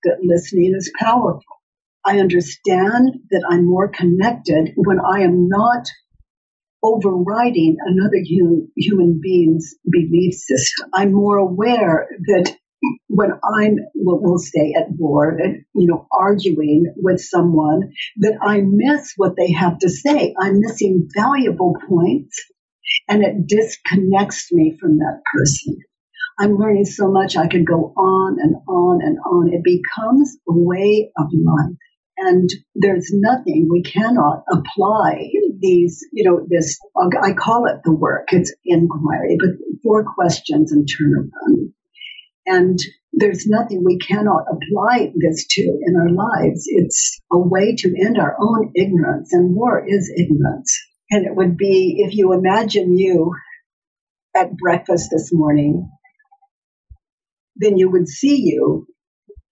that 0.04 0.18
listening 0.24 0.74
is 0.76 0.92
powerful. 1.00 1.44
I 2.06 2.20
understand 2.20 3.16
that 3.32 3.46
I'm 3.50 3.66
more 3.68 3.90
connected 3.90 4.74
when 4.76 5.00
I 5.00 5.22
am 5.22 5.48
not 5.48 5.88
overriding 6.86 7.78
another 7.86 8.18
human, 8.76 9.20
being's 9.22 9.76
belief 9.90 10.36
system. 10.36 10.90
I'm 10.94 11.14
more 11.14 11.38
aware 11.38 12.08
that 12.28 12.56
when 13.08 13.32
I'm, 13.32 13.78
we'll, 13.96 14.20
we'll 14.22 14.38
say 14.38 14.76
at 14.78 14.92
war, 14.92 15.38
you 15.74 15.88
know, 15.88 16.08
arguing 16.12 16.94
with 16.98 17.20
someone, 17.20 17.94
that 18.18 18.38
I 18.42 18.62
miss 18.64 19.14
what 19.18 19.34
they 19.38 19.52
have 19.54 19.80
to 19.80 19.90
say. 19.90 20.36
I'm 20.40 20.60
missing 20.60 21.08
valuable 21.16 21.76
points 21.90 22.44
and 23.08 23.24
it 23.24 23.48
disconnects 23.48 24.52
me 24.52 24.78
from 24.80 25.00
that 25.00 25.22
person. 25.34 25.78
I'm 26.40 26.58
learning 26.58 26.86
so 26.86 27.10
much. 27.10 27.38
I 27.38 27.48
could 27.48 27.66
go 27.66 27.94
on 27.98 28.38
and 28.40 28.56
on 28.68 29.00
and 29.02 29.18
on. 29.20 29.54
It 29.54 29.64
becomes 29.64 30.36
a 30.48 30.54
way 30.54 31.12
of 31.18 31.28
life. 31.34 31.78
And 32.18 32.50
there's 32.74 33.12
nothing 33.14 33.68
we 33.70 33.84
cannot 33.84 34.44
apply 34.50 35.30
these, 35.60 36.06
you 36.14 36.30
know, 36.30 36.46
this, 36.48 36.80
I 37.22 37.34
call 37.34 37.66
it 37.66 37.82
the 37.84 37.94
work. 37.94 38.30
It's 38.32 38.54
inquiry, 38.66 39.38
but 39.40 39.50
four 39.84 40.06
questions 40.16 40.72
and 40.72 40.88
turnaround. 40.88 41.74
And 42.46 42.80
there's 43.12 43.46
nothing 43.48 43.84
we 43.84 43.98
cannot 43.98 44.46
apply 44.50 45.12
this 45.16 45.46
to 45.50 45.62
in 45.62 45.96
our 45.96 46.10
lives. 46.10 46.64
It's 46.68 47.22
a 47.32 47.38
way 47.38 47.76
to 47.76 47.94
end 48.00 48.18
our 48.18 48.36
own 48.40 48.72
ignorance, 48.76 49.34
and 49.34 49.56
war 49.56 49.84
is 49.86 50.12
ignorance. 50.16 50.78
And 51.10 51.26
it 51.26 51.36
would 51.36 51.58
be 51.58 52.04
if 52.06 52.16
you 52.16 52.34
imagine 52.34 52.98
you 52.98 53.34
at 54.36 54.56
breakfast 54.58 55.10
this 55.12 55.32
morning 55.32 55.90
then 57.56 57.78
you 57.78 57.90
would 57.90 58.08
see 58.08 58.42
you 58.44 58.88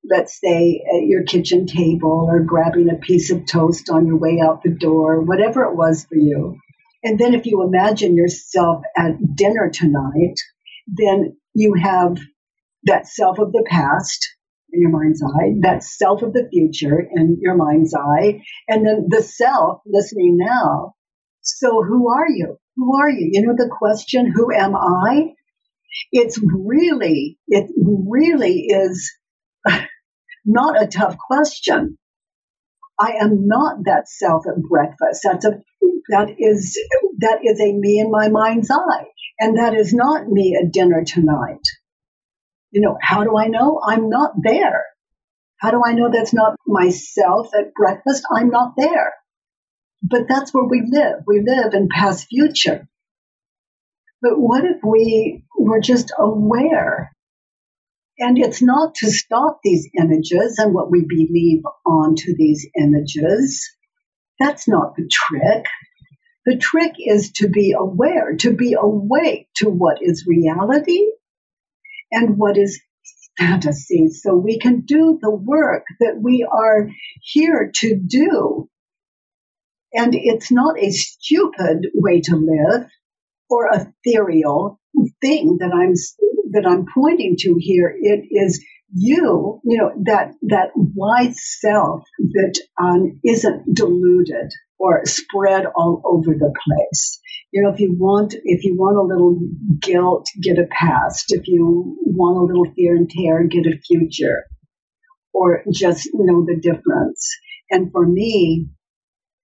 let's 0.09 0.39
say 0.39 0.83
at 0.95 1.07
your 1.07 1.23
kitchen 1.23 1.65
table 1.65 2.27
or 2.29 2.41
grabbing 2.41 2.89
a 2.89 2.95
piece 2.95 3.31
of 3.31 3.45
toast 3.45 3.89
on 3.89 4.05
your 4.05 4.17
way 4.17 4.39
out 4.43 4.61
the 4.63 4.71
door, 4.71 5.21
whatever 5.21 5.63
it 5.63 5.75
was 5.75 6.05
for 6.05 6.15
you. 6.15 6.57
And 7.03 7.19
then 7.19 7.33
if 7.33 7.45
you 7.45 7.63
imagine 7.63 8.15
yourself 8.15 8.83
at 8.97 9.13
dinner 9.35 9.69
tonight, 9.73 10.35
then 10.87 11.37
you 11.53 11.75
have 11.81 12.17
that 12.85 13.07
self 13.07 13.39
of 13.39 13.51
the 13.51 13.65
past 13.69 14.35
in 14.71 14.81
your 14.81 14.91
mind's 14.91 15.21
eye, 15.23 15.53
that 15.61 15.83
self 15.83 16.21
of 16.21 16.33
the 16.33 16.47
future 16.51 16.99
in 16.99 17.37
your 17.41 17.55
mind's 17.55 17.93
eye, 17.93 18.41
and 18.67 18.85
then 18.85 19.07
the 19.09 19.21
self 19.21 19.81
listening 19.85 20.37
now. 20.37 20.95
So 21.41 21.83
who 21.83 22.09
are 22.09 22.29
you? 22.29 22.57
Who 22.75 22.97
are 22.97 23.09
you? 23.09 23.29
You 23.31 23.45
know 23.45 23.53
the 23.55 23.69
question, 23.69 24.31
who 24.33 24.51
am 24.53 24.75
I? 24.75 25.33
It's 26.11 26.39
really, 26.41 27.37
it 27.47 27.69
really 27.77 28.65
is 28.67 29.11
not 30.45 30.81
a 30.81 30.87
tough 30.87 31.17
question. 31.17 31.97
I 32.99 33.13
am 33.21 33.47
not 33.47 33.85
that 33.85 34.07
self 34.07 34.45
at 34.47 34.61
breakfast. 34.61 35.21
That's 35.23 35.45
a 35.45 35.61
that 36.09 36.35
is 36.37 36.77
that 37.19 37.39
is 37.43 37.59
a 37.59 37.73
me 37.73 37.99
in 37.99 38.11
my 38.11 38.29
mind's 38.29 38.69
eye, 38.69 39.05
and 39.39 39.57
that 39.57 39.73
is 39.73 39.93
not 39.93 40.27
me 40.27 40.57
at 40.61 40.71
dinner 40.71 41.03
tonight. 41.05 41.65
You 42.71 42.81
know, 42.81 42.97
how 43.01 43.23
do 43.23 43.37
I 43.37 43.47
know? 43.47 43.79
I'm 43.85 44.09
not 44.09 44.33
there. 44.41 44.85
How 45.57 45.71
do 45.71 45.81
I 45.85 45.93
know 45.93 46.09
that's 46.11 46.33
not 46.33 46.55
myself 46.67 47.47
at 47.57 47.73
breakfast? 47.73 48.23
I'm 48.31 48.49
not 48.49 48.73
there. 48.77 49.13
But 50.01 50.27
that's 50.27 50.53
where 50.53 50.65
we 50.65 50.83
live. 50.85 51.23
We 51.25 51.41
live 51.45 51.73
in 51.73 51.87
past 51.87 52.27
future. 52.27 52.87
But 54.21 54.33
what 54.37 54.65
if 54.65 54.77
we 54.83 55.45
were 55.57 55.79
just 55.79 56.11
aware 56.17 57.13
and 58.19 58.37
it's 58.37 58.61
not 58.61 58.95
to 58.95 59.11
stop 59.11 59.59
these 59.63 59.89
images 59.99 60.59
and 60.59 60.73
what 60.73 60.91
we 60.91 61.05
believe 61.07 61.63
onto 61.85 62.35
these 62.37 62.67
images. 62.79 63.69
That's 64.39 64.67
not 64.67 64.95
the 64.95 65.09
trick. 65.11 65.65
The 66.45 66.57
trick 66.57 66.93
is 66.97 67.31
to 67.33 67.47
be 67.47 67.73
aware, 67.77 68.35
to 68.37 68.53
be 68.53 68.75
awake 68.79 69.47
to 69.57 69.69
what 69.69 69.99
is 70.01 70.25
reality 70.27 71.01
and 72.11 72.37
what 72.37 72.57
is 72.57 72.81
fantasy. 73.37 74.09
So 74.09 74.35
we 74.35 74.59
can 74.59 74.81
do 74.81 75.17
the 75.21 75.31
work 75.33 75.85
that 75.99 76.19
we 76.21 76.45
are 76.49 76.89
here 77.21 77.71
to 77.75 77.95
do. 77.95 78.69
And 79.93 80.13
it's 80.15 80.51
not 80.51 80.77
a 80.79 80.91
stupid 80.91 81.87
way 81.93 82.21
to 82.21 82.35
live 82.35 82.87
or 83.49 83.69
ethereal 83.73 84.79
thing 85.21 85.57
that 85.59 85.71
I'm 85.73 85.95
that 86.53 86.65
I'm 86.67 86.85
pointing 86.93 87.35
to 87.39 87.55
here, 87.59 87.93
it 87.99 88.25
is 88.31 88.63
you, 88.95 89.59
you 89.63 89.77
know, 89.77 89.91
that 90.05 90.33
that 90.43 90.69
wise 90.75 91.39
self 91.59 92.03
that 92.19 92.61
um, 92.81 93.19
not 93.23 93.63
diluted 93.73 94.51
or 94.79 95.01
spread 95.05 95.65
all 95.75 96.01
over 96.05 96.33
the 96.37 96.53
place. 96.65 97.19
You 97.51 97.63
know, 97.63 97.73
if 97.73 97.79
you 97.79 97.95
want, 97.97 98.35
if 98.43 98.63
you 98.63 98.75
want 98.75 98.97
a 98.97 99.01
little 99.01 99.39
guilt, 99.79 100.27
get 100.41 100.57
a 100.57 100.67
past. 100.71 101.25
If 101.29 101.47
you 101.47 101.97
want 102.01 102.37
a 102.37 102.45
little 102.45 102.73
fear 102.75 102.95
and 102.95 103.09
terror, 103.09 103.43
get 103.43 103.65
a 103.65 103.79
future, 103.79 104.43
or 105.33 105.63
just 105.71 106.09
know 106.13 106.45
the 106.45 106.59
difference. 106.59 107.29
And 107.69 107.91
for 107.91 108.05
me, 108.05 108.67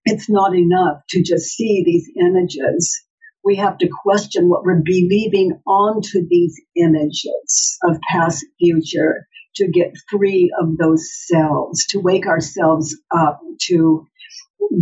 it's 0.04 0.28
not 0.30 0.56
enough 0.56 0.98
to 1.10 1.22
just 1.22 1.50
see 1.50 1.82
these 1.84 2.08
images 2.20 3.02
we 3.44 3.56
have 3.56 3.78
to 3.78 3.88
question 4.04 4.48
what 4.48 4.64
we're 4.64 4.82
believing 4.84 5.60
onto 5.66 6.26
these 6.28 6.54
images 6.76 7.78
of 7.84 7.98
past 8.10 8.44
future 8.58 9.26
to 9.56 9.68
get 9.68 9.92
free 10.10 10.52
of 10.60 10.76
those 10.76 11.08
selves, 11.26 11.86
to 11.88 11.98
wake 11.98 12.26
ourselves 12.26 12.96
up 13.14 13.40
to 13.68 14.06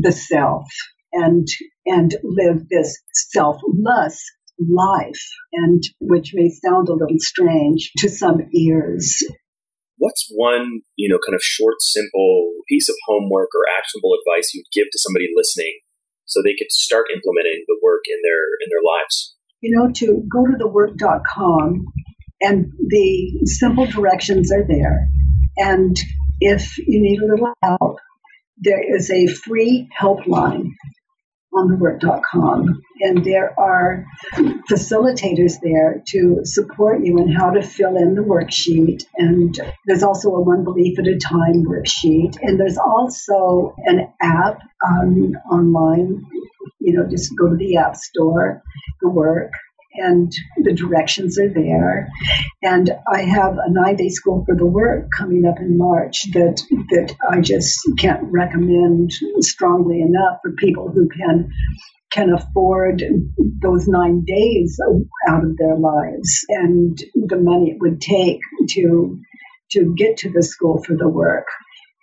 the 0.03 0.13
self 0.13 0.65
and 1.13 1.47
and 1.87 2.15
live 2.23 2.69
this 2.69 2.99
selfless 3.13 4.23
life 4.59 5.25
and 5.53 5.83
which 6.01 6.33
may 6.35 6.51
sound 6.51 6.89
a 6.89 6.93
little 6.93 7.17
strange 7.19 7.93
to 7.97 8.09
some 8.09 8.41
ears. 8.53 9.23
What's 9.97 10.29
one 10.31 10.81
you 10.97 11.09
know 11.09 11.19
kind 11.25 11.35
of 11.35 11.43
short 11.43 11.77
simple 11.81 12.53
piece 12.69 12.89
of 12.89 12.97
homework 13.07 13.49
or 13.55 13.65
actionable 13.79 14.15
advice 14.15 14.53
you'd 14.53 14.67
give 14.73 14.87
to 14.93 14.99
somebody 14.99 15.29
listening 15.35 15.79
so 16.29 16.41
they 16.43 16.55
could 16.59 16.71
start 16.71 17.07
implementing 17.15 17.65
the 17.67 17.79
work 17.83 18.05
in 18.07 18.19
their 18.23 18.43
in 18.63 18.69
their 18.71 18.85
lives? 18.85 19.35
You 19.61 19.77
know, 19.77 19.91
to 19.93 20.23
go 20.31 20.47
to 20.47 20.57
thework.com 20.57 21.87
and 22.41 22.73
the 22.87 23.41
simple 23.45 23.87
directions 23.87 24.53
are 24.53 24.67
there. 24.67 25.09
And 25.57 25.97
if 26.41 26.79
you 26.79 27.03
need 27.03 27.21
a 27.21 27.27
little 27.27 27.53
help, 27.63 27.99
there 28.59 28.97
is 28.97 29.11
a 29.11 29.27
free 29.27 29.89
helpline 30.01 30.71
on 31.53 31.69
thework.com. 31.69 32.83
And 33.01 33.25
there 33.25 33.59
are 33.59 34.05
facilitators 34.71 35.61
there 35.63 36.03
to 36.09 36.41
support 36.45 37.05
you 37.05 37.19
in 37.19 37.29
how 37.33 37.51
to 37.51 37.63
fill 37.63 37.97
in 37.97 38.15
the 38.15 38.23
worksheet. 38.23 39.05
And 39.17 39.59
there's 39.87 40.03
also 40.03 40.31
a 40.31 40.41
one 40.41 40.65
belief 40.65 40.99
at 40.99 41.07
a 41.07 41.19
time 41.19 41.65
worksheet. 41.65 42.37
And 42.43 42.59
there's 42.59 42.79
also 42.79 43.75
an 43.85 44.13
app 44.21 44.61
um, 44.87 45.33
online. 45.51 46.27
You 46.81 46.95
know, 46.95 47.09
just 47.09 47.37
go 47.37 47.49
to 47.49 47.57
the 47.57 47.77
App 47.77 47.97
Store, 47.97 48.63
the 49.01 49.09
work, 49.09 49.53
and 49.95 50.33
the 50.59 50.73
directions 50.73 51.39
are 51.39 51.49
there. 51.49 52.09
And 52.63 52.91
I 53.13 53.23
have 53.23 53.55
a 53.55 53.71
nine 53.71 53.97
day 53.97 54.09
school 54.09 54.45
for 54.45 54.55
the 54.55 54.67
work 54.67 55.09
coming 55.17 55.45
up 55.47 55.59
in 55.59 55.79
March 55.79 56.23
that 56.33 56.63
that 56.91 57.15
I 57.31 57.41
just 57.41 57.79
can't 57.99 58.23
recommend 58.25 59.13
strongly 59.41 60.01
enough 60.01 60.39
for 60.43 60.53
people 60.53 60.91
who 60.91 61.09
can 61.09 61.51
can 62.11 62.33
afford 62.33 63.03
those 63.61 63.87
nine 63.87 64.25
days 64.25 64.79
out 65.29 65.45
of 65.45 65.57
their 65.59 65.77
lives 65.77 66.45
and 66.49 66.99
the 67.15 67.37
money 67.37 67.71
it 67.71 67.79
would 67.81 68.01
take 68.01 68.41
to 68.71 69.21
to 69.73 69.95
get 69.95 70.17
to 70.19 70.31
the 70.31 70.43
school 70.43 70.83
for 70.83 70.97
the 70.97 71.09
work 71.09 71.47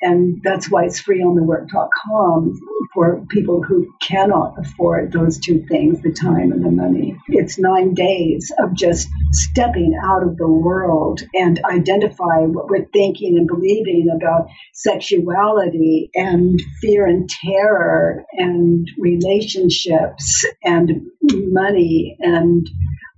and 0.06 0.40
that's 0.44 0.70
why 0.70 0.86
it's 0.86 1.00
free 1.00 1.22
on 1.22 1.36
the 1.36 1.44
work.com 1.44 2.60
for 2.94 3.26
people 3.30 3.64
who 3.64 3.92
cannot 4.02 4.54
afford 4.60 5.12
those 5.12 5.40
two 5.40 5.66
things, 5.68 6.00
the 6.02 6.14
time 6.14 6.52
and 6.52 6.64
the 6.64 6.70
money. 6.70 7.18
It's 7.30 7.58
nine 7.58 7.96
days 7.96 8.52
of 8.60 8.76
just 8.76 9.10
stepping 9.32 10.00
out 10.06 10.22
of 10.22 10.38
the 10.38 10.48
world 10.48 11.24
and 11.34 11.60
identifying 11.66 12.54
what 12.54 12.70
we're 12.70 12.86
thinking 12.94 13.36
and 13.36 13.48
believing 13.48 14.08
about 14.16 14.48
sexuality 14.74 16.12
and 16.14 16.62
fear 16.82 17.08
and 17.08 17.28
terror 17.28 18.26
and 18.34 18.88
relationships 19.00 20.46
and 20.64 21.02
money 21.24 22.16
and 22.20 22.70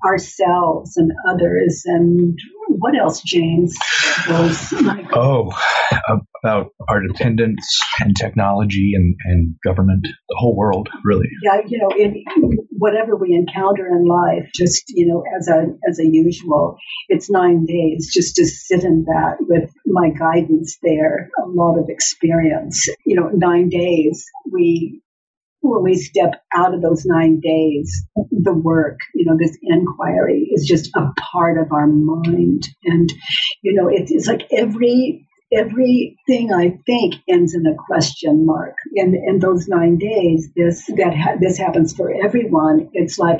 ourselves 0.05 0.97
and 0.97 1.11
others 1.29 1.83
and 1.85 2.37
what 2.69 2.97
else, 2.97 3.21
James? 3.21 3.75
oh, 5.13 5.51
about 6.43 6.71
our 6.87 7.01
dependence 7.01 7.79
and 7.99 8.13
technology 8.19 8.91
and, 8.93 9.15
and 9.25 9.55
government, 9.65 10.03
the 10.03 10.35
whole 10.37 10.55
world, 10.55 10.89
really. 11.03 11.27
Yeah, 11.43 11.61
you 11.67 11.79
know, 11.79 11.89
in 11.97 12.23
whatever 12.71 13.15
we 13.15 13.33
encounter 13.33 13.87
in 13.87 14.05
life, 14.05 14.49
just 14.53 14.83
you 14.89 15.07
know, 15.07 15.23
as 15.37 15.47
a 15.47 15.65
as 15.89 15.99
a 15.99 16.05
usual, 16.05 16.77
it's 17.09 17.29
nine 17.29 17.65
days 17.65 18.11
just 18.13 18.35
to 18.35 18.45
sit 18.45 18.83
in 18.83 19.05
that 19.05 19.37
with 19.39 19.71
my 19.85 20.09
guidance 20.09 20.77
there, 20.83 21.29
a 21.43 21.47
lot 21.47 21.77
of 21.79 21.85
experience. 21.89 22.87
You 23.05 23.19
know, 23.19 23.29
nine 23.33 23.69
days 23.69 24.25
we 24.51 25.01
when 25.72 25.84
we 25.84 25.95
step 25.95 26.34
out 26.55 26.74
of 26.74 26.82
those 26.82 27.05
nine 27.05 27.39
days, 27.39 28.05
the 28.32 28.53
work, 28.53 28.99
you 29.13 29.26
know, 29.26 29.38
this 29.39 29.57
inquiry 29.61 30.49
is 30.51 30.65
just 30.68 30.89
a 30.95 31.11
part 31.20 31.59
of 31.59 31.72
our 31.72 31.88
mind. 31.88 32.68
And, 32.86 33.09
you 33.61 33.74
know, 33.74 33.89
it, 33.89 34.07
it's 34.09 34.28
like 34.28 34.47
every 34.51 35.24
everything 35.53 36.51
I 36.53 36.78
think 36.86 37.15
ends 37.30 37.55
in 37.55 37.65
a 37.65 37.76
question 37.88 38.45
mark. 38.45 38.76
And 38.95 39.15
in 39.15 39.39
those 39.39 39.68
nine 39.68 39.97
days, 39.97 40.49
this 40.55 40.86
that 40.88 41.15
ha- 41.15 41.38
this 41.39 41.57
happens 41.57 41.93
for 41.93 42.11
everyone. 42.24 42.89
It's 42.93 43.18
like 43.18 43.39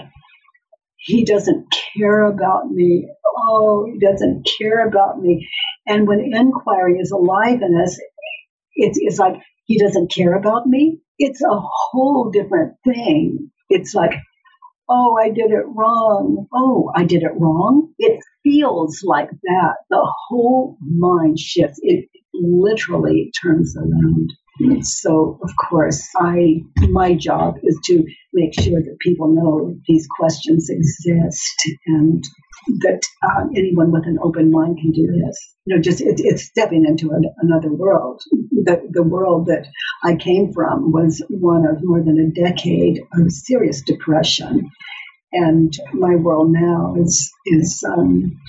he 0.98 1.26
doesn't 1.26 1.68
care 1.98 2.24
about 2.24 2.70
me. 2.70 3.08
Oh, 3.26 3.90
he 3.92 4.00
doesn't 4.00 4.48
care 4.60 4.88
about 4.88 5.20
me. 5.20 5.48
And 5.88 6.08
when 6.08 6.20
inquiry 6.20 6.98
is 7.00 7.12
alive 7.12 7.62
in 7.62 7.82
us, 7.82 8.00
it's, 8.76 9.00
it's 9.02 9.20
like 9.20 9.36
he 9.68 9.78
doesn't 9.80 10.12
care 10.12 10.34
about 10.36 10.66
me 10.66 11.00
it's 11.20 11.42
a 11.42 11.60
whole 11.60 12.32
different 12.32 12.76
thing. 12.86 13.52
It's 13.70 13.94
like, 13.94 14.14
oh, 14.90 15.18
I 15.22 15.30
did 15.30 15.52
it 15.52 15.66
wrong. 15.68 16.48
Oh, 16.54 16.92
I 16.96 17.06
did 17.06 17.24
it 17.24 17.34
wrong. 17.38 17.94
It 17.98 18.20
feels 18.44 19.02
like 19.04 19.30
that. 19.30 19.76
The 19.90 20.14
whole 20.30 20.78
mind 20.82 21.40
shifts. 21.40 21.80
It 21.82 22.10
literally 22.34 23.32
turns 23.42 23.76
around. 23.78 24.34
So, 24.82 25.40
of 25.44 25.52
course, 25.70 26.08
I 26.20 26.62
my 26.90 27.14
job 27.14 27.56
is 27.64 27.80
to 27.86 28.04
make 28.34 28.60
sure 28.60 28.82
that 28.82 28.98
people 29.00 29.34
know 29.34 29.76
these 29.88 30.08
questions 30.08 30.70
exist 30.70 31.64
and 31.88 32.24
that 32.80 33.02
uh, 33.24 33.46
anyone 33.56 33.92
with 33.92 34.06
an 34.06 34.18
open 34.22 34.52
mind 34.52 34.78
can 34.80 34.92
do 34.92 35.08
this. 35.08 35.56
You 35.66 35.76
know, 35.76 35.82
just 35.82 36.02
it, 36.02 36.20
it's 36.20 36.44
stepping 36.44 36.86
into 36.86 37.12
an, 37.12 37.24
another 37.40 37.72
world. 37.72 38.22
The, 38.52 38.88
the 38.92 39.04
world 39.04 39.48
that 39.48 39.68
I 40.04 40.16
came 40.16 40.54
from 40.54 40.92
was 40.92 41.24
one 41.30 41.66
of 41.66 41.84
more 41.84 42.04
than 42.04 42.20
a 42.20 42.42
decade 42.42 43.00
of 43.14 43.32
serious 43.32 43.82
depression, 43.82 44.70
and 45.32 45.74
my 45.94 46.16
world 46.16 46.52
now 46.52 46.96
is 47.00 47.32
is 47.46 47.84
um, 47.88 48.40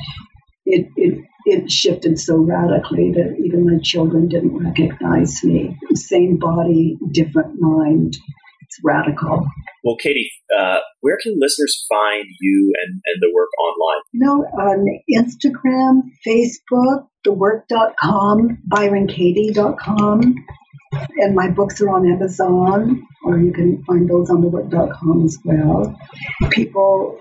it, 0.68 0.88
it 0.96 1.24
it 1.46 1.70
shifted 1.70 2.18
so 2.18 2.36
radically 2.36 3.10
that 3.12 3.36
even 3.42 3.64
my 3.64 3.78
children 3.82 4.28
didn't 4.28 4.58
recognize 4.58 5.42
me. 5.42 5.78
Same 5.94 6.36
body, 6.36 6.98
different 7.10 7.58
mind. 7.58 8.18
It's 8.60 8.78
radical. 8.84 9.46
Well, 9.82 9.96
Katie, 9.96 10.30
uh, 10.58 10.78
where 11.00 11.16
can 11.22 11.38
listeners 11.40 11.86
find 11.88 12.26
you 12.40 12.74
and, 12.84 13.00
and 13.06 13.22
the 13.22 13.32
work 13.34 13.48
online? 13.58 14.02
You 14.12 14.20
know, 14.26 14.44
on 14.60 15.00
Instagram, 15.16 16.02
Facebook, 16.26 17.06
thework.com, 17.26 18.58
byronkatie.com, 18.70 20.34
and 20.92 21.34
my 21.34 21.50
books 21.50 21.80
are 21.80 21.90
on 21.90 22.10
Amazon, 22.10 23.06
or 23.24 23.38
you 23.38 23.52
can 23.52 23.82
find 23.84 24.08
those 24.08 24.30
on 24.30 24.40
the 24.40 24.48
thework.com 24.48 25.24
as 25.24 25.38
well. 25.44 25.98
People 26.50 27.18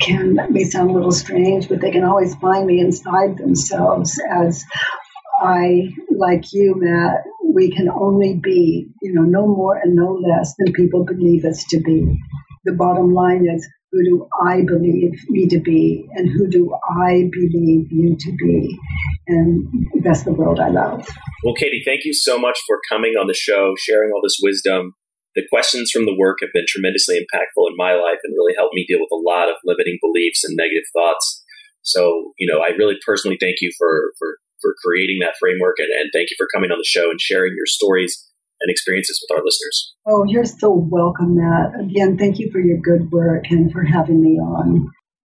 can, 0.00 0.36
may 0.50 0.64
sound 0.64 0.90
a 0.90 0.92
little 0.92 1.12
strange, 1.12 1.68
but 1.68 1.80
they 1.80 1.90
can 1.90 2.04
always 2.04 2.34
find 2.36 2.66
me 2.66 2.80
inside 2.80 3.36
themselves 3.36 4.20
as 4.30 4.64
I, 5.42 5.94
like 6.10 6.52
you, 6.52 6.74
Matt, 6.76 7.24
we 7.52 7.70
can 7.70 7.88
only 7.88 8.34
be, 8.34 8.88
you 9.02 9.12
know, 9.12 9.22
no 9.22 9.46
more 9.46 9.76
and 9.76 9.94
no 9.94 10.12
less 10.12 10.54
than 10.58 10.72
people 10.72 11.04
believe 11.04 11.44
us 11.44 11.64
to 11.70 11.80
be. 11.80 12.18
The 12.64 12.72
bottom 12.72 13.14
line 13.14 13.48
is 13.48 13.66
who 13.92 14.04
do 14.04 14.28
I 14.46 14.62
believe 14.62 15.18
me 15.28 15.48
to 15.48 15.58
be, 15.58 16.08
and 16.14 16.30
who 16.30 16.48
do 16.48 16.72
I 17.02 17.28
believe 17.32 17.90
you 17.90 18.16
to 18.18 18.32
be? 18.36 18.78
And 19.26 19.66
that's 20.04 20.22
the 20.22 20.32
world 20.32 20.60
I 20.60 20.68
love. 20.68 21.06
Well, 21.44 21.54
Katie, 21.54 21.82
thank 21.84 22.04
you 22.04 22.14
so 22.14 22.38
much 22.38 22.58
for 22.66 22.78
coming 22.90 23.14
on 23.20 23.26
the 23.26 23.34
show, 23.34 23.74
sharing 23.78 24.12
all 24.12 24.20
this 24.22 24.38
wisdom. 24.42 24.94
The 25.34 25.42
questions 25.50 25.90
from 25.90 26.06
the 26.06 26.16
work 26.16 26.38
have 26.40 26.50
been 26.52 26.66
tremendously 26.68 27.16
impactful 27.16 27.70
in 27.70 27.76
my 27.76 27.94
life 27.94 28.18
and 28.22 28.34
really 28.34 28.54
helped 28.56 28.74
me 28.74 28.84
deal 28.86 28.98
with 28.98 29.12
a 29.12 29.22
lot 29.22 29.48
of 29.48 29.56
limiting 29.64 29.98
beliefs 30.00 30.44
and 30.44 30.56
negative 30.56 30.86
thoughts. 30.92 31.42
So, 31.82 32.32
you 32.38 32.46
know, 32.50 32.60
I 32.60 32.70
really 32.76 32.96
personally 33.06 33.38
thank 33.40 33.56
you 33.60 33.70
for, 33.78 34.12
for, 34.18 34.38
for 34.60 34.74
creating 34.84 35.18
that 35.20 35.38
framework 35.38 35.76
and, 35.78 35.88
and 35.90 36.10
thank 36.12 36.30
you 36.30 36.36
for 36.36 36.48
coming 36.52 36.70
on 36.70 36.78
the 36.78 36.84
show 36.84 37.10
and 37.10 37.20
sharing 37.20 37.54
your 37.56 37.66
stories 37.66 38.29
and 38.60 38.70
experiences 38.70 39.22
with 39.22 39.36
our 39.36 39.44
listeners. 39.44 39.94
Oh, 40.06 40.24
you're 40.24 40.44
so 40.44 40.72
welcome, 40.72 41.36
Matt. 41.36 41.80
Again, 41.80 42.18
thank 42.18 42.38
you 42.38 42.50
for 42.50 42.60
your 42.60 42.78
good 42.78 43.10
work 43.10 43.50
and 43.50 43.72
for 43.72 43.84
having 43.84 44.22
me 44.22 44.38
on. 44.38 44.90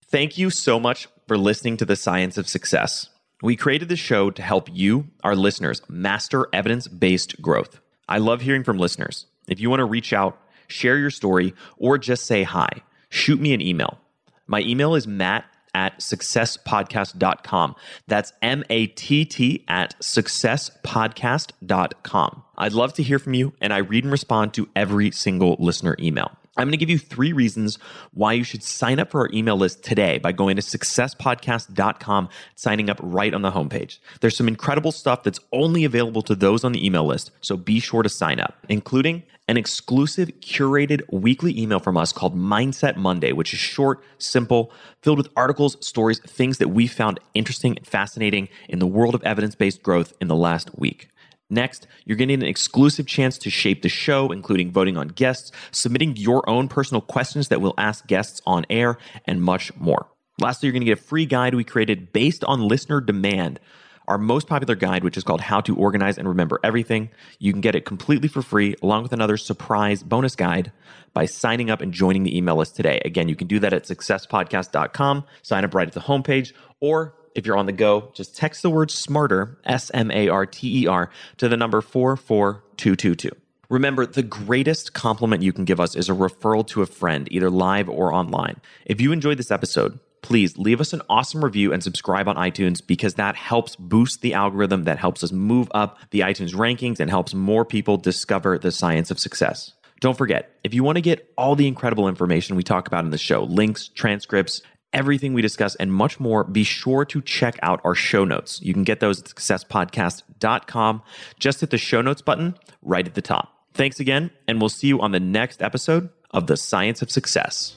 Thank 0.08 0.38
you 0.38 0.50
so 0.50 0.78
much 0.78 1.08
for 1.26 1.36
listening 1.36 1.76
to 1.78 1.84
The 1.84 1.96
Science 1.96 2.38
of 2.38 2.48
Success. 2.48 3.08
We 3.42 3.56
created 3.56 3.88
this 3.88 3.98
show 3.98 4.30
to 4.30 4.42
help 4.42 4.68
you, 4.72 5.08
our 5.22 5.34
listeners, 5.34 5.82
master 5.88 6.46
evidence 6.52 6.88
based 6.88 7.40
growth. 7.42 7.80
I 8.08 8.18
love 8.18 8.40
hearing 8.40 8.64
from 8.64 8.78
listeners. 8.78 9.26
If 9.48 9.60
you 9.60 9.68
want 9.68 9.80
to 9.80 9.84
reach 9.84 10.12
out, 10.12 10.40
share 10.68 10.96
your 10.96 11.10
story, 11.10 11.54
or 11.76 11.98
just 11.98 12.24
say 12.24 12.44
hi, 12.44 12.68
shoot 13.10 13.40
me 13.40 13.52
an 13.52 13.60
email. 13.60 13.98
My 14.46 14.60
email 14.60 14.94
is 14.94 15.06
matt 15.06 15.44
at 15.76 16.00
successpodcast.com. 16.00 17.76
That's 18.08 18.32
M 18.40 18.64
A 18.70 18.86
T 18.86 19.26
T 19.26 19.62
at 19.68 19.94
successpodcast.com. 20.00 22.42
I'd 22.56 22.72
love 22.72 22.94
to 22.94 23.02
hear 23.02 23.18
from 23.18 23.34
you, 23.34 23.52
and 23.60 23.74
I 23.74 23.78
read 23.78 24.04
and 24.04 24.10
respond 24.10 24.54
to 24.54 24.66
every 24.74 25.10
single 25.10 25.56
listener 25.58 25.94
email. 26.00 26.32
I'm 26.56 26.64
going 26.64 26.72
to 26.72 26.78
give 26.78 26.88
you 26.88 26.98
three 26.98 27.34
reasons 27.34 27.78
why 28.14 28.32
you 28.32 28.42
should 28.42 28.62
sign 28.62 28.98
up 28.98 29.10
for 29.10 29.20
our 29.20 29.28
email 29.34 29.56
list 29.56 29.84
today 29.84 30.16
by 30.16 30.32
going 30.32 30.56
to 30.56 30.62
successpodcast.com, 30.62 32.30
signing 32.54 32.88
up 32.88 32.98
right 33.02 33.34
on 33.34 33.42
the 33.42 33.50
homepage. 33.50 33.98
There's 34.22 34.34
some 34.34 34.48
incredible 34.48 34.92
stuff 34.92 35.22
that's 35.22 35.40
only 35.52 35.84
available 35.84 36.22
to 36.22 36.34
those 36.34 36.64
on 36.64 36.72
the 36.72 36.86
email 36.86 37.04
list, 37.04 37.32
so 37.42 37.58
be 37.58 37.78
sure 37.78 38.02
to 38.02 38.08
sign 38.08 38.40
up, 38.40 38.56
including 38.70 39.24
an 39.48 39.56
exclusive 39.56 40.28
curated 40.40 41.02
weekly 41.12 41.58
email 41.58 41.78
from 41.78 41.96
us 41.96 42.12
called 42.12 42.36
Mindset 42.36 42.96
Monday, 42.96 43.32
which 43.32 43.52
is 43.52 43.60
short, 43.60 44.02
simple, 44.18 44.72
filled 45.02 45.18
with 45.18 45.28
articles, 45.36 45.76
stories, 45.86 46.18
things 46.20 46.58
that 46.58 46.68
we 46.68 46.86
found 46.86 47.20
interesting 47.34 47.76
and 47.76 47.86
fascinating 47.86 48.48
in 48.68 48.80
the 48.80 48.86
world 48.86 49.14
of 49.14 49.22
evidence 49.22 49.54
based 49.54 49.82
growth 49.82 50.12
in 50.20 50.28
the 50.28 50.34
last 50.34 50.76
week. 50.78 51.08
Next, 51.48 51.86
you're 52.04 52.16
getting 52.16 52.42
an 52.42 52.48
exclusive 52.48 53.06
chance 53.06 53.38
to 53.38 53.50
shape 53.50 53.82
the 53.82 53.88
show, 53.88 54.32
including 54.32 54.72
voting 54.72 54.96
on 54.96 55.08
guests, 55.08 55.52
submitting 55.70 56.16
your 56.16 56.48
own 56.50 56.66
personal 56.66 57.00
questions 57.00 57.48
that 57.48 57.60
we'll 57.60 57.74
ask 57.78 58.04
guests 58.08 58.42
on 58.46 58.66
air, 58.68 58.98
and 59.26 59.40
much 59.40 59.74
more. 59.76 60.08
Lastly, 60.40 60.66
you're 60.66 60.72
going 60.72 60.82
to 60.82 60.86
get 60.86 60.98
a 60.98 61.02
free 61.02 61.24
guide 61.24 61.54
we 61.54 61.62
created 61.62 62.12
based 62.12 62.42
on 62.44 62.66
listener 62.66 63.00
demand. 63.00 63.60
Our 64.08 64.18
most 64.18 64.46
popular 64.46 64.76
guide, 64.76 65.02
which 65.02 65.16
is 65.16 65.24
called 65.24 65.40
How 65.40 65.60
to 65.62 65.74
Organize 65.74 66.16
and 66.16 66.28
Remember 66.28 66.60
Everything. 66.62 67.10
You 67.38 67.52
can 67.52 67.60
get 67.60 67.74
it 67.74 67.84
completely 67.84 68.28
for 68.28 68.40
free, 68.40 68.76
along 68.82 69.02
with 69.02 69.12
another 69.12 69.36
surprise 69.36 70.02
bonus 70.02 70.36
guide 70.36 70.70
by 71.12 71.26
signing 71.26 71.70
up 71.70 71.80
and 71.80 71.92
joining 71.92 72.22
the 72.22 72.36
email 72.36 72.56
list 72.56 72.76
today. 72.76 73.00
Again, 73.04 73.28
you 73.28 73.34
can 73.34 73.48
do 73.48 73.58
that 73.58 73.72
at 73.72 73.84
successpodcast.com, 73.84 75.24
sign 75.42 75.64
up 75.64 75.74
right 75.74 75.88
at 75.88 75.94
the 75.94 76.00
homepage, 76.00 76.52
or 76.80 77.14
if 77.34 77.44
you're 77.44 77.56
on 77.58 77.66
the 77.66 77.72
go, 77.72 78.10
just 78.14 78.36
text 78.36 78.62
the 78.62 78.70
word 78.70 78.90
smarter, 78.90 79.58
S 79.64 79.90
M 79.92 80.10
A 80.10 80.28
R 80.28 80.46
T 80.46 80.82
E 80.82 80.86
R, 80.86 81.10
to 81.38 81.48
the 81.48 81.56
number 81.56 81.80
44222. 81.80 83.30
Remember, 83.68 84.06
the 84.06 84.22
greatest 84.22 84.92
compliment 84.92 85.42
you 85.42 85.52
can 85.52 85.64
give 85.64 85.80
us 85.80 85.96
is 85.96 86.08
a 86.08 86.12
referral 86.12 86.66
to 86.68 86.82
a 86.82 86.86
friend, 86.86 87.26
either 87.30 87.50
live 87.50 87.88
or 87.88 88.14
online. 88.14 88.60
If 88.84 89.00
you 89.00 89.10
enjoyed 89.10 89.38
this 89.38 89.50
episode, 89.50 89.98
please 90.26 90.58
leave 90.58 90.80
us 90.80 90.92
an 90.92 91.00
awesome 91.08 91.44
review 91.44 91.72
and 91.72 91.84
subscribe 91.84 92.26
on 92.26 92.34
iTunes 92.34 92.84
because 92.84 93.14
that 93.14 93.36
helps 93.36 93.76
boost 93.76 94.22
the 94.22 94.34
algorithm 94.34 94.82
that 94.82 94.98
helps 94.98 95.22
us 95.22 95.30
move 95.30 95.70
up 95.72 96.00
the 96.10 96.18
iTunes 96.18 96.52
rankings 96.52 96.98
and 96.98 97.08
helps 97.08 97.32
more 97.32 97.64
people 97.64 97.96
discover 97.96 98.58
the 98.58 98.72
science 98.72 99.12
of 99.12 99.20
success. 99.20 99.72
Don't 100.00 100.18
forget, 100.18 100.50
if 100.64 100.74
you 100.74 100.82
want 100.82 100.96
to 100.96 101.00
get 101.00 101.32
all 101.38 101.54
the 101.54 101.68
incredible 101.68 102.08
information 102.08 102.56
we 102.56 102.64
talk 102.64 102.88
about 102.88 103.04
in 103.04 103.12
the 103.12 103.18
show, 103.18 103.44
links, 103.44 103.86
transcripts, 103.86 104.62
everything 104.92 105.32
we 105.32 105.42
discuss 105.42 105.76
and 105.76 105.92
much 105.92 106.18
more, 106.18 106.42
be 106.42 106.64
sure 106.64 107.04
to 107.04 107.22
check 107.22 107.56
out 107.62 107.80
our 107.84 107.94
show 107.94 108.24
notes. 108.24 108.60
You 108.60 108.74
can 108.74 108.82
get 108.82 108.98
those 108.98 109.20
at 109.20 109.26
successpodcast.com. 109.26 111.02
Just 111.38 111.60
hit 111.60 111.70
the 111.70 111.78
show 111.78 112.02
notes 112.02 112.20
button 112.20 112.56
right 112.82 113.06
at 113.06 113.14
the 113.14 113.22
top. 113.22 113.52
Thanks 113.74 114.00
again, 114.00 114.32
and 114.48 114.60
we'll 114.60 114.70
see 114.70 114.88
you 114.88 115.00
on 115.00 115.12
the 115.12 115.20
next 115.20 115.62
episode 115.62 116.08
of 116.32 116.48
The 116.48 116.56
Science 116.56 117.00
of 117.00 117.12
Success. 117.12 117.76